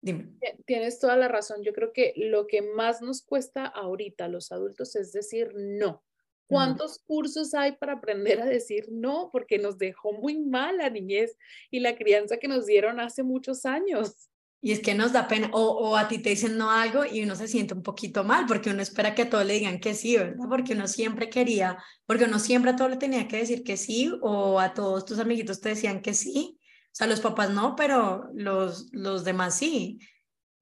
dime. 0.00 0.32
Tienes 0.66 0.98
toda 0.98 1.16
la 1.16 1.28
razón. 1.28 1.62
Yo 1.62 1.72
creo 1.72 1.92
que 1.92 2.12
lo 2.16 2.48
que 2.48 2.60
más 2.60 3.00
nos 3.02 3.22
cuesta 3.22 3.66
ahorita 3.66 4.24
a 4.24 4.28
los 4.28 4.50
adultos 4.50 4.96
es 4.96 5.12
decir 5.12 5.52
no. 5.54 6.02
¿Cuántos 6.48 6.98
cursos 6.98 7.54
hay 7.54 7.76
para 7.76 7.92
aprender 7.92 8.42
a 8.42 8.46
decir 8.46 8.88
no? 8.90 9.30
Porque 9.30 9.58
nos 9.58 9.78
dejó 9.78 10.12
muy 10.12 10.40
mal 10.40 10.78
la 10.78 10.90
niñez 10.90 11.38
y 11.70 11.78
la 11.78 11.94
crianza 11.94 12.38
que 12.38 12.48
nos 12.48 12.66
dieron 12.66 12.98
hace 12.98 13.22
muchos 13.22 13.64
años. 13.64 14.28
Y 14.64 14.70
es 14.72 14.80
que 14.80 14.94
nos 14.94 15.12
da 15.12 15.26
pena, 15.26 15.50
o, 15.52 15.60
o, 15.60 15.96
a 15.96 16.06
ti 16.06 16.18
te 16.18 16.30
dicen 16.30 16.56
no 16.56 16.70
algo 16.70 17.04
y 17.04 17.22
uno 17.24 17.34
se 17.34 17.48
siente 17.48 17.74
un 17.74 17.82
poquito 17.82 18.22
mal 18.22 18.46
porque 18.46 18.70
uno 18.70 18.80
espera 18.80 19.12
que 19.14 19.22
a 19.22 19.28
todos 19.30 19.44
le 19.44 19.54
digan 19.54 19.80
que 19.80 19.92
sí, 19.92 20.16
¿verdad? 20.16 20.46
Porque 20.48 20.74
uno 20.74 20.86
siempre 20.86 21.28
quería, 21.28 21.78
porque 22.06 22.24
uno 22.24 22.38
siempre 22.38 22.70
a 22.70 22.76
todos 22.76 22.92
le 22.92 22.96
tenía 22.96 23.26
que 23.26 23.38
decir 23.38 23.64
que 23.64 23.76
sí, 23.76 24.12
o 24.22 24.60
a 24.60 24.72
todos 24.72 25.04
tus 25.04 25.18
amiguitos 25.18 25.60
te 25.60 25.70
decían 25.70 26.00
que 26.00 26.14
sí. 26.14 26.58
O 26.60 26.94
sea, 26.94 27.08
los 27.08 27.20
papás 27.20 27.50
no, 27.50 27.74
pero 27.74 28.30
los, 28.34 28.88
los 28.92 29.24
demás 29.24 29.56
sí. 29.56 29.98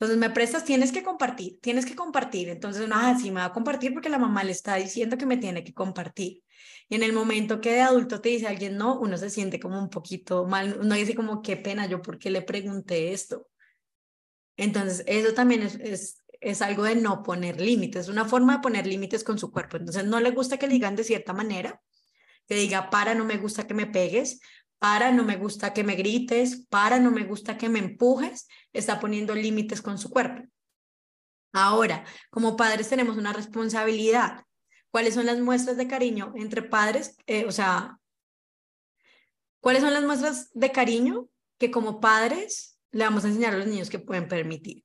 Entonces, 0.01 0.17
me 0.17 0.31
prestas, 0.31 0.65
tienes 0.65 0.93
que 0.93 1.03
compartir, 1.03 1.59
tienes 1.61 1.85
que 1.85 1.95
compartir. 1.95 2.49
Entonces, 2.49 2.89
no, 2.89 2.95
ah, 2.97 3.15
sí, 3.21 3.31
me 3.31 3.41
va 3.41 3.47
a 3.47 3.53
compartir 3.53 3.93
porque 3.93 4.09
la 4.09 4.19
mamá 4.19 4.43
le 4.45 4.53
está 4.53 4.77
diciendo 4.77 5.19
que 5.19 5.27
me 5.27 5.37
tiene 5.37 5.63
que 5.63 5.75
compartir. 5.75 6.43
Y 6.89 6.95
en 6.95 7.03
el 7.03 7.13
momento 7.13 7.61
que 7.61 7.73
de 7.73 7.83
adulto 7.83 8.21
te 8.23 8.31
dice 8.31 8.47
alguien 8.47 8.79
no, 8.79 8.99
uno 8.99 9.19
se 9.19 9.29
siente 9.29 9.61
como 9.61 9.79
un 9.79 9.91
poquito 9.91 10.47
mal, 10.47 10.79
uno 10.81 10.95
dice 10.95 11.15
como, 11.15 11.43
qué 11.43 11.59
pena, 11.59 11.87
yo 11.87 12.01
por 12.01 12.19
qué 12.19 12.31
le 12.31 12.41
pregunté 12.41 13.13
esto. 13.13 13.49
Entonces, 14.61 15.03
eso 15.07 15.33
también 15.33 15.63
es, 15.63 16.19
es, 16.41 16.63
algo 16.63 16.83
de 16.85 16.95
no 16.95 17.23
poner 17.23 17.59
límites, 17.59 18.09
una 18.09 18.27
forma 18.27 18.57
de 18.57 18.63
poner 18.63 18.87
límites 18.87 19.25
con 19.25 19.39
su 19.39 19.51
cuerpo. 19.51 19.79
Entonces, 19.79 20.05
no 20.05 20.21
le 20.21 20.33
gusta 20.33 20.59
que 20.59 20.67
le 20.67 20.75
digan 20.75 20.97
de 20.97 21.05
cierta 21.05 21.33
manera, 21.33 21.81
que 22.47 22.57
diga, 22.57 22.91
para, 22.91 23.15
no 23.15 23.25
me 23.25 23.39
gusta 23.39 23.67
que 23.67 23.73
me 23.73 23.87
pegues, 23.87 24.41
para, 24.79 25.13
no 25.13 25.25
me 25.25 25.39
gusta 25.39 25.73
que 25.73 25.83
me 25.83 25.95
grites, 25.95 26.67
para, 26.69 26.99
no 26.99 27.11
me 27.11 27.25
gusta 27.25 27.57
que 27.57 27.71
me 27.71 27.79
empujes, 27.79 28.49
está 28.75 29.01
poniendo 29.01 29.35
límites 29.35 29.81
con 29.81 29.97
su 29.97 30.11
cuerpo. 30.11 30.43
Ahora, 31.55 32.05
como 32.29 32.55
padres 32.55 32.91
tenemos 32.91 33.17
una 33.17 33.33
responsabilidad. 33.33 34.45
¿Cuáles 34.91 35.15
son 35.15 35.25
las 35.25 35.41
muestras 35.41 35.79
de 35.79 35.89
cariño 35.89 36.35
entre 36.37 36.61
padres? 36.61 37.17
Eh, 37.27 37.47
o 37.47 37.53
sea, 37.53 37.99
¿cuáles 39.61 39.83
son 39.83 39.95
las 39.95 40.05
muestras 40.05 40.51
de 40.53 40.71
cariño 40.71 41.31
que 41.57 41.71
como 41.71 41.99
padres 41.99 42.70
le 42.93 43.05
vamos 43.05 43.25
a 43.25 43.29
enseñar 43.29 43.55
a 43.55 43.59
los 43.59 43.67
niños 43.67 43.91
que 43.91 43.99
pueden 43.99 44.29
permitir? 44.29 44.85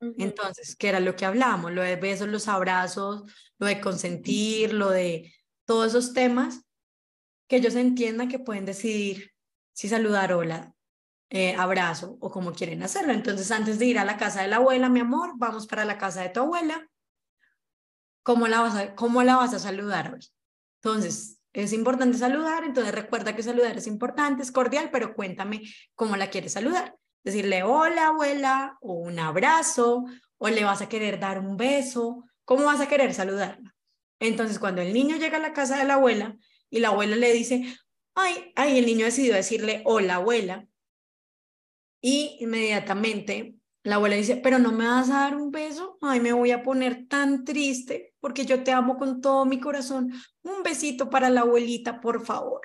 Entonces, 0.00 0.76
¿qué 0.76 0.88
era 0.88 1.00
lo 1.00 1.16
que 1.16 1.26
hablábamos? 1.26 1.72
Lo 1.72 1.82
de 1.82 1.96
besos, 1.96 2.28
los 2.28 2.46
abrazos, 2.46 3.32
lo 3.58 3.66
de 3.66 3.80
consentir, 3.80 4.72
lo 4.72 4.90
de 4.90 5.34
todos 5.64 5.88
esos 5.88 6.12
temas 6.12 6.64
que 7.48 7.56
ellos 7.56 7.74
entiendan 7.74 8.28
que 8.28 8.38
pueden 8.38 8.64
decidir 8.64 9.32
si 9.72 9.88
saludar 9.88 10.32
hola, 10.32 10.74
eh, 11.30 11.54
abrazo 11.56 12.16
o 12.20 12.30
como 12.30 12.52
quieren 12.52 12.82
hacerlo. 12.82 13.12
Entonces, 13.12 13.50
antes 13.50 13.78
de 13.78 13.86
ir 13.86 13.98
a 13.98 14.04
la 14.04 14.16
casa 14.16 14.42
de 14.42 14.48
la 14.48 14.56
abuela, 14.56 14.88
mi 14.88 15.00
amor, 15.00 15.32
vamos 15.36 15.66
para 15.66 15.84
la 15.84 15.98
casa 15.98 16.22
de 16.22 16.28
tu 16.28 16.40
abuela. 16.40 16.88
¿Cómo 18.22 18.46
la 18.46 18.60
vas 18.60 18.76
a, 18.76 18.94
cómo 18.94 19.22
la 19.22 19.36
vas 19.36 19.54
a 19.54 19.58
saludar 19.58 20.14
hoy? 20.14 20.20
Entonces, 20.82 21.40
es 21.52 21.72
importante 21.72 22.18
saludar, 22.18 22.64
entonces 22.64 22.94
recuerda 22.94 23.34
que 23.34 23.42
saludar 23.42 23.76
es 23.76 23.86
importante, 23.86 24.42
es 24.42 24.52
cordial, 24.52 24.90
pero 24.92 25.14
cuéntame 25.14 25.62
cómo 25.94 26.16
la 26.16 26.30
quieres 26.30 26.52
saludar. 26.52 26.94
Decirle 27.24 27.62
hola 27.62 28.08
abuela 28.08 28.78
o 28.80 28.94
un 28.94 29.18
abrazo 29.18 30.04
o 30.38 30.48
le 30.48 30.64
vas 30.64 30.82
a 30.82 30.88
querer 30.88 31.18
dar 31.18 31.38
un 31.38 31.56
beso, 31.56 32.24
¿cómo 32.44 32.64
vas 32.64 32.80
a 32.80 32.88
querer 32.88 33.12
saludarla? 33.12 33.74
Entonces, 34.20 34.58
cuando 34.58 34.82
el 34.82 34.92
niño 34.92 35.16
llega 35.16 35.36
a 35.36 35.40
la 35.40 35.52
casa 35.52 35.76
de 35.78 35.84
la 35.84 35.94
abuela, 35.94 36.36
y 36.70 36.80
la 36.80 36.88
abuela 36.88 37.16
le 37.16 37.32
dice, 37.32 37.64
ay, 38.14 38.52
ay, 38.56 38.78
el 38.78 38.86
niño 38.86 39.06
decidió 39.06 39.34
decirle, 39.34 39.82
hola 39.84 40.16
abuela. 40.16 40.66
Y 42.00 42.36
inmediatamente 42.40 43.54
la 43.82 43.96
abuela 43.96 44.16
dice, 44.16 44.36
pero 44.36 44.58
no 44.58 44.72
me 44.72 44.86
vas 44.86 45.10
a 45.10 45.20
dar 45.20 45.36
un 45.36 45.50
beso, 45.50 45.98
ay, 46.02 46.20
me 46.20 46.32
voy 46.32 46.50
a 46.50 46.62
poner 46.62 47.06
tan 47.08 47.44
triste 47.44 48.14
porque 48.20 48.44
yo 48.44 48.62
te 48.62 48.72
amo 48.72 48.96
con 48.96 49.20
todo 49.20 49.44
mi 49.46 49.60
corazón. 49.60 50.12
Un 50.42 50.62
besito 50.62 51.08
para 51.10 51.30
la 51.30 51.40
abuelita, 51.40 52.00
por 52.00 52.24
favor. 52.24 52.60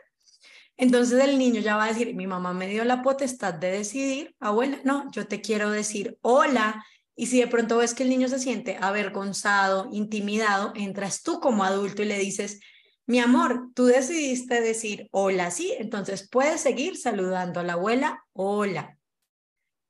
Entonces 0.78 1.24
el 1.24 1.38
niño 1.38 1.61
ya 1.61 1.76
va 1.76 1.86
a 1.86 1.89
decir, 1.89 2.15
mi 2.15 2.28
mamá 2.28 2.53
me 2.53 2.67
dio 2.67 2.84
la 2.84 3.01
potestad 3.01 3.53
de 3.53 3.71
decidir, 3.71 4.36
abuela, 4.39 4.80
no, 4.84 5.11
yo 5.11 5.28
te 5.28 5.41
quiero 5.41 5.69
decir 5.69 6.17
hola. 6.21 6.84
Y 7.15 7.28
si 7.28 7.39
de 7.39 7.47
pronto 7.47 7.78
ves 7.78 7.93
que 7.93 8.03
el 8.03 8.09
niño 8.09 8.28
se 8.28 8.39
siente 8.39 8.78
avergonzado, 8.82 9.89
intimidado, 9.91 10.74
entras 10.76 11.21
tú 11.21 11.39
como 11.39 11.63
adulto 11.63 12.01
y 12.01 12.05
le 12.05 12.17
dices, 12.17 12.59
mi 13.05 13.19
amor, 13.19 13.69
tú 13.76 13.86
decidiste 13.86 14.61
decir 14.61 15.09
hola, 15.11 15.51
sí, 15.51 15.74
entonces 15.78 16.28
puedes 16.30 16.61
seguir 16.61 16.97
saludando 16.97 17.59
a 17.59 17.63
la 17.63 17.74
abuela, 17.74 18.24
hola. 18.34 18.97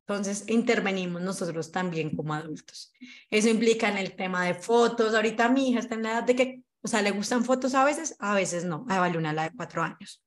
Entonces 0.06 0.44
intervenimos 0.48 1.22
nosotros 1.22 1.72
también 1.72 2.16
como 2.16 2.34
adultos. 2.34 2.92
Eso 3.30 3.48
implica 3.48 3.88
en 3.88 3.98
el 3.98 4.16
tema 4.16 4.46
de 4.46 4.54
fotos. 4.54 5.14
Ahorita 5.14 5.48
mi 5.48 5.70
hija 5.70 5.80
está 5.80 5.96
en 5.96 6.04
la 6.04 6.12
edad 6.12 6.24
de 6.24 6.36
que, 6.36 6.64
o 6.82 6.88
sea, 6.88 7.02
le 7.02 7.12
gustan 7.12 7.46
fotos 7.46 7.74
a 7.74 7.86
veces, 7.86 8.16
a 8.20 8.36
veces 8.36 8.66
no. 8.66 8.86
A 8.90 9.00
Valuna, 9.00 9.32
la 9.32 9.44
de 9.44 9.56
cuatro 9.56 9.82
años. 9.82 10.23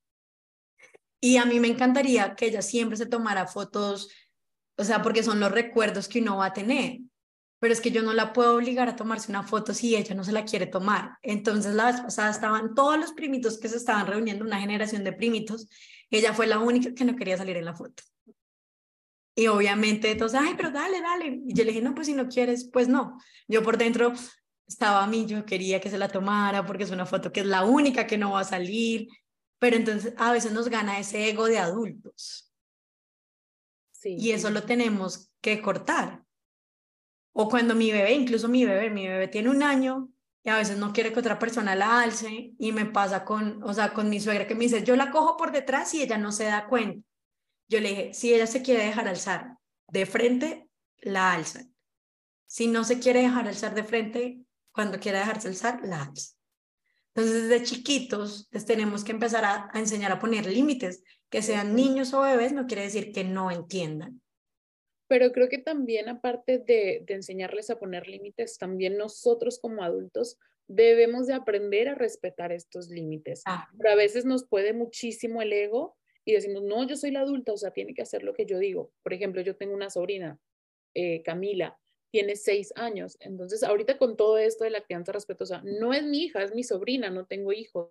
Y 1.21 1.39
a 1.39 1.45
mí 1.45 1.61
me 1.61 1.69
encantaría 1.69 2.35
que 2.35 2.47
ella 2.47 2.63
siempre 2.63 2.97
se 2.97 3.07
tomara 3.07 3.47
fotos, 3.47 4.11
o 4.77 4.85
sea, 4.85 5.03
porque 5.03 5.23
son 5.23 5.41
los 5.41 5.51
recuerdos 5.51 6.09
que 6.09 6.21
uno 6.21 6.37
va 6.37 6.47
a 6.47 6.53
tener 6.53 6.99
pero 7.59 7.73
es 7.73 7.81
que 7.81 7.91
yo 7.91 8.03
no 8.03 8.13
la 8.13 8.33
puedo 8.33 8.55
obligar 8.57 8.89
a 8.89 8.97
tomarse 8.97 9.31
una 9.31 9.43
foto 9.43 9.73
si 9.73 9.97
ella 9.97 10.15
no 10.15 10.25
se 10.25 10.33
la 10.33 10.45
quiere 10.45 10.67
tomar. 10.67 11.19
Entonces 11.23 11.75
la 11.75 11.87
vez 11.87 12.01
pasada 12.01 12.31
estaban 12.31 12.75
todos 12.75 12.99
los 12.99 13.13
primitos 13.13 13.59
que 13.59 13.69
se 13.69 13.77
estaban 13.77 14.07
reuniendo, 14.07 14.45
una 14.45 14.61
generación 14.61 15.05
de 15.05 15.13
primitos, 15.13 15.69
ella 16.11 16.35
fue 16.35 16.47
la 16.47 16.59
única 16.59 16.95
que 16.95 17.05
no 17.05 17.17
quería 17.17 17.37
salir 17.37 17.57
en 17.57 17.65
la 17.65 17.75
foto. 17.75 18.03
Y 19.35 19.49
obviamente 19.49 20.15
todos, 20.15 20.35
ay, 20.35 20.55
pero 20.57 20.71
dale, 20.71 21.01
dale. 21.01 21.41
Y 21.47 21.55
yo 21.55 21.65
le 21.65 21.73
dije, 21.73 21.83
no, 21.83 21.95
pues 21.95 22.07
si 22.07 22.15
no 22.15 22.29
quieres, 22.29 22.69
pues 22.73 22.89
no. 22.89 23.19
Yo 23.49 23.63
por 23.63 23.77
dentro 23.77 24.13
estaba 24.67 25.05
a 25.05 25.07
mí, 25.07 25.27
yo 25.27 25.45
quería 25.45 25.81
que 25.81 25.91
se 25.91 25.99
la 25.99 26.09
tomara 26.09 26.65
porque 26.65 26.85
es 26.85 26.91
una 26.91 27.05
foto 27.05 27.33
que 27.33 27.41
es 27.41 27.47
la 27.47 27.65
única 27.65 28.07
que 28.07 28.17
no 28.17 28.33
va 28.33 28.41
a 28.41 28.45
salir. 28.45 29.09
Pero 29.59 29.77
entonces 29.77 30.15
a 30.17 30.33
veces 30.33 30.53
nos 30.53 30.69
gana 30.69 30.99
ese 30.99 31.29
ego 31.29 31.47
de 31.47 31.59
adultos. 31.59 32.53
Sí, 33.93 34.17
y 34.19 34.33
eso 34.33 34.51
lo 34.51 34.65
tenemos 34.65 35.31
que 35.41 35.63
cortar. 35.63 36.25
O 37.33 37.49
cuando 37.49 37.75
mi 37.75 37.93
bebé, 37.93 38.13
incluso 38.13 38.49
mi 38.49 38.65
bebé, 38.65 38.91
mi 38.91 39.07
bebé 39.07 39.29
tiene 39.29 39.51
un 39.51 39.63
año 39.63 40.11
y 40.43 40.49
a 40.49 40.57
veces 40.57 40.79
no 40.79 40.93
quiere 40.93 41.13
que 41.13 41.21
otra 41.21 41.39
persona 41.39 41.75
la 41.75 42.01
alce 42.01 42.55
y 42.59 42.73
me 42.73 42.87
pasa 42.87 43.25
con, 43.25 43.63
o 43.63 43.75
sea, 43.75 43.93
con 43.93 44.09
mi 44.09 44.21
suegra 44.21 44.47
que 44.47 44.55
me 44.55 44.65
dice, 44.65 44.85
yo 44.85 44.97
la 44.97 45.11
cojo 45.11 45.37
por 45.37 45.53
detrás 45.53 45.93
y 45.95 46.03
ella 46.03 46.19
no 46.19 46.33
se 46.33 46.45
da 46.45 46.67
cuenta. 46.67 47.07
Yo 47.69 47.81
le 47.81 47.89
dije, 47.89 48.15
si 48.15 48.33
ella 48.33 48.47
se 48.47 48.63
quiere 48.63 48.85
dejar 48.85 49.09
alzar 49.09 49.59
de 49.89 50.07
frente, 50.07 50.69
la 50.99 51.33
alza. 51.33 51.65
Si 52.47 52.69
no 52.69 52.85
se 52.85 53.01
quiere 53.01 53.23
dejar 53.23 53.49
alzar 53.49 53.75
de 53.75 53.83
frente, 53.83 54.41
cuando 54.71 55.01
quiera 55.01 55.19
dejarse 55.19 55.49
alzar, 55.49 55.81
la 55.83 56.05
alza. 56.05 56.36
Entonces, 57.17 57.49
desde 57.49 57.65
chiquitos 57.65 58.47
les 58.53 58.67
tenemos 58.67 59.03
que 59.03 59.13
empezar 59.13 59.45
a, 59.47 59.71
a 59.73 59.79
enseñar 59.79 60.13
a 60.13 60.19
poner 60.19 60.47
límites. 60.47 61.03
Que 61.31 61.41
sean 61.41 61.75
niños 61.75 62.13
o 62.13 62.21
bebés 62.21 62.53
no 62.53 62.67
quiere 62.67 62.83
decir 62.83 63.11
que 63.11 63.25
no 63.25 63.51
entiendan. 63.51 64.21
Pero 65.09 65.33
creo 65.33 65.49
que 65.49 65.59
también, 65.59 66.09
aparte 66.09 66.59
de, 66.59 67.05
enseñarles 67.09 67.71
a 67.71 67.79
poner 67.79 68.09
límites, 68.09 68.59
también 68.59 68.99
nosotros 68.99 69.59
como 69.59 69.83
adultos 69.83 70.39
debemos 70.69 71.27
de 71.27 71.35
aprender 71.35 71.89
a 71.89 71.95
respetar 71.95 72.53
estos 72.53 72.89
límites. 72.89 73.43
Ah. 73.47 73.69
Pero 73.79 73.91
a 73.91 73.95
veces 73.95 74.25
nos 74.25 74.47
puede 74.47 74.73
muchísimo 74.73 75.41
el 75.41 75.53
ego 75.53 75.97
y 76.25 76.33
decimos, 76.33 76.65
no, 76.65 76.87
yo 76.87 76.97
soy 76.97 77.13
la 77.13 77.21
adulta, 77.21 77.53
o 77.53 77.57
sea, 77.57 77.71
tiene 77.71 77.95
que 77.95 78.03
hacer 78.03 78.25
lo 78.25 78.35
que 78.35 78.47
yo 78.47 78.59
digo. 78.59 78.93
Por 79.03 79.15
ejemplo, 79.15 79.41
yo 79.43 79.57
tengo 79.57 79.75
una 79.75 79.91
sobrina, 79.91 80.39
eh, 80.93 81.23
Camila, 81.23 81.79
tiene 82.17 82.35
seis 82.35 82.73
años. 82.77 83.19
Entonces, 83.21 83.63
ahorita 83.63 83.99
con 83.99 84.17
todo 84.17 84.39
esto 84.39 84.65
de 84.65 84.71
la 84.71 84.81
crianza 84.81 85.13
respetuosa, 85.13 85.61
no 85.65 85.93
es 85.93 86.03
mi 86.03 86.23
hija, 86.23 86.43
es 86.43 86.55
mi 86.55 86.65
sobrina, 86.65 87.11
no 87.11 87.27
tengo 87.27 87.53
hijos. 87.53 87.91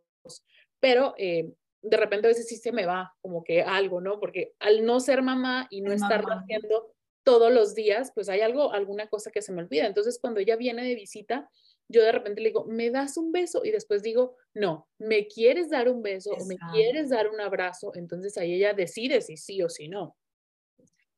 Pero 0.79 1.13
eh, 1.19 1.53
de 1.83 1.97
repente 1.97 2.25
a 2.25 2.29
veces 2.29 2.47
sí 2.47 2.57
se 2.57 2.71
me 2.71 2.87
va 2.87 3.13
como 3.21 3.43
que 3.43 3.61
algo, 3.61 4.01
¿no? 4.01 4.19
Porque 4.19 4.55
al 4.57 4.83
no 4.83 4.99
ser 4.99 5.21
mamá 5.21 5.67
y 5.69 5.81
no 5.81 5.93
estar 5.93 6.23
haciendo, 6.27 6.91
todos 7.23 7.53
los 7.53 7.75
días, 7.75 8.11
pues 8.15 8.27
hay 8.29 8.41
algo, 8.41 8.73
alguna 8.73 9.07
cosa 9.09 9.29
que 9.29 9.43
se 9.43 9.51
me 9.51 9.61
olvida. 9.61 9.85
Entonces, 9.85 10.17
cuando 10.19 10.39
ella 10.39 10.55
viene 10.55 10.83
de 10.83 10.95
visita, 10.95 11.47
yo 11.87 12.01
de 12.01 12.11
repente 12.11 12.41
le 12.41 12.49
digo, 12.49 12.65
¿me 12.65 12.89
das 12.89 13.17
un 13.17 13.31
beso? 13.31 13.63
Y 13.63 13.69
después 13.69 14.01
digo, 14.01 14.37
no, 14.55 14.87
¿me 14.97 15.27
quieres 15.27 15.69
dar 15.69 15.87
un 15.87 16.01
beso 16.01 16.31
o 16.31 16.45
me 16.45 16.57
quieres 16.71 17.09
dar 17.09 17.29
un 17.29 17.39
abrazo? 17.41 17.91
Entonces 17.93 18.37
ahí 18.39 18.55
ella 18.55 18.73
decide 18.73 19.21
si 19.21 19.37
sí 19.37 19.61
o 19.61 19.69
si 19.69 19.87
no. 19.87 20.15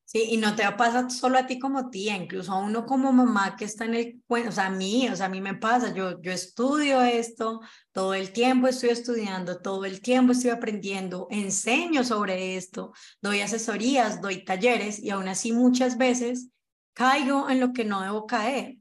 Sí, 0.10 0.24
y 0.30 0.38
no 0.38 0.56
te 0.56 0.64
pasa 0.78 1.10
solo 1.10 1.38
a 1.38 1.48
ti 1.48 1.60
como 1.60 1.90
tía, 1.90 2.16
incluso 2.16 2.54
a 2.54 2.60
uno 2.60 2.86
como 2.86 3.12
mamá 3.12 3.58
que 3.58 3.66
está 3.66 3.84
en 3.84 3.94
el, 3.94 4.24
bueno, 4.30 4.48
o 4.50 4.52
sea, 4.54 4.68
a 4.68 4.70
mí, 4.70 5.10
o 5.10 5.16
sea, 5.18 5.26
a 5.26 5.30
mí 5.30 5.42
me 5.42 5.56
pasa, 5.56 5.94
yo, 5.94 6.22
yo 6.22 6.32
estudio 6.32 7.02
esto, 7.02 7.60
todo 7.92 8.14
el 8.14 8.32
tiempo 8.32 8.70
estoy 8.70 8.92
estudiando, 8.92 9.60
todo 9.60 9.84
el 9.84 10.00
tiempo 10.02 10.32
estoy 10.32 10.52
aprendiendo, 10.52 11.28
enseño 11.30 12.06
sobre 12.06 12.56
esto, 12.56 12.94
doy 13.22 13.42
asesorías, 13.42 14.22
doy 14.22 14.46
talleres 14.46 14.98
y 15.00 15.10
aún 15.10 15.28
así 15.28 15.52
muchas 15.52 15.98
veces 15.98 16.52
caigo 16.94 17.50
en 17.50 17.60
lo 17.60 17.74
que 17.74 17.84
no 17.84 18.00
debo 18.00 18.28
caer, 18.28 18.78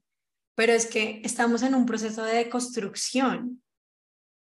pero 0.55 0.74
es 0.74 0.87
que 0.87 1.22
estamos 1.24 1.62
en 1.62 1.74
un 1.74 1.87
proceso 1.87 2.22
de 2.22 2.49
construcción. 2.49 3.64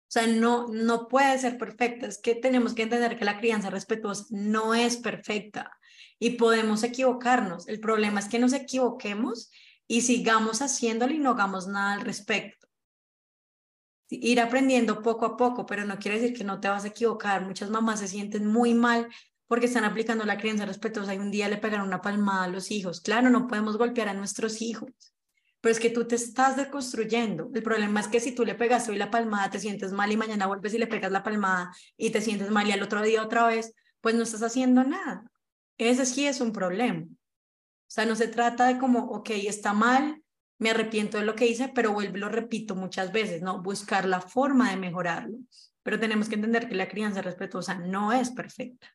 O 0.09 0.11
sea, 0.11 0.27
no, 0.27 0.67
no 0.67 1.07
puede 1.07 1.39
ser 1.39 1.57
perfecta, 1.57 2.07
es 2.07 2.17
que 2.21 2.35
tenemos 2.35 2.73
que 2.73 2.83
entender 2.83 3.17
que 3.17 3.23
la 3.23 3.39
crianza 3.39 3.69
respetuosa 3.69 4.25
no 4.31 4.75
es 4.75 4.97
perfecta 4.97 5.71
y 6.19 6.31
podemos 6.31 6.83
equivocarnos. 6.83 7.67
El 7.67 7.79
problema 7.79 8.19
es 8.19 8.27
que 8.27 8.39
nos 8.39 8.53
equivoquemos 8.53 9.51
y 9.87 10.01
sigamos 10.01 10.61
haciéndolo 10.61 11.13
y 11.13 11.19
no 11.19 11.31
hagamos 11.31 11.67
nada 11.67 11.93
al 11.93 12.01
respecto. 12.01 12.67
Ir 14.09 14.39
aprendiendo 14.39 15.01
poco 15.01 15.25
a 15.25 15.37
poco, 15.37 15.65
pero 15.65 15.83
no 15.83 15.97
quiere 15.97 16.19
decir 16.19 16.37
que 16.37 16.43
no 16.43 16.59
te 16.59 16.69
vas 16.69 16.85
a 16.85 16.89
equivocar. 16.89 17.45
Muchas 17.45 17.69
mamás 17.69 17.99
se 17.99 18.07
sienten 18.07 18.45
muy 18.45 18.73
mal 18.73 19.07
porque 19.47 19.65
están 19.65 19.83
aplicando 19.83 20.25
la 20.25 20.37
crianza 20.37 20.65
respetuosa 20.65 21.13
y 21.13 21.19
un 21.19 21.31
día 21.31 21.49
le 21.49 21.57
pegaron 21.57 21.87
una 21.87 22.01
palmada 22.01 22.45
a 22.45 22.47
los 22.47 22.71
hijos. 22.71 23.01
Claro, 23.01 23.29
no 23.29 23.47
podemos 23.47 23.77
golpear 23.77 24.09
a 24.09 24.13
nuestros 24.13 24.61
hijos, 24.61 24.91
pero 25.61 25.71
es 25.71 25.79
que 25.79 25.89
tú 25.89 26.07
te 26.07 26.15
estás 26.15 26.55
deconstruyendo. 26.55 27.49
El 27.53 27.63
problema 27.63 27.99
es 27.99 28.07
que 28.07 28.19
si 28.19 28.33
tú 28.33 28.45
le 28.45 28.55
pegas 28.55 28.87
hoy 28.89 28.97
la 28.97 29.11
palmada, 29.11 29.49
te 29.49 29.59
sientes 29.59 29.91
mal 29.91 30.11
y 30.11 30.17
mañana 30.17 30.47
vuelves 30.47 30.73
y 30.73 30.79
le 30.79 30.87
pegas 30.87 31.11
la 31.11 31.23
palmada 31.23 31.71
y 31.97 32.09
te 32.09 32.21
sientes 32.21 32.49
mal 32.49 32.67
y 32.67 32.71
al 32.71 32.83
otro 32.83 33.01
día 33.01 33.21
otra 33.21 33.47
vez, 33.47 33.73
pues 34.01 34.15
no 34.15 34.23
estás 34.23 34.43
haciendo 34.43 34.83
nada. 34.83 35.23
Ese 35.77 36.05
sí 36.05 36.25
es 36.25 36.41
un 36.41 36.51
problema. 36.51 37.05
O 37.05 37.91
sea, 37.95 38.05
no 38.05 38.15
se 38.15 38.27
trata 38.27 38.67
de 38.67 38.77
como, 38.77 38.99
ok, 39.11 39.29
está 39.31 39.73
mal, 39.73 40.23
me 40.57 40.71
arrepiento 40.71 41.17
de 41.17 41.25
lo 41.25 41.35
que 41.35 41.47
hice, 41.47 41.71
pero 41.73 41.93
vuelvo 41.93 42.17
y 42.17 42.19
lo 42.21 42.29
repito 42.29 42.75
muchas 42.75 43.11
veces, 43.11 43.41
¿no? 43.41 43.61
Buscar 43.61 44.05
la 44.05 44.21
forma 44.21 44.71
de 44.71 44.77
mejorarlo. 44.77 45.37
Pero 45.83 45.99
tenemos 45.99 46.29
que 46.29 46.35
entender 46.35 46.67
que 46.67 46.75
la 46.75 46.87
crianza 46.87 47.21
respetuosa 47.21 47.75
no 47.75 48.13
es 48.13 48.31
perfecta. 48.31 48.87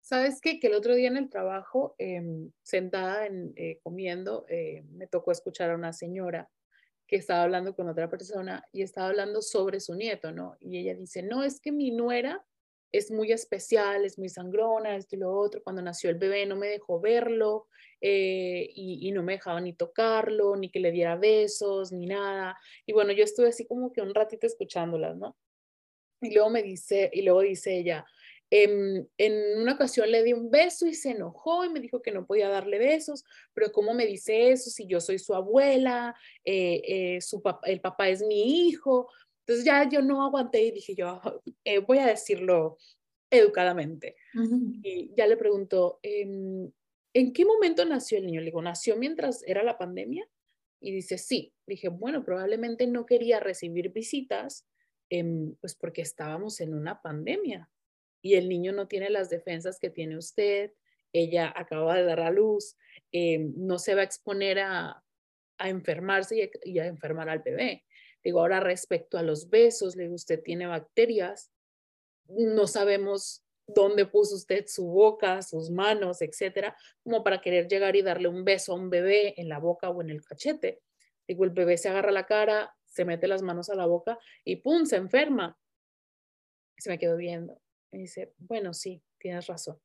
¿Sabes 0.00 0.40
qué? 0.40 0.58
Que 0.60 0.66
el 0.66 0.74
otro 0.74 0.94
día 0.94 1.08
en 1.08 1.16
el 1.16 1.30
trabajo, 1.30 1.94
em, 1.98 2.50
sentada 2.62 3.26
en, 3.26 3.52
eh, 3.56 3.80
comiendo, 3.82 4.44
eh, 4.48 4.82
me 4.90 5.06
tocó 5.06 5.32
escuchar 5.32 5.70
a 5.70 5.76
una 5.76 5.92
señora 5.92 6.50
que 7.06 7.16
estaba 7.16 7.42
hablando 7.42 7.74
con 7.74 7.88
otra 7.88 8.10
persona 8.10 8.64
y 8.72 8.82
estaba 8.82 9.08
hablando 9.08 9.40
sobre 9.42 9.80
su 9.80 9.94
nieto, 9.94 10.32
¿no? 10.32 10.56
Y 10.60 10.78
ella 10.78 10.94
dice, 10.94 11.22
no, 11.22 11.42
es 11.42 11.60
que 11.60 11.72
mi 11.72 11.90
nuera 11.90 12.44
es 12.94 13.10
muy 13.10 13.32
especial, 13.32 14.04
es 14.04 14.20
muy 14.20 14.28
sangrona, 14.28 14.94
esto 14.96 15.16
y 15.16 15.18
lo 15.18 15.36
otro. 15.36 15.60
Cuando 15.64 15.82
nació 15.82 16.10
el 16.10 16.16
bebé 16.16 16.46
no 16.46 16.54
me 16.54 16.68
dejó 16.68 17.00
verlo 17.00 17.66
eh, 18.00 18.70
y, 18.72 19.10
no 19.10 19.24
me 19.24 19.32
dejaba 19.32 19.60
ni 19.60 19.72
tocarlo, 19.72 20.54
ni 20.54 20.70
que 20.70 20.78
le 20.78 20.92
diera 20.92 21.16
besos, 21.16 21.90
ni 21.90 22.06
nada. 22.06 22.56
Y 22.86 22.92
bueno, 22.92 23.10
yo 23.12 23.24
estuve 23.24 23.48
así 23.48 23.66
como 23.66 23.92
que 23.92 24.00
un 24.00 24.14
ratito 24.14 24.46
escuchándolas, 24.46 25.16
¿no? 25.16 25.36
Y 26.20 26.32
luego 26.32 26.50
me 26.50 26.62
dice, 26.62 27.10
y 27.12 27.22
luego 27.22 27.40
dice 27.40 27.76
ella, 27.76 28.06
em, 28.50 29.04
en 29.18 29.60
una 29.60 29.72
ocasión 29.74 30.08
le 30.12 30.22
di 30.22 30.32
un 30.32 30.48
beso 30.50 30.86
y 30.86 30.94
se 30.94 31.10
enojó 31.10 31.64
y 31.64 31.70
me 31.70 31.80
dijo 31.80 32.00
que 32.00 32.12
no 32.12 32.26
podía 32.26 32.48
darle 32.48 32.78
besos, 32.78 33.24
pero 33.54 33.72
¿cómo 33.72 33.92
me 33.92 34.06
dice 34.06 34.50
eso 34.52 34.70
si 34.70 34.86
yo 34.86 35.00
soy 35.00 35.18
su 35.18 35.34
abuela, 35.34 36.14
eh, 36.44 36.80
eh, 36.86 37.20
su 37.20 37.42
el 37.64 37.80
papá 37.80 38.08
es 38.08 38.22
mi 38.22 38.68
hijo? 38.68 39.08
Entonces 39.46 39.64
ya 39.64 39.88
yo 39.88 40.00
no 40.00 40.24
aguanté 40.24 40.62
y 40.62 40.70
dije 40.70 40.94
yo, 40.94 41.20
eh, 41.64 41.78
voy 41.78 41.98
a 41.98 42.06
decirlo 42.06 42.78
educadamente. 43.30 44.16
Y 44.82 45.12
ya 45.14 45.26
le 45.26 45.36
pregunto, 45.36 45.98
em, 46.02 46.70
¿en 47.12 47.32
qué 47.32 47.44
momento 47.44 47.84
nació 47.84 48.18
el 48.18 48.26
niño? 48.26 48.40
Le 48.40 48.46
digo, 48.46 48.62
¿nació 48.62 48.96
mientras 48.96 49.42
era 49.46 49.62
la 49.62 49.76
pandemia? 49.76 50.28
Y 50.80 50.92
dice, 50.92 51.18
sí. 51.18 51.52
Dije, 51.66 51.88
bueno, 51.88 52.24
probablemente 52.24 52.86
no 52.86 53.06
quería 53.06 53.40
recibir 53.40 53.92
visitas, 53.92 54.66
em, 55.10 55.54
pues 55.60 55.74
porque 55.74 56.02
estábamos 56.02 56.60
en 56.60 56.74
una 56.74 57.02
pandemia 57.02 57.70
y 58.22 58.34
el 58.34 58.48
niño 58.48 58.72
no 58.72 58.88
tiene 58.88 59.10
las 59.10 59.28
defensas 59.28 59.78
que 59.78 59.90
tiene 59.90 60.16
usted, 60.16 60.72
ella 61.12 61.52
acaba 61.54 61.96
de 61.96 62.04
dar 62.04 62.20
a 62.20 62.30
luz, 62.30 62.76
em, 63.12 63.52
no 63.56 63.78
se 63.78 63.94
va 63.94 64.00
a 64.00 64.04
exponer 64.04 64.58
a, 64.60 65.00
enfermarse 65.56 66.50
y 66.64 66.78
a 66.80 66.86
enfermar 66.86 67.28
al 67.28 67.38
bebé. 67.38 67.84
Digo, 68.24 68.40
ahora 68.40 68.58
respecto 68.60 69.18
a 69.18 69.22
los 69.22 69.50
besos, 69.50 69.96
le 69.96 70.04
digo, 70.04 70.14
usted 70.14 70.42
tiene 70.42 70.66
bacterias, 70.66 71.52
no 72.28 72.66
sabemos 72.66 73.44
dónde 73.66 74.06
puso 74.06 74.34
usted 74.34 74.66
su 74.66 74.86
boca, 74.86 75.42
sus 75.42 75.70
manos, 75.70 76.22
etcétera, 76.22 76.76
como 77.02 77.22
para 77.22 77.40
querer 77.40 77.68
llegar 77.68 77.96
y 77.96 78.02
darle 78.02 78.28
un 78.28 78.44
beso 78.44 78.72
a 78.72 78.76
un 78.76 78.90
bebé 78.90 79.38
en 79.40 79.48
la 79.48 79.58
boca 79.58 79.90
o 79.90 80.02
en 80.02 80.10
el 80.10 80.24
cachete. 80.24 80.80
Digo, 81.28 81.44
el 81.44 81.50
bebé 81.50 81.76
se 81.76 81.88
agarra 81.88 82.10
la 82.10 82.26
cara, 82.26 82.74
se 82.86 83.04
mete 83.04 83.26
las 83.28 83.42
manos 83.42 83.70
a 83.70 83.74
la 83.74 83.86
boca 83.86 84.18
y 84.44 84.56
¡pum! 84.56 84.84
se 84.86 84.96
enferma. 84.96 85.58
Se 86.78 86.90
me 86.90 86.98
quedó 86.98 87.16
viendo. 87.16 87.60
Y 87.92 87.98
dice, 87.98 88.32
bueno, 88.38 88.74
sí, 88.74 89.02
tienes 89.18 89.46
razón. 89.46 89.78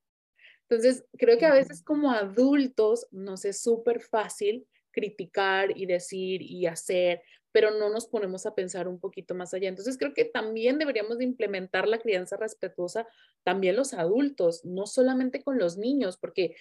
Entonces, 0.70 1.06
creo 1.18 1.38
que 1.38 1.46
a 1.46 1.54
veces 1.54 1.84
como 1.84 2.12
adultos 2.12 3.08
nos 3.12 3.46
es 3.46 3.62
súper 3.62 4.02
fácil 4.02 4.68
criticar 4.92 5.76
y 5.76 5.86
decir 5.86 6.42
y 6.42 6.66
hacer, 6.66 7.22
pero 7.60 7.78
no 7.78 7.89
nos 7.89 8.07
ponemos 8.07 8.45
a 8.45 8.55
pensar 8.55 8.88
un 8.88 9.01
poquito 9.01 9.36
más 9.36 9.53
allá. 9.53 9.68
Entonces 9.68 9.97
creo 9.97 10.14
que 10.14 10.24
también 10.24 10.78
deberíamos 10.78 11.18
de 11.18 11.26
implementar 11.26 11.89
la 11.89 11.99
crianza 11.99 12.38
respetuosa 12.38 13.05
también 13.43 13.76
los 13.76 13.93
adultos, 13.93 14.64
no 14.64 14.88
solamente 14.88 15.43
con 15.43 15.57
los 15.57 15.76
niños, 15.76 16.16
porque 16.16 16.55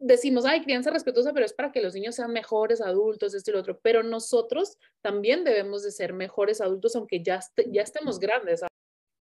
decimos, 0.00 0.44
hay 0.46 0.62
crianza 0.62 0.90
respetuosa, 0.90 1.32
pero 1.32 1.46
es 1.46 1.52
para 1.52 1.70
que 1.70 1.80
los 1.80 1.94
niños 1.94 2.16
sean 2.16 2.32
mejores 2.32 2.80
adultos, 2.80 3.32
esto 3.32 3.52
y 3.52 3.54
lo 3.54 3.60
otro, 3.60 3.78
pero 3.80 4.02
nosotros 4.02 4.76
también 5.02 5.44
debemos 5.44 5.84
de 5.84 5.92
ser 5.92 6.14
mejores 6.14 6.60
adultos, 6.60 6.96
aunque 6.96 7.22
ya, 7.22 7.38
ya 7.68 7.82
estemos 7.82 8.18
grandes. 8.18 8.62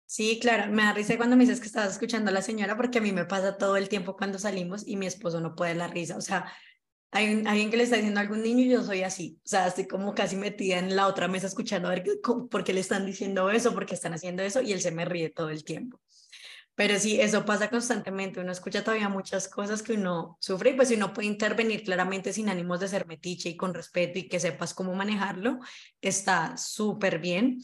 Sí, 0.08 0.40
claro, 0.42 0.72
me 0.72 0.82
da 0.82 0.94
risa 0.94 1.18
cuando 1.18 1.38
me 1.38 1.44
dices 1.44 1.60
que 1.60 1.68
estabas 1.68 1.92
escuchando 1.92 2.32
a 2.32 2.34
la 2.34 2.42
señora, 2.42 2.76
porque 2.76 2.98
a 2.98 3.02
mí 3.02 3.12
me 3.12 3.26
pasa 3.26 3.60
todo 3.60 3.78
el 3.78 3.90
tiempo 3.90 4.18
cuando 4.18 4.40
salimos 4.40 4.88
y 4.88 4.96
mi 4.96 5.06
esposo 5.06 5.40
no 5.40 5.54
puede 5.54 5.76
la 5.76 5.88
risa, 5.88 6.18
o 6.18 6.22
sea, 6.22 6.52
hay 7.12 7.44
alguien 7.46 7.70
que 7.70 7.78
le 7.78 7.84
está 7.84 7.98
diciendo 7.98 8.20
a 8.20 8.24
algún 8.24 8.42
niño 8.42 8.64
y 8.64 8.70
yo 8.70 8.84
soy 8.84 9.04
así, 9.04 9.38
o 9.44 9.48
sea, 9.48 9.68
estoy 9.68 9.86
como 9.86 10.16
casi 10.16 10.38
metida 10.38 10.80
en 10.80 10.96
la 10.96 11.08
otra 11.08 11.28
mesa 11.28 11.48
escuchando 11.48 11.90
a 11.90 11.92
ver 11.92 12.04
por 12.50 12.64
qué 12.64 12.74
le 12.74 12.80
están 12.80 13.06
diciendo 13.06 13.50
eso, 13.52 13.74
por 13.74 13.86
qué 13.86 13.96
están 13.96 14.14
haciendo 14.14 14.44
eso 14.44 14.62
y 14.62 14.72
él 14.72 14.82
se 14.82 14.92
me 14.92 15.04
ríe 15.06 15.30
todo 15.30 15.50
el 15.50 15.64
tiempo. 15.66 16.00
Pero 16.74 16.98
sí, 16.98 17.20
eso 17.20 17.46
pasa 17.46 17.70
constantemente, 17.70 18.40
uno 18.40 18.52
escucha 18.54 18.84
todavía 18.84 19.10
muchas 19.10 19.50
cosas 19.50 19.84
que 19.84 19.94
uno 19.94 20.38
sufre 20.40 20.72
y 20.72 20.74
pues 20.74 20.88
si 20.88 20.96
uno 20.96 21.14
puede 21.14 21.28
intervenir 21.28 21.84
claramente 21.84 22.32
sin 22.32 22.48
ánimos 22.50 22.80
de 22.80 22.88
ser 22.88 23.06
metiche 23.08 23.50
y 23.50 23.58
con 23.58 23.74
respeto 23.74 24.18
y 24.18 24.30
que 24.30 24.40
sepas 24.40 24.74
cómo 24.74 24.96
manejarlo, 24.96 25.60
está 26.00 26.56
súper 26.56 27.20
bien. 27.20 27.60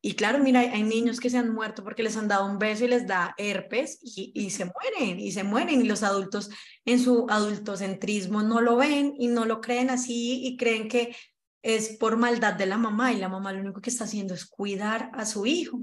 Y 0.00 0.14
claro, 0.14 0.38
mira, 0.38 0.60
hay 0.60 0.84
niños 0.84 1.18
que 1.18 1.28
se 1.28 1.38
han 1.38 1.52
muerto 1.52 1.82
porque 1.82 2.04
les 2.04 2.16
han 2.16 2.28
dado 2.28 2.46
un 2.46 2.58
beso 2.58 2.84
y 2.84 2.88
les 2.88 3.06
da 3.06 3.34
herpes 3.36 3.98
y, 4.00 4.50
se 4.50 4.64
mueren, 4.64 5.18
y 5.18 5.32
se 5.32 5.42
mueren. 5.42 5.80
Y 5.80 5.88
los 5.88 6.04
adultos 6.04 6.50
en 6.84 7.00
su 7.00 7.26
adultocentrismo 7.28 8.42
no 8.42 8.60
lo 8.60 8.76
ven 8.76 9.14
y 9.18 9.26
no 9.26 9.44
lo 9.44 9.60
creen 9.60 9.90
así 9.90 10.46
y 10.46 10.56
creen 10.56 10.88
que 10.88 11.16
es 11.62 11.96
por 11.98 12.16
maldad 12.16 12.54
de 12.54 12.66
la 12.66 12.78
mamá 12.78 13.12
y 13.12 13.16
la 13.16 13.28
mamá 13.28 13.52
lo 13.52 13.60
único 13.60 13.80
que 13.80 13.90
está 13.90 14.04
haciendo 14.04 14.34
es 14.34 14.46
cuidar 14.46 15.10
a 15.14 15.26
su 15.26 15.46
hijo. 15.46 15.80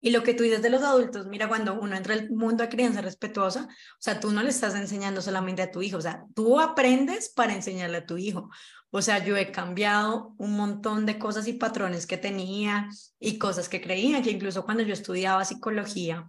Y 0.00 0.10
lo 0.10 0.22
que 0.22 0.32
tú 0.32 0.44
dices 0.44 0.62
de 0.62 0.70
los 0.70 0.82
adultos, 0.82 1.26
mira, 1.26 1.48
cuando 1.48 1.74
uno 1.74 1.96
entra 1.96 2.14
al 2.14 2.30
mundo 2.30 2.62
de 2.62 2.68
crianza 2.68 3.00
respetuosa, 3.00 3.64
o 3.64 4.00
sea, 4.00 4.20
tú 4.20 4.30
no 4.30 4.44
le 4.44 4.50
estás 4.50 4.76
enseñando 4.76 5.20
solamente 5.20 5.60
a 5.60 5.72
tu 5.72 5.82
hijo, 5.82 5.96
o 5.96 6.00
sea, 6.00 6.24
tú 6.36 6.60
aprendes 6.60 7.30
para 7.30 7.52
enseñarle 7.52 7.98
a 7.98 8.06
tu 8.06 8.16
hijo. 8.16 8.48
O 8.90 9.02
sea, 9.02 9.22
yo 9.22 9.36
he 9.36 9.52
cambiado 9.52 10.34
un 10.38 10.56
montón 10.56 11.04
de 11.04 11.18
cosas 11.18 11.46
y 11.46 11.52
patrones 11.52 12.06
que 12.06 12.16
tenía 12.16 12.88
y 13.20 13.38
cosas 13.38 13.68
que 13.68 13.80
creía, 13.82 14.22
que 14.22 14.30
incluso 14.30 14.64
cuando 14.64 14.82
yo 14.82 14.94
estudiaba 14.94 15.44
psicología, 15.44 16.26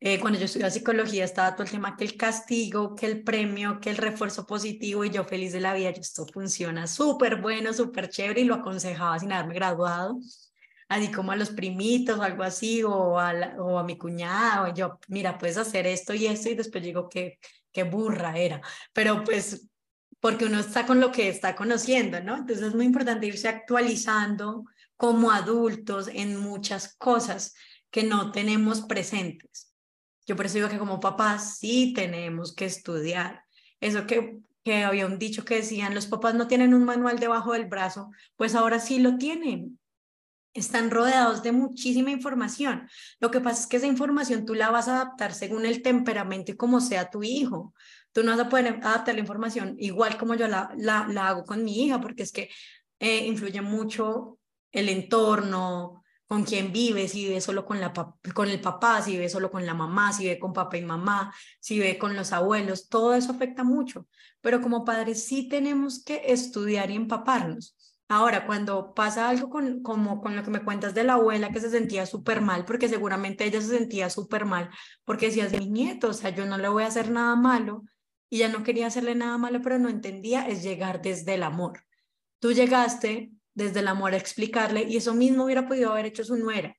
eh, 0.00 0.20
cuando 0.20 0.38
yo 0.38 0.44
estudiaba 0.44 0.70
psicología 0.70 1.24
estaba 1.24 1.54
todo 1.54 1.62
el 1.62 1.70
tema 1.70 1.96
que 1.96 2.04
el 2.04 2.16
castigo, 2.16 2.94
que 2.94 3.06
el 3.06 3.22
premio, 3.22 3.80
que 3.80 3.90
el 3.90 3.96
refuerzo 3.96 4.46
positivo 4.46 5.04
y 5.04 5.10
yo 5.10 5.24
feliz 5.24 5.52
de 5.52 5.60
la 5.60 5.74
vida, 5.74 5.90
esto 5.90 6.26
funciona 6.26 6.86
súper 6.86 7.40
bueno, 7.40 7.72
súper 7.72 8.08
chévere 8.10 8.42
y 8.42 8.44
lo 8.44 8.56
aconsejaba 8.56 9.18
sin 9.18 9.32
haberme 9.32 9.54
graduado, 9.54 10.18
así 10.88 11.10
como 11.12 11.32
a 11.32 11.36
los 11.36 11.50
primitos 11.50 12.18
o 12.18 12.22
algo 12.22 12.42
así, 12.42 12.82
o 12.82 13.18
a, 13.18 13.32
o 13.58 13.78
a 13.78 13.84
mi 13.84 13.96
cuñada, 13.96 14.64
o 14.64 14.74
yo, 14.74 14.98
mira, 15.08 15.38
puedes 15.38 15.56
hacer 15.56 15.86
esto 15.86 16.14
y 16.14 16.26
esto 16.26 16.50
y 16.50 16.54
después 16.56 16.82
digo 16.84 17.08
que 17.08 17.38
qué 17.72 17.84
burra 17.84 18.36
era, 18.38 18.60
pero 18.92 19.22
pues 19.24 19.66
porque 20.20 20.46
uno 20.46 20.58
está 20.58 20.86
con 20.86 21.00
lo 21.00 21.12
que 21.12 21.28
está 21.28 21.54
conociendo, 21.54 22.20
¿no? 22.20 22.36
Entonces 22.36 22.68
es 22.68 22.74
muy 22.74 22.86
importante 22.86 23.26
irse 23.26 23.48
actualizando 23.48 24.64
como 24.96 25.30
adultos 25.30 26.08
en 26.12 26.36
muchas 26.36 26.96
cosas 26.96 27.54
que 27.90 28.02
no 28.02 28.32
tenemos 28.32 28.82
presentes. 28.82 29.72
Yo 30.26 30.36
por 30.36 30.46
eso 30.46 30.56
digo 30.56 30.68
que 30.68 30.78
como 30.78 31.00
papás 31.00 31.58
sí 31.58 31.92
tenemos 31.94 32.54
que 32.54 32.64
estudiar. 32.64 33.44
Eso 33.80 34.06
que, 34.06 34.40
que 34.64 34.84
había 34.84 35.06
un 35.06 35.18
dicho 35.18 35.44
que 35.44 35.56
decían, 35.56 35.94
los 35.94 36.06
papás 36.06 36.34
no 36.34 36.48
tienen 36.48 36.74
un 36.74 36.84
manual 36.84 37.18
debajo 37.20 37.52
del 37.52 37.66
brazo, 37.66 38.10
pues 38.36 38.54
ahora 38.54 38.80
sí 38.80 38.98
lo 38.98 39.18
tienen. 39.18 39.78
Están 40.56 40.90
rodeados 40.90 41.42
de 41.42 41.52
muchísima 41.52 42.10
información. 42.10 42.88
Lo 43.20 43.30
que 43.30 43.40
pasa 43.40 43.62
es 43.62 43.66
que 43.66 43.76
esa 43.76 43.86
información 43.86 44.46
tú 44.46 44.54
la 44.54 44.70
vas 44.70 44.88
a 44.88 44.96
adaptar 44.96 45.34
según 45.34 45.66
el 45.66 45.82
temperamento 45.82 46.52
y 46.52 46.56
como 46.56 46.80
sea 46.80 47.10
tu 47.10 47.22
hijo. 47.22 47.74
Tú 48.12 48.22
no 48.22 48.30
vas 48.30 48.46
a 48.46 48.48
poder 48.48 48.80
adaptar 48.82 49.14
la 49.14 49.20
información 49.20 49.76
igual 49.78 50.16
como 50.16 50.34
yo 50.34 50.48
la, 50.48 50.70
la, 50.76 51.06
la 51.08 51.28
hago 51.28 51.44
con 51.44 51.62
mi 51.62 51.84
hija, 51.84 52.00
porque 52.00 52.22
es 52.22 52.32
que 52.32 52.48
eh, 52.98 53.26
influye 53.26 53.60
mucho 53.60 54.38
el 54.72 54.88
entorno, 54.88 56.02
con 56.26 56.42
quién 56.44 56.72
vive, 56.72 57.06
si 57.08 57.24
vive 57.26 57.40
solo 57.40 57.64
con, 57.64 57.80
la 57.80 57.92
con 58.34 58.48
el 58.48 58.60
papá, 58.60 59.00
si 59.00 59.12
vive 59.12 59.28
solo 59.28 59.50
con 59.50 59.64
la 59.64 59.74
mamá, 59.74 60.12
si 60.12 60.24
vive 60.24 60.38
con 60.38 60.52
papá 60.52 60.76
y 60.76 60.82
mamá, 60.82 61.32
si 61.60 61.74
vive 61.74 61.98
con 61.98 62.16
los 62.16 62.32
abuelos, 62.32 62.88
todo 62.88 63.14
eso 63.14 63.32
afecta 63.32 63.62
mucho. 63.62 64.08
Pero 64.40 64.60
como 64.60 64.84
padres 64.84 65.24
sí 65.24 65.48
tenemos 65.48 66.02
que 66.02 66.22
estudiar 66.26 66.90
y 66.90 66.96
empaparnos. 66.96 67.76
Ahora, 68.08 68.46
cuando 68.46 68.94
pasa 68.94 69.28
algo 69.28 69.50
con, 69.50 69.82
como 69.82 70.20
con 70.20 70.36
lo 70.36 70.44
que 70.44 70.50
me 70.50 70.62
cuentas 70.62 70.94
de 70.94 71.02
la 71.04 71.14
abuela 71.14 71.50
que 71.50 71.60
se 71.60 71.70
sentía 71.70 72.06
súper 72.06 72.40
mal, 72.40 72.64
porque 72.64 72.88
seguramente 72.88 73.44
ella 73.44 73.60
se 73.60 73.68
sentía 73.78 74.10
súper 74.10 74.44
mal, 74.44 74.70
porque 75.04 75.26
decías, 75.26 75.52
mi 75.52 75.68
nieto, 75.68 76.08
o 76.08 76.12
sea, 76.12 76.30
yo 76.30 76.46
no 76.46 76.56
le 76.56 76.68
voy 76.68 76.84
a 76.84 76.86
hacer 76.86 77.10
nada 77.10 77.34
malo, 77.34 77.82
y 78.28 78.38
ya 78.38 78.48
no 78.48 78.62
quería 78.62 78.88
hacerle 78.88 79.14
nada 79.14 79.38
malo, 79.38 79.60
pero 79.62 79.78
no 79.78 79.88
entendía, 79.88 80.48
es 80.48 80.62
llegar 80.62 81.02
desde 81.02 81.34
el 81.34 81.42
amor. 81.42 81.84
Tú 82.38 82.52
llegaste 82.52 83.32
desde 83.54 83.80
el 83.80 83.88
amor 83.88 84.12
a 84.12 84.18
explicarle 84.18 84.84
y 84.84 84.96
eso 84.96 85.14
mismo 85.14 85.44
hubiera 85.44 85.66
podido 85.66 85.92
haber 85.92 86.06
hecho 86.06 86.24
su 86.24 86.36
nuera. 86.36 86.76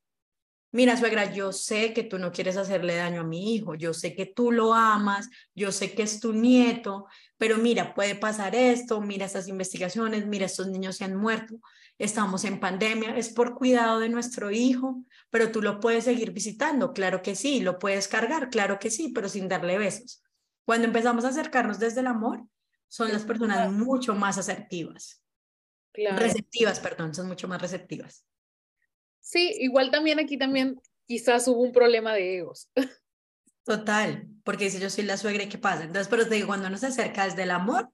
Mira, 0.71 0.97
suegra, 0.97 1.33
yo 1.33 1.53
sé 1.53 1.93
que 1.93 2.03
tú 2.03 2.19
no 2.19 2.31
quieres 2.31 2.57
hacerle 2.57 2.95
daño 2.95 3.21
a 3.21 3.23
mi 3.23 3.55
hijo, 3.55 3.75
yo 3.75 3.93
sé 3.93 4.13
que 4.13 4.25
tú 4.25 4.51
lo 4.51 4.73
amas, 4.73 5.29
yo 5.55 5.71
sé 5.71 5.93
que 5.93 6.03
es 6.03 6.19
tu 6.19 6.33
nieto, 6.33 7.07
pero 7.37 7.57
mira, 7.57 7.93
puede 7.93 8.15
pasar 8.15 8.53
esto, 8.53 8.99
mira 8.99 9.25
estas 9.25 9.47
investigaciones, 9.47 10.27
mira, 10.27 10.45
estos 10.45 10.67
niños 10.67 10.97
se 10.97 11.05
han 11.05 11.15
muerto, 11.15 11.61
estamos 11.97 12.43
en 12.43 12.59
pandemia, 12.59 13.15
es 13.15 13.29
por 13.29 13.55
cuidado 13.55 13.99
de 13.99 14.09
nuestro 14.09 14.51
hijo, 14.51 15.03
pero 15.29 15.51
tú 15.51 15.61
lo 15.61 15.79
puedes 15.79 16.03
seguir 16.03 16.31
visitando, 16.31 16.91
claro 16.91 17.21
que 17.21 17.35
sí, 17.35 17.61
lo 17.61 17.79
puedes 17.79 18.09
cargar, 18.09 18.49
claro 18.49 18.77
que 18.77 18.91
sí, 18.91 19.09
pero 19.09 19.29
sin 19.29 19.47
darle 19.47 19.77
besos. 19.77 20.21
Cuando 20.65 20.85
empezamos 20.85 21.23
a 21.23 21.29
acercarnos 21.29 21.79
desde 21.79 22.01
el 22.01 22.07
amor, 22.07 22.45
son 22.89 23.11
las 23.11 23.23
personas 23.23 23.71
mucho 23.71 24.15
más 24.15 24.37
asertivas. 24.37 25.23
Receptivas, 25.93 26.79
perdón, 26.79 27.15
son 27.15 27.27
mucho 27.27 27.47
más 27.47 27.61
receptivas. 27.61 28.25
Sí, 29.19 29.55
igual 29.59 29.91
también 29.91 30.19
aquí 30.19 30.37
también 30.37 30.79
quizás 31.05 31.47
hubo 31.47 31.61
un 31.61 31.71
problema 31.71 32.13
de 32.13 32.37
egos. 32.37 32.69
Total, 33.63 34.25
porque 34.43 34.69
si 34.69 34.79
yo 34.79 34.89
soy 34.89 35.03
la 35.03 35.17
suegra, 35.17 35.49
¿qué 35.49 35.57
pasa? 35.57 35.83
Entonces, 35.83 36.07
pero 36.07 36.27
te 36.27 36.35
digo, 36.35 36.47
cuando 36.47 36.67
uno 36.67 36.77
se 36.77 36.87
acerca 36.87 37.25
desde 37.25 37.43
el 37.43 37.51
amor, 37.51 37.89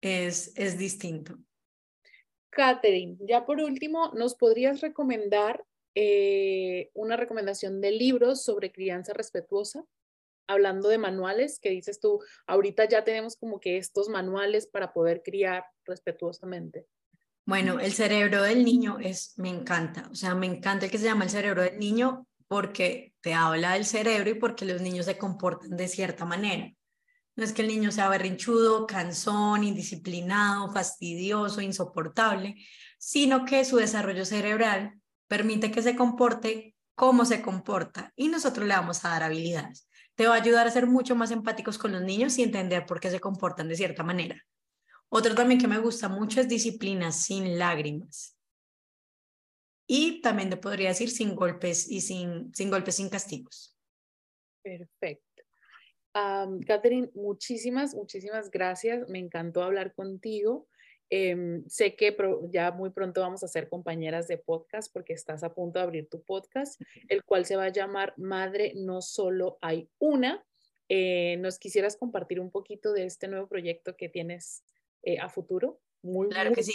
es, 0.00 0.52
es 0.56 0.78
distinto. 0.78 1.36
Catherine, 2.50 3.16
ya 3.20 3.44
por 3.44 3.60
último, 3.60 4.12
¿nos 4.14 4.34
podrías 4.34 4.80
recomendar 4.80 5.64
eh, 5.94 6.90
una 6.94 7.16
recomendación 7.16 7.80
de 7.80 7.92
libros 7.92 8.44
sobre 8.44 8.72
crianza 8.72 9.12
respetuosa? 9.12 9.84
Hablando 10.46 10.88
de 10.88 10.98
manuales, 10.98 11.60
que 11.60 11.70
dices 11.70 12.00
tú, 12.00 12.20
ahorita 12.46 12.86
ya 12.86 13.04
tenemos 13.04 13.36
como 13.36 13.60
que 13.60 13.76
estos 13.76 14.08
manuales 14.08 14.66
para 14.66 14.92
poder 14.92 15.22
criar 15.22 15.64
respetuosamente. 15.84 16.86
Bueno, 17.50 17.80
el 17.80 17.92
cerebro 17.92 18.42
del 18.44 18.64
niño 18.64 18.98
es, 19.00 19.34
me 19.36 19.48
encanta, 19.48 20.08
o 20.08 20.14
sea, 20.14 20.36
me 20.36 20.46
encanta 20.46 20.84
el 20.84 20.90
que 20.92 20.98
se 20.98 21.06
llama 21.06 21.24
el 21.24 21.30
cerebro 21.30 21.62
del 21.62 21.80
niño 21.80 22.28
porque 22.46 23.12
te 23.20 23.34
habla 23.34 23.72
del 23.72 23.84
cerebro 23.84 24.30
y 24.30 24.34
porque 24.34 24.64
los 24.64 24.80
niños 24.80 25.06
se 25.06 25.18
comportan 25.18 25.76
de 25.76 25.88
cierta 25.88 26.24
manera. 26.24 26.72
No 27.34 27.42
es 27.42 27.52
que 27.52 27.62
el 27.62 27.66
niño 27.66 27.90
sea 27.90 28.08
berrinchudo, 28.08 28.86
cansón, 28.86 29.64
indisciplinado, 29.64 30.72
fastidioso, 30.72 31.60
insoportable, 31.60 32.54
sino 33.00 33.44
que 33.44 33.64
su 33.64 33.78
desarrollo 33.78 34.24
cerebral 34.24 35.00
permite 35.26 35.72
que 35.72 35.82
se 35.82 35.96
comporte 35.96 36.76
como 36.94 37.24
se 37.24 37.42
comporta 37.42 38.12
y 38.14 38.28
nosotros 38.28 38.64
le 38.68 38.74
vamos 38.76 39.04
a 39.04 39.08
dar 39.08 39.24
habilidades. 39.24 39.88
Te 40.14 40.28
va 40.28 40.36
a 40.36 40.40
ayudar 40.40 40.68
a 40.68 40.70
ser 40.70 40.86
mucho 40.86 41.16
más 41.16 41.32
empáticos 41.32 41.78
con 41.78 41.90
los 41.90 42.02
niños 42.02 42.38
y 42.38 42.44
entender 42.44 42.86
por 42.86 43.00
qué 43.00 43.10
se 43.10 43.18
comportan 43.18 43.66
de 43.66 43.74
cierta 43.74 44.04
manera. 44.04 44.40
Otro 45.12 45.34
también 45.34 45.60
que 45.60 45.68
me 45.68 45.78
gusta 45.78 46.08
mucho 46.08 46.40
es 46.40 46.48
disciplina 46.48 47.10
sin 47.10 47.58
lágrimas. 47.58 48.38
Y 49.86 50.20
también 50.20 50.50
te 50.50 50.56
podría 50.56 50.90
decir 50.90 51.10
sin 51.10 51.34
golpes 51.34 51.90
y 51.90 52.00
sin, 52.00 52.54
sin 52.54 52.70
golpes, 52.70 52.94
sin 52.94 53.08
castigos. 53.08 53.76
Perfecto. 54.62 55.42
Catherine, 56.66 57.10
muchísimas, 57.14 57.94
muchísimas 57.94 58.50
gracias. 58.50 59.08
Me 59.08 59.18
encantó 59.18 59.64
hablar 59.64 59.92
contigo. 59.94 60.68
Em, 61.08 61.64
sé 61.66 61.96
que 61.96 62.16
ya 62.50 62.70
muy 62.70 62.90
pronto 62.90 63.20
vamos 63.20 63.42
a 63.42 63.48
ser 63.48 63.68
compañeras 63.68 64.28
de 64.28 64.38
podcast 64.38 64.92
porque 64.92 65.12
estás 65.12 65.42
a 65.42 65.52
punto 65.52 65.80
de 65.80 65.82
abrir 65.82 66.08
tu 66.08 66.22
podcast, 66.22 66.80
el 67.08 67.24
cual 67.24 67.44
se 67.46 67.56
va 67.56 67.64
a 67.64 67.72
llamar 67.72 68.14
Madre 68.16 68.74
No 68.76 69.02
Solo 69.02 69.58
Hay 69.60 69.88
Una. 69.98 70.44
Eh, 70.88 71.36
¿Nos 71.38 71.58
quisieras 71.58 71.96
compartir 71.96 72.38
un 72.38 72.52
poquito 72.52 72.92
de 72.92 73.06
este 73.06 73.26
nuevo 73.26 73.48
proyecto 73.48 73.96
que 73.96 74.08
tienes 74.08 74.64
eh, 75.02 75.18
a 75.18 75.28
futuro. 75.28 75.80
Muy, 76.02 76.28
claro 76.28 76.52
que 76.52 76.62
sí. 76.62 76.72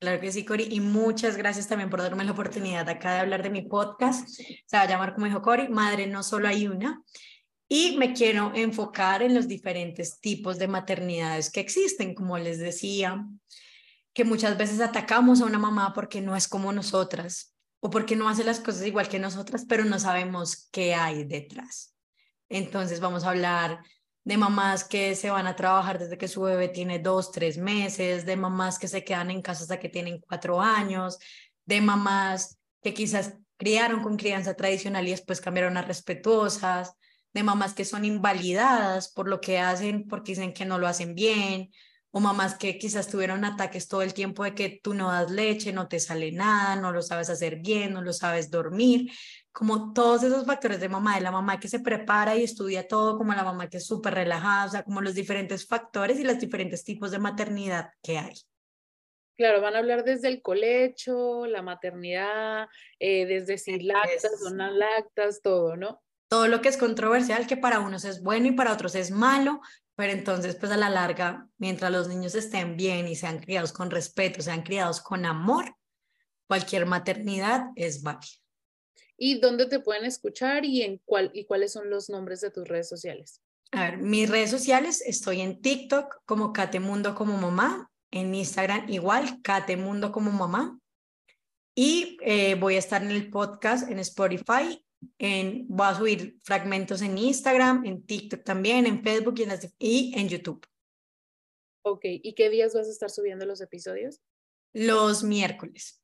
Claro 0.00 0.20
que 0.20 0.32
sí, 0.32 0.44
Cori. 0.44 0.66
Y 0.70 0.80
muchas 0.80 1.36
gracias 1.36 1.68
también 1.68 1.90
por 1.90 2.00
darme 2.00 2.24
la 2.24 2.32
oportunidad 2.32 2.88
acá 2.88 3.14
de 3.14 3.20
hablar 3.20 3.42
de 3.42 3.50
mi 3.50 3.62
podcast. 3.62 4.26
Se 4.28 4.76
va 4.76 4.82
a 4.82 4.88
llamar, 4.88 5.12
como 5.12 5.26
dijo 5.26 5.42
Cori, 5.42 5.68
Madre 5.68 6.06
no 6.06 6.22
solo 6.22 6.48
hay 6.48 6.66
una. 6.66 7.02
Y 7.68 7.96
me 7.98 8.14
quiero 8.14 8.52
enfocar 8.54 9.22
en 9.22 9.34
los 9.34 9.46
diferentes 9.46 10.18
tipos 10.20 10.58
de 10.58 10.68
maternidades 10.68 11.50
que 11.50 11.60
existen, 11.60 12.14
como 12.14 12.38
les 12.38 12.58
decía, 12.58 13.26
que 14.12 14.24
muchas 14.24 14.56
veces 14.56 14.80
atacamos 14.80 15.40
a 15.40 15.44
una 15.44 15.58
mamá 15.58 15.92
porque 15.94 16.20
no 16.20 16.34
es 16.34 16.48
como 16.48 16.72
nosotras 16.72 17.54
o 17.80 17.90
porque 17.90 18.16
no 18.16 18.28
hace 18.28 18.42
las 18.42 18.58
cosas 18.58 18.86
igual 18.86 19.08
que 19.08 19.18
nosotras, 19.18 19.66
pero 19.68 19.84
no 19.84 19.98
sabemos 19.98 20.68
qué 20.72 20.94
hay 20.94 21.24
detrás. 21.24 21.94
Entonces 22.48 23.00
vamos 23.00 23.24
a 23.24 23.30
hablar 23.30 23.80
de 24.24 24.36
mamás 24.36 24.84
que 24.84 25.14
se 25.14 25.30
van 25.30 25.46
a 25.46 25.56
trabajar 25.56 25.98
desde 25.98 26.18
que 26.18 26.28
su 26.28 26.42
bebé 26.42 26.68
tiene 26.68 26.98
dos, 26.98 27.32
tres 27.32 27.58
meses, 27.58 28.26
de 28.26 28.36
mamás 28.36 28.78
que 28.78 28.88
se 28.88 29.04
quedan 29.04 29.30
en 29.30 29.42
casa 29.42 29.62
hasta 29.62 29.80
que 29.80 29.88
tienen 29.88 30.20
cuatro 30.20 30.60
años, 30.60 31.18
de 31.64 31.80
mamás 31.80 32.58
que 32.82 32.94
quizás 32.94 33.34
criaron 33.56 34.02
con 34.02 34.16
crianza 34.16 34.54
tradicional 34.54 35.06
y 35.06 35.10
después 35.10 35.40
cambiaron 35.40 35.76
a 35.76 35.82
respetuosas, 35.82 36.94
de 37.32 37.42
mamás 37.42 37.74
que 37.74 37.84
son 37.84 38.04
invalidadas 38.04 39.12
por 39.12 39.28
lo 39.28 39.40
que 39.40 39.58
hacen 39.58 40.06
porque 40.08 40.32
dicen 40.32 40.52
que 40.52 40.64
no 40.64 40.78
lo 40.78 40.88
hacen 40.88 41.14
bien, 41.14 41.70
o 42.10 42.20
mamás 42.20 42.56
que 42.56 42.78
quizás 42.78 43.08
tuvieron 43.08 43.44
ataques 43.44 43.88
todo 43.88 44.02
el 44.02 44.14
tiempo 44.14 44.44
de 44.44 44.54
que 44.54 44.80
tú 44.82 44.94
no 44.94 45.10
das 45.10 45.30
leche, 45.30 45.72
no 45.72 45.88
te 45.88 46.00
sale 46.00 46.32
nada, 46.32 46.76
no 46.76 46.92
lo 46.92 47.02
sabes 47.02 47.30
hacer 47.30 47.60
bien, 47.60 47.92
no 47.92 48.02
lo 48.02 48.12
sabes 48.12 48.50
dormir 48.50 49.10
como 49.52 49.92
todos 49.92 50.22
esos 50.22 50.46
factores 50.46 50.80
de 50.80 50.88
mamá, 50.88 51.16
de 51.16 51.22
la 51.22 51.32
mamá 51.32 51.58
que 51.58 51.68
se 51.68 51.80
prepara 51.80 52.36
y 52.36 52.44
estudia 52.44 52.86
todo, 52.86 53.18
como 53.18 53.32
la 53.32 53.44
mamá 53.44 53.68
que 53.68 53.78
es 53.78 53.86
súper 53.86 54.14
relajada, 54.14 54.66
o 54.66 54.68
sea, 54.68 54.82
como 54.84 55.00
los 55.00 55.14
diferentes 55.14 55.66
factores 55.66 56.18
y 56.20 56.24
los 56.24 56.38
diferentes 56.38 56.84
tipos 56.84 57.10
de 57.10 57.18
maternidad 57.18 57.90
que 58.02 58.18
hay. 58.18 58.34
Claro, 59.36 59.60
van 59.60 59.74
a 59.74 59.78
hablar 59.78 60.04
desde 60.04 60.28
el 60.28 60.42
colecho, 60.42 61.46
la 61.46 61.62
maternidad, 61.62 62.68
eh, 62.98 63.26
desde 63.26 63.58
si 63.58 63.80
lactas 63.80 64.42
o 64.46 64.50
no 64.50 64.70
lactas, 64.70 65.40
todo, 65.42 65.76
¿no? 65.76 66.02
Todo 66.28 66.46
lo 66.46 66.60
que 66.60 66.68
es 66.68 66.76
controversial, 66.76 67.46
que 67.46 67.56
para 67.56 67.80
unos 67.80 68.04
es 68.04 68.22
bueno 68.22 68.48
y 68.48 68.52
para 68.52 68.72
otros 68.72 68.94
es 68.94 69.10
malo, 69.10 69.60
pero 70.00 70.14
entonces, 70.14 70.56
pues 70.56 70.72
a 70.72 70.78
la 70.78 70.88
larga, 70.88 71.46
mientras 71.58 71.92
los 71.92 72.08
niños 72.08 72.34
estén 72.34 72.74
bien 72.74 73.06
y 73.06 73.16
sean 73.16 73.38
criados 73.38 73.70
con 73.70 73.90
respeto, 73.90 74.40
sean 74.40 74.62
criados 74.62 75.02
con 75.02 75.26
amor, 75.26 75.76
cualquier 76.48 76.86
maternidad 76.86 77.66
es 77.76 78.02
válida 78.02 78.40
y 79.22 79.38
dónde 79.38 79.66
te 79.66 79.80
pueden 79.80 80.06
escuchar 80.06 80.64
y, 80.64 80.80
en 80.80 80.98
cuál, 81.04 81.30
y 81.34 81.44
cuáles 81.44 81.72
son 81.72 81.90
los 81.90 82.08
nombres 82.08 82.40
de 82.40 82.50
tus 82.50 82.66
redes 82.66 82.88
sociales. 82.88 83.42
A 83.70 83.82
ver, 83.82 83.98
mis 83.98 84.30
redes 84.30 84.50
sociales, 84.50 85.02
estoy 85.04 85.42
en 85.42 85.60
TikTok 85.60 86.22
como 86.24 86.54
Catemundo 86.54 87.14
como 87.14 87.36
mamá, 87.36 87.90
en 88.10 88.34
Instagram 88.34 88.88
igual, 88.88 89.42
Catemundo 89.42 90.10
como 90.10 90.32
mamá, 90.32 90.80
y 91.74 92.16
eh, 92.22 92.54
voy 92.54 92.76
a 92.76 92.78
estar 92.78 93.02
en 93.02 93.10
el 93.10 93.30
podcast 93.30 93.90
en 93.90 93.98
Spotify, 93.98 94.82
en, 95.18 95.66
voy 95.68 95.86
a 95.86 95.94
subir 95.94 96.38
fragmentos 96.42 97.02
en 97.02 97.18
Instagram, 97.18 97.84
en 97.84 98.04
TikTok 98.04 98.42
también, 98.44 98.86
en 98.86 99.02
Facebook 99.02 99.34
y 99.38 99.42
en, 99.42 99.50
y 99.78 100.18
en 100.18 100.28
YouTube. 100.28 100.66
Ok, 101.82 102.02
¿y 102.04 102.34
qué 102.34 102.50
días 102.50 102.74
vas 102.74 102.88
a 102.88 102.90
estar 102.90 103.10
subiendo 103.10 103.46
los 103.46 103.60
episodios? 103.60 104.20
Los 104.72 105.24
miércoles. 105.24 106.02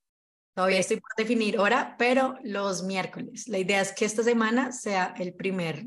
Todavía 0.55 0.79
estoy 0.79 1.01
por 1.01 1.11
definir 1.19 1.59
hora, 1.59 1.97
pero 1.99 2.39
los 2.43 2.83
miércoles. 2.83 3.47
La 3.47 3.59
idea 3.59 3.83
es 3.83 3.93
que 3.93 4.07
esta 4.07 4.23
semana 4.23 4.73
sea 4.73 5.15
el 5.19 5.35
primer 5.35 5.85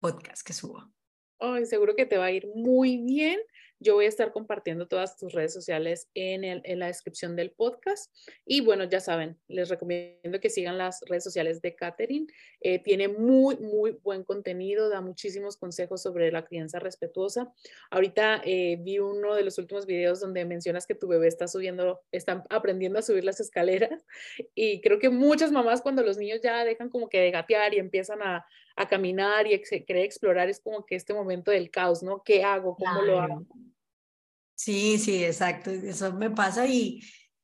podcast 0.00 0.46
que 0.46 0.52
subo. 0.52 0.88
Ay, 1.40 1.66
seguro 1.66 1.96
que 1.96 2.06
te 2.06 2.16
va 2.16 2.26
a 2.26 2.30
ir 2.30 2.46
muy 2.54 2.98
bien. 2.98 3.40
Yo 3.80 3.94
voy 3.94 4.06
a 4.06 4.08
estar 4.08 4.32
compartiendo 4.32 4.86
todas 4.88 5.16
tus 5.16 5.32
redes 5.32 5.52
sociales 5.52 6.08
en, 6.14 6.44
el, 6.44 6.62
en 6.64 6.78
la 6.78 6.86
descripción 6.86 7.36
del 7.36 7.50
podcast. 7.50 8.14
Y 8.46 8.60
bueno, 8.60 8.84
ya 8.84 9.00
saben, 9.00 9.38
les 9.48 9.68
recomiendo 9.68 10.40
que 10.40 10.50
sigan 10.50 10.78
las 10.78 11.00
redes 11.08 11.24
sociales 11.24 11.60
de 11.60 11.74
Katherine. 11.74 12.26
Eh, 12.60 12.78
tiene 12.78 13.08
muy, 13.08 13.56
muy 13.56 13.92
buen 14.02 14.24
contenido, 14.24 14.88
da 14.88 15.00
muchísimos 15.00 15.56
consejos 15.56 16.02
sobre 16.02 16.30
la 16.32 16.44
crianza 16.44 16.78
respetuosa. 16.78 17.52
Ahorita 17.90 18.40
eh, 18.44 18.78
vi 18.80 18.98
uno 18.98 19.34
de 19.34 19.42
los 19.42 19.58
últimos 19.58 19.86
videos 19.86 20.20
donde 20.20 20.44
mencionas 20.44 20.86
que 20.86 20.94
tu 20.94 21.08
bebé 21.08 21.28
está 21.28 21.48
subiendo, 21.48 22.02
está 22.12 22.44
aprendiendo 22.50 22.98
a 22.98 23.02
subir 23.02 23.24
las 23.24 23.40
escaleras. 23.40 24.04
Y 24.56 24.80
creo 24.80 24.98
que 24.98 25.10
muchas 25.10 25.50
mamás 25.50 25.82
cuando 25.82 26.02
los 26.02 26.16
niños 26.16 26.40
ya 26.42 26.64
dejan 26.64 26.88
como 26.88 27.08
que 27.08 27.20
de 27.20 27.30
gatear 27.30 27.74
y 27.74 27.78
empiezan 27.78 28.22
a, 28.22 28.46
a 28.76 28.88
caminar 28.88 29.46
y 29.46 29.64
se 29.64 29.84
quiere 29.84 30.04
explorar, 30.04 30.48
es 30.48 30.60
como 30.60 30.84
que 30.84 30.96
este 30.96 31.14
momento 31.14 31.50
del 31.50 31.70
caos, 31.70 32.02
¿no? 32.02 32.22
¿Qué 32.22 32.42
hago? 32.42 32.76
¿Cómo 32.76 33.02
lo 33.02 33.20
hago? 33.20 33.46
Sí, 34.54 34.98
sí, 34.98 35.24
exacto. 35.24 35.70
Eso 35.70 36.12
me 36.12 36.30
pasa 36.30 36.66
y, 36.66 37.00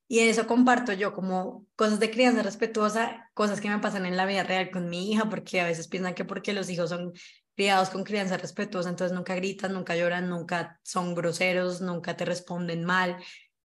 y 0.09 0.21
eso 0.21 0.47
comparto 0.47 0.93
yo 0.93 1.13
como 1.13 1.67
cosas 1.77 2.01
de 2.01 2.11
crianza 2.11 2.43
respetuosa, 2.43 3.31
cosas 3.35 3.61
que 3.61 3.69
me 3.69 3.79
pasan 3.79 4.07
en 4.07 4.17
la 4.17 4.27
vida 4.27 4.43
real 4.43 4.71
con 4.71 4.89
mi 4.89 5.11
hija, 5.11 5.29
porque 5.29 5.61
a 5.61 5.67
veces 5.67 5.89
piensan 5.89 6.15
que 6.15 6.25
porque 6.25 6.53
los 6.53 6.69
hijos 6.71 6.91
son 6.91 7.13
criados 7.55 7.91
con 7.91 8.05
crianza 8.05 8.37
respetuosa, 8.37 8.89
entonces 8.89 9.17
nunca 9.17 9.35
gritan, 9.35 9.73
nunca 9.73 9.97
lloran, 9.97 10.29
nunca 10.29 10.81
son 10.83 11.15
groseros, 11.15 11.81
nunca 11.81 12.17
te 12.17 12.25
responden 12.25 12.85
mal. 12.85 13.17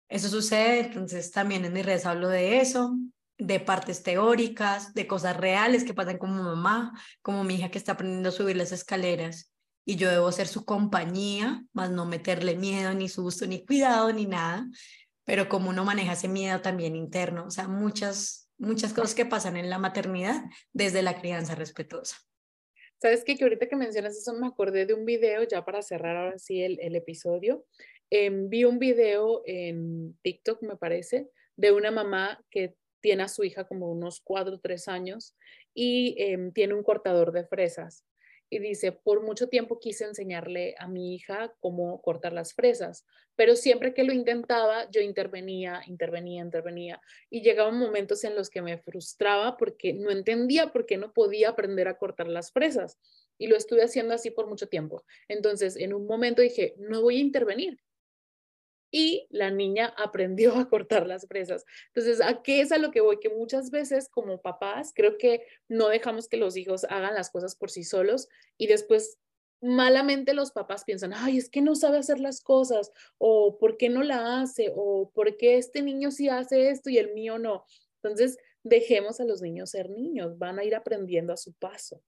Eso 0.08 0.28
sucede, 0.28 0.80
entonces 0.80 1.30
también 1.30 1.64
en 1.64 1.72
mis 1.72 1.84
redes 1.84 2.06
hablo 2.06 2.28
de 2.28 2.60
eso, 2.60 2.96
de 3.40 3.58
partes 3.58 4.02
teóricas, 4.02 4.94
de 4.94 5.06
cosas 5.06 5.36
reales 5.36 5.84
que 5.84 5.94
pasan 5.94 6.18
como 6.18 6.42
mamá, 6.42 6.92
como 7.22 7.42
mi 7.42 7.56
hija 7.56 7.70
que 7.70 7.78
está 7.78 7.92
aprendiendo 7.92 8.28
a 8.28 8.32
subir 8.32 8.56
las 8.56 8.70
escaleras 8.70 9.52
y 9.84 9.96
yo 9.96 10.10
debo 10.10 10.30
ser 10.30 10.46
su 10.46 10.64
compañía, 10.64 11.64
más 11.72 11.90
no 11.90 12.04
meterle 12.04 12.54
miedo, 12.54 12.94
ni 12.94 13.08
susto, 13.08 13.46
ni 13.46 13.64
cuidado, 13.64 14.12
ni 14.12 14.26
nada, 14.26 14.66
pero 15.24 15.48
como 15.48 15.70
uno 15.70 15.84
maneja 15.84 16.12
ese 16.12 16.28
miedo 16.28 16.60
también 16.60 16.94
interno, 16.94 17.46
o 17.46 17.50
sea, 17.50 17.66
muchas, 17.66 18.50
muchas 18.58 18.92
cosas 18.92 19.14
que 19.14 19.26
pasan 19.26 19.56
en 19.56 19.70
la 19.70 19.78
maternidad 19.78 20.44
desde 20.72 21.02
la 21.02 21.20
crianza 21.20 21.54
respetuosa. 21.54 22.16
¿Sabes 22.98 23.24
qué? 23.24 23.36
Que 23.36 23.44
ahorita 23.44 23.68
que 23.68 23.76
mencionas 23.76 24.16
eso 24.16 24.34
me 24.34 24.46
acordé 24.46 24.84
de 24.84 24.92
un 24.92 25.06
video, 25.06 25.42
ya 25.44 25.64
para 25.64 25.80
cerrar 25.80 26.16
ahora 26.16 26.38
sí 26.38 26.62
el, 26.62 26.78
el 26.80 26.94
episodio. 26.94 27.64
Em, 28.10 28.50
vi 28.50 28.64
un 28.64 28.78
video 28.78 29.42
en 29.46 30.18
TikTok, 30.22 30.62
me 30.62 30.76
parece, 30.76 31.30
de 31.56 31.72
una 31.72 31.90
mamá 31.90 32.44
que 32.50 32.76
tiene 33.00 33.22
a 33.24 33.28
su 33.28 33.44
hija 33.44 33.64
como 33.64 33.90
unos 33.90 34.20
cuatro 34.20 34.54
o 34.54 34.60
tres 34.60 34.88
años 34.88 35.36
y 35.74 36.14
em, 36.18 36.52
tiene 36.52 36.74
un 36.74 36.82
cortador 36.82 37.32
de 37.32 37.44
fresas. 37.44 38.04
Y 38.52 38.58
dice, 38.58 38.90
por 38.90 39.22
mucho 39.22 39.48
tiempo 39.48 39.78
quise 39.78 40.04
enseñarle 40.04 40.74
a 40.78 40.88
mi 40.88 41.14
hija 41.14 41.54
cómo 41.60 42.02
cortar 42.02 42.32
las 42.32 42.52
fresas, 42.52 43.06
pero 43.36 43.54
siempre 43.54 43.94
que 43.94 44.02
lo 44.02 44.12
intentaba, 44.12 44.90
yo 44.90 45.00
intervenía, 45.00 45.82
intervenía, 45.86 46.42
intervenía. 46.42 47.00
Y 47.30 47.42
llegaban 47.42 47.78
momentos 47.78 48.24
en 48.24 48.34
los 48.34 48.50
que 48.50 48.60
me 48.60 48.78
frustraba 48.78 49.56
porque 49.56 49.92
no 49.92 50.10
entendía 50.10 50.72
por 50.72 50.84
qué 50.84 50.96
no 50.96 51.12
podía 51.12 51.50
aprender 51.50 51.86
a 51.86 51.96
cortar 51.96 52.26
las 52.26 52.50
fresas. 52.50 52.98
Y 53.38 53.46
lo 53.46 53.56
estuve 53.56 53.84
haciendo 53.84 54.14
así 54.14 54.32
por 54.32 54.48
mucho 54.48 54.66
tiempo. 54.68 55.04
Entonces, 55.28 55.76
en 55.76 55.94
un 55.94 56.06
momento 56.06 56.42
dije, 56.42 56.74
no 56.76 57.02
voy 57.02 57.18
a 57.18 57.20
intervenir, 57.20 57.78
y 58.90 59.26
la 59.30 59.50
niña 59.50 59.94
aprendió 59.96 60.54
a 60.56 60.68
cortar 60.68 61.06
las 61.06 61.26
fresas. 61.26 61.64
Entonces, 61.88 62.20
¿a 62.20 62.42
qué 62.42 62.60
es 62.60 62.72
a 62.72 62.78
lo 62.78 62.90
que 62.90 63.00
voy? 63.00 63.18
Que 63.20 63.28
muchas 63.28 63.70
veces 63.70 64.08
como 64.08 64.40
papás 64.40 64.92
creo 64.94 65.18
que 65.18 65.46
no 65.68 65.88
dejamos 65.88 66.28
que 66.28 66.36
los 66.36 66.56
hijos 66.56 66.84
hagan 66.84 67.14
las 67.14 67.30
cosas 67.30 67.54
por 67.54 67.70
sí 67.70 67.84
solos 67.84 68.28
y 68.56 68.66
después 68.66 69.18
malamente 69.62 70.32
los 70.34 70.52
papás 70.52 70.84
piensan, 70.84 71.12
ay, 71.14 71.38
es 71.38 71.50
que 71.50 71.60
no 71.60 71.74
sabe 71.74 71.98
hacer 71.98 72.18
las 72.18 72.40
cosas, 72.40 72.92
o 73.18 73.58
por 73.58 73.76
qué 73.76 73.90
no 73.90 74.02
la 74.02 74.40
hace, 74.40 74.72
o 74.74 75.10
por 75.14 75.36
qué 75.36 75.58
este 75.58 75.82
niño 75.82 76.10
sí 76.10 76.28
hace 76.28 76.70
esto 76.70 76.88
y 76.88 76.98
el 76.98 77.12
mío 77.12 77.38
no. 77.38 77.66
Entonces, 78.02 78.38
dejemos 78.62 79.20
a 79.20 79.24
los 79.24 79.42
niños 79.42 79.70
ser 79.70 79.90
niños, 79.90 80.38
van 80.38 80.58
a 80.58 80.64
ir 80.64 80.74
aprendiendo 80.74 81.32
a 81.32 81.36
su 81.36 81.52
paso. 81.52 82.02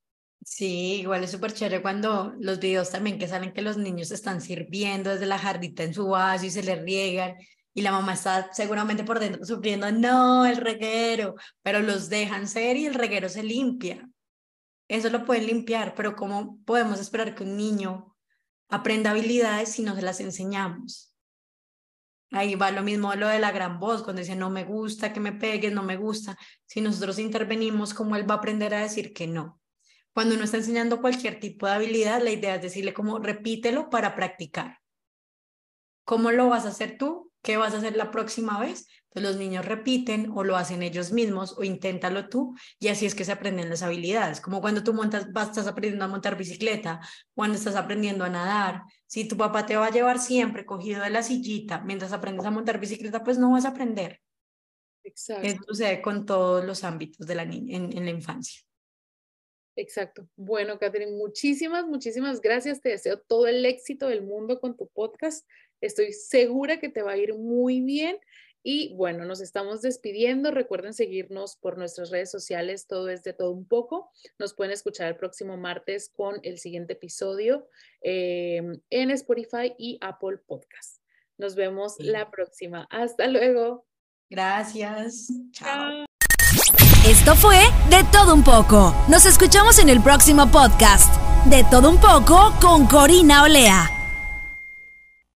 Sí, 0.45 0.95
igual 1.01 1.23
es 1.23 1.31
súper 1.31 1.53
chévere 1.53 1.83
cuando 1.83 2.35
los 2.41 2.59
videos 2.59 2.91
también 2.91 3.19
que 3.19 3.29
salen 3.29 3.53
que 3.53 3.63
los 3.63 3.77
niños 3.77 4.11
están 4.11 4.41
sirviendo 4.41 5.11
desde 5.11 5.27
la 5.27 5.39
jardita 5.39 5.85
en 5.85 5.95
su 5.95 6.09
vaso 6.09 6.45
y 6.47 6.51
se 6.51 6.65
le 6.65 6.75
riegan 6.77 7.37
y 7.75 7.83
la 7.83 7.93
mamá 7.93 8.15
está 8.15 8.53
seguramente 8.53 9.05
por 9.05 9.21
dentro 9.21 9.45
sufriendo, 9.45 9.91
no, 9.93 10.45
el 10.45 10.57
reguero, 10.57 11.37
pero 11.63 11.81
los 11.81 12.09
dejan 12.09 12.49
ser 12.49 12.77
y 12.77 12.87
el 12.87 12.95
reguero 12.95 13.29
se 13.29 13.43
limpia. 13.45 14.11
Eso 14.89 15.11
lo 15.11 15.25
pueden 15.25 15.47
limpiar, 15.47 15.95
pero 15.95 16.17
¿cómo 16.17 16.59
podemos 16.67 17.01
esperar 17.01 17.35
que 17.35 17.45
un 17.45 17.57
niño 17.57 18.17
aprenda 18.69 19.13
habilidades 19.13 19.71
si 19.73 19.83
no 19.83 19.95
se 19.95 20.03
las 20.03 20.21
enseñamos? 20.21 21.15
Ahí 22.33 22.57
va 22.57 22.71
lo 22.73 22.83
mismo 22.83 23.15
lo 23.15 23.29
de 23.29 23.39
la 23.39 23.53
gran 23.53 23.79
voz, 23.79 24.03
cuando 24.03 24.21
dice 24.21 24.37
no 24.37 24.51
me 24.51 24.65
gusta 24.65 25.13
que 25.13 25.21
me 25.21 25.33
pegues, 25.33 25.73
no 25.73 25.83
me 25.85 25.97
gusta. 25.97 26.37
Si 26.67 26.81
nosotros 26.81 27.19
intervenimos, 27.21 27.95
¿cómo 27.95 28.17
él 28.17 28.29
va 28.29 28.35
a 28.35 28.39
aprender 28.39 28.75
a 28.75 28.81
decir 28.83 29.13
que 29.15 29.27
no? 29.29 29.62
Cuando 30.15 30.35
uno 30.35 30.45
está 30.45 30.59
enseñando 30.59 31.01
cualquier 31.01 31.41
tipo 31.41 31.67
de 31.67 31.73
habilidad, 31.73 32.23
la 32.23 32.31
idea 32.31 32.57
es 32.57 32.63
decirle 32.63 32.93
como 32.93 33.19
repítelo 33.19 33.89
para 33.89 34.15
practicar. 34.15 34.79
¿Cómo 36.05 36.31
lo 36.33 36.49
vas 36.49 36.67
a 36.67 36.69
hacer 36.69 36.99
tú? 36.99 37.33
¿Qué 37.43 37.57
vas 37.57 37.75
a 37.75 37.79
hacer 37.79 37.97
la 37.97 38.11
próxima 38.11 38.61
vez? 38.61 38.89
Entonces 39.05 39.31
los 39.31 39.37
niños 39.37 39.65
repiten 39.65 40.31
o 40.35 40.45
lo 40.45 40.57
hacen 40.57 40.83
ellos 40.83 41.13
mismos 41.13 41.57
o 41.59 41.65
inténtalo 41.65 42.29
tú 42.29 42.55
y 42.79 42.89
así 42.89 43.05
es 43.05 43.15
que 43.15 43.25
se 43.25 43.33
aprenden 43.33 43.69
las 43.69 43.83
habilidades. 43.83 44.41
Como 44.41 44.61
cuando 44.61 44.83
tú 44.83 44.95
montas, 44.95 45.33
vas, 45.33 45.49
estás 45.49 45.67
aprendiendo 45.67 46.05
a 46.05 46.09
montar 46.09 46.37
bicicleta, 46.37 47.01
cuando 47.35 47.57
estás 47.57 47.77
aprendiendo 47.77 48.25
a 48.25 48.31
nadar. 48.31 48.83
Si 49.07 49.27
tu 49.27 49.37
papá 49.37 49.67
te 49.67 49.77
va 49.77 49.87
a 49.87 49.91
llevar 49.91 50.19
siempre 50.19 50.65
cogido 50.65 51.03
de 51.03 51.11
la 51.11 51.23
sillita 51.23 51.81
mientras 51.81 52.13
aprendes 52.13 52.47
a 52.47 52.51
montar 52.51 52.81
bicicleta, 52.81 53.23
pues 53.23 53.39
no 53.39 53.53
vas 53.53 53.65
a 53.65 53.69
aprender. 53.69 54.21
Exacto. 55.05 55.47
Eso 55.47 55.59
sucede 55.69 56.01
con 56.01 56.25
todos 56.25 56.65
los 56.65 56.85
ámbitos 56.85 57.27
de 57.27 57.35
la 57.35 57.45
niña, 57.45 57.77
en 57.77 58.05
la 58.05 58.11
infancia. 58.11 58.63
Exacto. 59.77 60.29
Bueno, 60.37 60.79
Catherine, 60.79 61.13
muchísimas, 61.13 61.87
muchísimas 61.87 62.41
gracias. 62.41 62.81
Te 62.81 62.91
deseo 62.91 63.21
todo 63.21 63.47
el 63.47 63.65
éxito 63.65 64.09
del 64.09 64.23
mundo 64.23 64.61
con 64.61 64.77
tu 64.77 64.89
podcast. 64.89 65.49
Estoy 65.81 66.13
segura 66.13 66.79
que 66.79 66.89
te 66.89 67.03
va 67.03 67.13
a 67.13 67.17
ir 67.17 67.35
muy 67.35 67.81
bien. 67.81 68.19
Y 68.63 68.95
bueno, 68.95 69.25
nos 69.25 69.41
estamos 69.41 69.83
despidiendo. 69.83 70.53
Recuerden 70.53 70.95
seguirnos 70.95 71.57
por 71.57 71.79
nuestras 71.79 72.11
redes 72.11 72.31
sociales. 72.31 72.87
Todo 72.87 73.09
es 73.09 73.25
de 73.25 73.33
todo 73.33 73.51
un 73.51 73.67
poco. 73.67 74.11
Nos 74.39 74.55
pueden 74.55 74.73
escuchar 74.73 75.09
el 75.09 75.17
próximo 75.17 75.57
martes 75.57 76.09
con 76.11 76.39
el 76.45 76.59
siguiente 76.59 76.93
episodio 76.93 77.69
em, 78.03 78.81
en 78.91 79.11
Spotify 79.11 79.75
y 79.79 79.99
Apple 80.01 80.39
Podcast. 80.47 81.03
Nos 81.39 81.57
vemos 81.57 81.97
la 81.99 82.31
próxima. 82.31 82.87
Hasta 82.91 83.27
luego. 83.27 83.87
Gracias. 84.31 85.29
Chao. 85.51 86.12
Esto 87.23 87.37
fue 87.37 87.61
De 87.89 88.03
Todo 88.11 88.35
Un 88.35 88.43
poco. 88.43 88.93
Nos 89.07 89.27
escuchamos 89.27 89.79
en 89.79 89.89
el 89.89 90.01
próximo 90.01 90.49
podcast. 90.49 91.15
De 91.45 91.63
Todo 91.63 91.89
Un 91.89 91.99
poco 91.99 92.53
con 92.61 92.89
Corina 92.89 93.45
Olea. 93.45 94.02